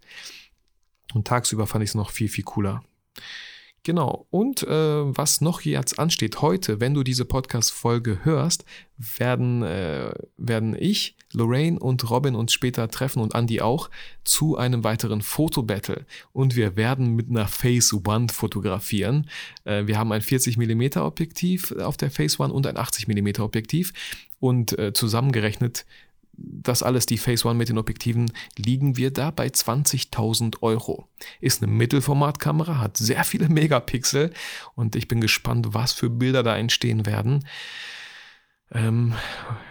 Und 1.13 1.27
tagsüber 1.27 1.67
fand 1.67 1.83
ich 1.83 1.91
es 1.91 1.95
noch 1.95 2.11
viel, 2.11 2.29
viel 2.29 2.43
cooler. 2.43 2.83
Genau. 3.83 4.27
Und 4.29 4.63
äh, 4.63 4.69
was 4.69 5.41
noch 5.41 5.61
jetzt 5.61 5.99
ansteht, 5.99 6.41
heute, 6.41 6.79
wenn 6.79 6.93
du 6.93 7.03
diese 7.03 7.25
Podcast-Folge 7.25 8.23
hörst, 8.23 8.63
werden, 8.97 9.61
äh, 9.61 10.13
werden 10.37 10.75
ich, 10.79 11.17
Lorraine 11.33 11.79
und 11.79 12.09
Robin 12.09 12.35
uns 12.35 12.53
später 12.53 12.89
treffen 12.89 13.21
und 13.21 13.35
Andy 13.35 13.61
auch 13.61 13.89
zu 14.23 14.57
einem 14.57 14.83
weiteren 14.83 15.21
Fotobattle. 15.21 16.05
Und 16.31 16.55
wir 16.55 16.75
werden 16.75 17.15
mit 17.15 17.29
einer 17.29 17.47
Phase 17.47 18.01
One 18.05 18.29
fotografieren. 18.29 19.29
Äh, 19.65 19.87
wir 19.87 19.97
haben 19.97 20.11
ein 20.11 20.21
40 20.21 20.57
mm 20.57 20.99
Objektiv 20.99 21.71
auf 21.73 21.97
der 21.97 22.11
Phase 22.11 22.41
One 22.41 22.53
und 22.53 22.67
ein 22.67 22.77
80 22.77 23.07
mm 23.07 23.41
Objektiv. 23.41 23.93
Und 24.39 24.77
äh, 24.77 24.93
zusammengerechnet 24.93 25.85
das 26.35 26.83
alles 26.83 27.05
die 27.05 27.17
Phase 27.17 27.47
One 27.47 27.57
mit 27.57 27.69
den 27.69 27.77
Objektiven, 27.77 28.31
liegen 28.57 28.97
wir 28.97 29.11
da 29.11 29.31
bei 29.31 29.47
20.000 29.47 30.61
Euro. 30.61 31.07
Ist 31.41 31.61
eine 31.61 31.71
Mittelformatkamera, 31.71 32.79
hat 32.79 32.97
sehr 32.97 33.23
viele 33.23 33.49
Megapixel 33.49 34.33
und 34.75 34.95
ich 34.95 35.07
bin 35.07 35.21
gespannt, 35.21 35.67
was 35.71 35.93
für 35.93 36.09
Bilder 36.09 36.43
da 36.43 36.57
entstehen 36.57 37.05
werden. 37.05 37.45
Ähm, 38.73 39.13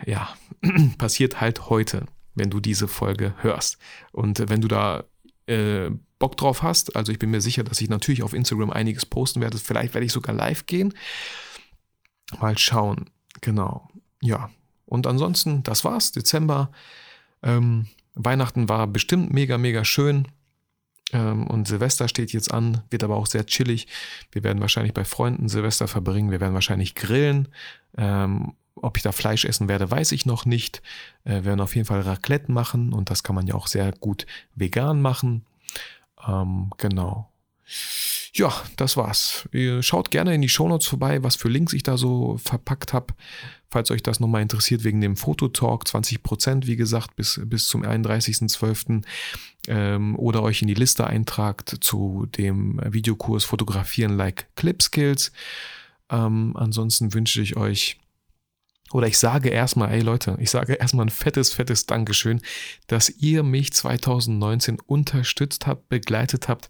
ja, 0.06 0.28
passiert 0.98 1.40
halt 1.40 1.68
heute, 1.68 2.06
wenn 2.34 2.50
du 2.50 2.60
diese 2.60 2.88
Folge 2.88 3.34
hörst. 3.38 3.78
Und 4.12 4.48
wenn 4.48 4.60
du 4.60 4.68
da 4.68 5.04
äh, 5.46 5.90
Bock 6.18 6.36
drauf 6.36 6.62
hast, 6.62 6.94
also 6.96 7.10
ich 7.12 7.18
bin 7.18 7.30
mir 7.30 7.40
sicher, 7.40 7.64
dass 7.64 7.80
ich 7.80 7.90
natürlich 7.90 8.22
auf 8.22 8.32
Instagram 8.32 8.70
einiges 8.70 9.04
posten 9.04 9.40
werde. 9.40 9.58
Vielleicht 9.58 9.94
werde 9.94 10.06
ich 10.06 10.12
sogar 10.12 10.34
live 10.34 10.66
gehen. 10.66 10.94
Mal 12.40 12.56
schauen. 12.56 13.10
Genau. 13.40 13.88
Ja, 14.20 14.50
und 14.86 15.06
ansonsten, 15.06 15.62
das 15.62 15.84
war's, 15.84 16.12
Dezember. 16.12 16.70
Ähm, 17.42 17.86
Weihnachten 18.14 18.68
war 18.68 18.86
bestimmt 18.86 19.32
mega, 19.32 19.58
mega 19.58 19.84
schön. 19.84 20.28
Ähm, 21.12 21.46
und 21.46 21.66
Silvester 21.66 22.08
steht 22.08 22.32
jetzt 22.32 22.52
an, 22.52 22.82
wird 22.90 23.02
aber 23.02 23.16
auch 23.16 23.26
sehr 23.26 23.46
chillig. 23.46 23.88
Wir 24.30 24.44
werden 24.44 24.60
wahrscheinlich 24.60 24.94
bei 24.94 25.04
Freunden 25.04 25.48
Silvester 25.48 25.88
verbringen. 25.88 26.30
Wir 26.30 26.40
werden 26.40 26.54
wahrscheinlich 26.54 26.94
grillen. 26.94 27.48
Ähm, 27.96 28.52
ob 28.74 28.96
ich 28.96 29.02
da 29.02 29.12
Fleisch 29.12 29.44
essen 29.44 29.68
werde, 29.68 29.90
weiß 29.90 30.12
ich 30.12 30.26
noch 30.26 30.44
nicht. 30.44 30.82
Äh, 31.24 31.34
wir 31.34 31.44
werden 31.46 31.60
auf 31.60 31.74
jeden 31.74 31.86
Fall 31.86 32.00
Raclette 32.00 32.50
machen 32.50 32.92
und 32.92 33.10
das 33.10 33.22
kann 33.22 33.34
man 33.34 33.46
ja 33.46 33.54
auch 33.54 33.66
sehr 33.66 33.92
gut 33.92 34.26
vegan 34.54 35.00
machen. 35.00 35.44
Ähm, 36.26 36.70
genau. 36.78 37.30
Ja, 38.34 38.52
das 38.76 38.96
war's. 38.96 39.46
Ihr 39.52 39.82
schaut 39.82 40.10
gerne 40.10 40.34
in 40.34 40.40
die 40.40 40.48
Shownotes 40.48 40.86
vorbei, 40.86 41.22
was 41.22 41.36
für 41.36 41.48
Links 41.48 41.74
ich 41.74 41.82
da 41.82 41.98
so 41.98 42.38
verpackt 42.38 42.94
habe. 42.94 43.14
Falls 43.70 43.90
euch 43.90 44.02
das 44.02 44.20
nochmal 44.20 44.42
interessiert 44.42 44.84
wegen 44.84 45.00
dem 45.00 45.16
Fototalk, 45.16 45.84
20% 45.84 46.66
wie 46.66 46.76
gesagt 46.76 47.14
bis, 47.16 47.40
bis 47.44 47.66
zum 47.66 47.82
31.12. 47.82 49.02
Ähm, 49.68 50.18
oder 50.18 50.42
euch 50.42 50.62
in 50.62 50.68
die 50.68 50.74
Liste 50.74 51.06
eintragt 51.06 51.78
zu 51.80 52.26
dem 52.36 52.80
Videokurs 52.84 53.44
Fotografieren 53.44 54.16
like 54.16 54.54
Clip 54.56 54.82
Skills. 54.82 55.32
Ähm, 56.10 56.54
ansonsten 56.56 57.14
wünsche 57.14 57.40
ich 57.42 57.56
euch 57.56 57.98
oder 58.92 59.06
ich 59.06 59.18
sage 59.18 59.48
erstmal, 59.48 59.92
ey 59.92 60.00
Leute, 60.00 60.36
ich 60.40 60.50
sage 60.50 60.74
erstmal 60.74 61.06
ein 61.06 61.10
fettes, 61.10 61.52
fettes 61.52 61.86
Dankeschön, 61.86 62.40
dass 62.86 63.08
ihr 63.08 63.42
mich 63.42 63.72
2019 63.72 64.80
unterstützt 64.80 65.66
habt, 65.66 65.88
begleitet 65.88 66.48
habt, 66.48 66.68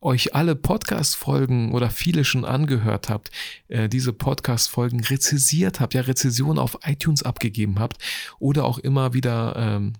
euch 0.00 0.34
alle 0.34 0.56
Podcast-Folgen 0.56 1.72
oder 1.72 1.90
viele 1.90 2.24
schon 2.24 2.44
angehört 2.44 3.08
habt, 3.08 3.30
äh, 3.68 3.88
diese 3.88 4.12
Podcast-Folgen 4.12 5.00
rezisiert 5.04 5.80
habt, 5.80 5.94
ja 5.94 6.02
Rezession 6.02 6.58
auf 6.58 6.78
iTunes 6.84 7.22
abgegeben 7.22 7.78
habt 7.78 7.98
oder 8.38 8.64
auch 8.64 8.78
immer 8.78 9.14
wieder 9.14 9.54
ähm, 9.56 9.92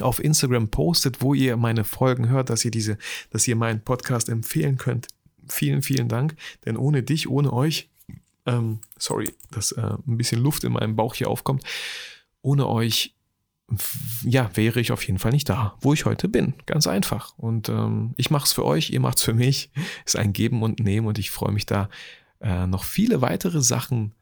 auf 0.00 0.22
Instagram 0.22 0.68
postet, 0.68 1.20
wo 1.20 1.34
ihr 1.34 1.56
meine 1.56 1.84
Folgen 1.84 2.28
hört, 2.28 2.50
dass 2.50 2.64
ihr 2.64 2.70
diese, 2.70 2.98
dass 3.30 3.46
ihr 3.46 3.56
meinen 3.56 3.82
Podcast 3.82 4.28
empfehlen 4.28 4.76
könnt. 4.76 5.08
Vielen, 5.48 5.82
vielen 5.82 6.08
Dank, 6.08 6.36
denn 6.64 6.76
ohne 6.76 7.02
dich, 7.02 7.28
ohne 7.28 7.52
euch, 7.52 7.89
ähm, 8.50 8.80
sorry, 8.98 9.32
dass 9.50 9.72
äh, 9.72 9.80
ein 9.80 10.16
bisschen 10.16 10.42
Luft 10.42 10.64
in 10.64 10.72
meinem 10.72 10.96
Bauch 10.96 11.14
hier 11.14 11.28
aufkommt, 11.28 11.64
ohne 12.42 12.68
euch 12.68 13.14
ja, 14.24 14.50
wäre 14.56 14.80
ich 14.80 14.90
auf 14.90 15.06
jeden 15.06 15.18
Fall 15.18 15.32
nicht 15.32 15.48
da, 15.48 15.76
wo 15.80 15.92
ich 15.92 16.04
heute 16.04 16.28
bin. 16.28 16.54
Ganz 16.66 16.86
einfach. 16.86 17.34
Und 17.38 17.68
ähm, 17.68 18.14
ich 18.16 18.30
mache 18.30 18.44
es 18.44 18.52
für 18.52 18.64
euch, 18.64 18.90
ihr 18.90 19.00
macht 19.00 19.18
es 19.18 19.22
für 19.22 19.34
mich. 19.34 19.70
Ist 20.04 20.16
ein 20.16 20.32
Geben 20.32 20.62
und 20.62 20.80
Nehmen 20.80 21.06
und 21.06 21.18
ich 21.18 21.30
freue 21.30 21.52
mich 21.52 21.66
da, 21.66 21.88
äh, 22.40 22.66
noch 22.66 22.84
viele 22.84 23.22
weitere 23.22 23.62
Sachen 23.62 24.12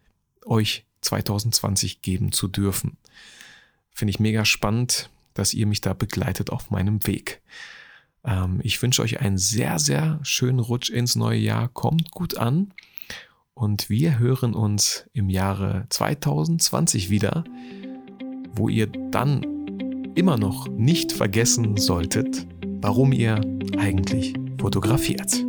euch 0.44 0.84
2020 1.00 2.02
geben 2.02 2.32
zu 2.32 2.48
dürfen. 2.48 2.96
Finde 3.90 4.10
ich 4.10 4.20
mega 4.20 4.44
spannend, 4.44 5.10
dass 5.34 5.54
ihr 5.54 5.66
mich 5.66 5.80
da 5.80 5.94
begleitet 5.94 6.50
auf 6.50 6.70
meinem 6.70 7.06
Weg. 7.06 7.40
Ähm, 8.24 8.60
ich 8.62 8.80
wünsche 8.82 9.02
euch 9.02 9.20
einen 9.20 9.38
sehr, 9.38 9.78
sehr 9.78 10.20
schönen 10.22 10.58
Rutsch 10.58 10.90
ins 10.90 11.16
neue 11.16 11.38
Jahr. 11.38 11.68
Kommt 11.68 12.10
gut 12.10 12.36
an. 12.36 12.72
Und 13.58 13.90
wir 13.90 14.18
hören 14.18 14.54
uns 14.54 15.06
im 15.12 15.28
Jahre 15.28 15.86
2020 15.88 17.10
wieder 17.10 17.44
wo 18.58 18.68
ihr 18.68 18.86
dann 19.10 20.12
immer 20.14 20.36
noch 20.36 20.68
nicht 20.68 21.12
vergessen 21.12 21.76
solltet, 21.76 22.46
warum 22.80 23.12
ihr 23.12 23.40
eigentlich 23.78 24.34
fotografiert. 24.60 25.47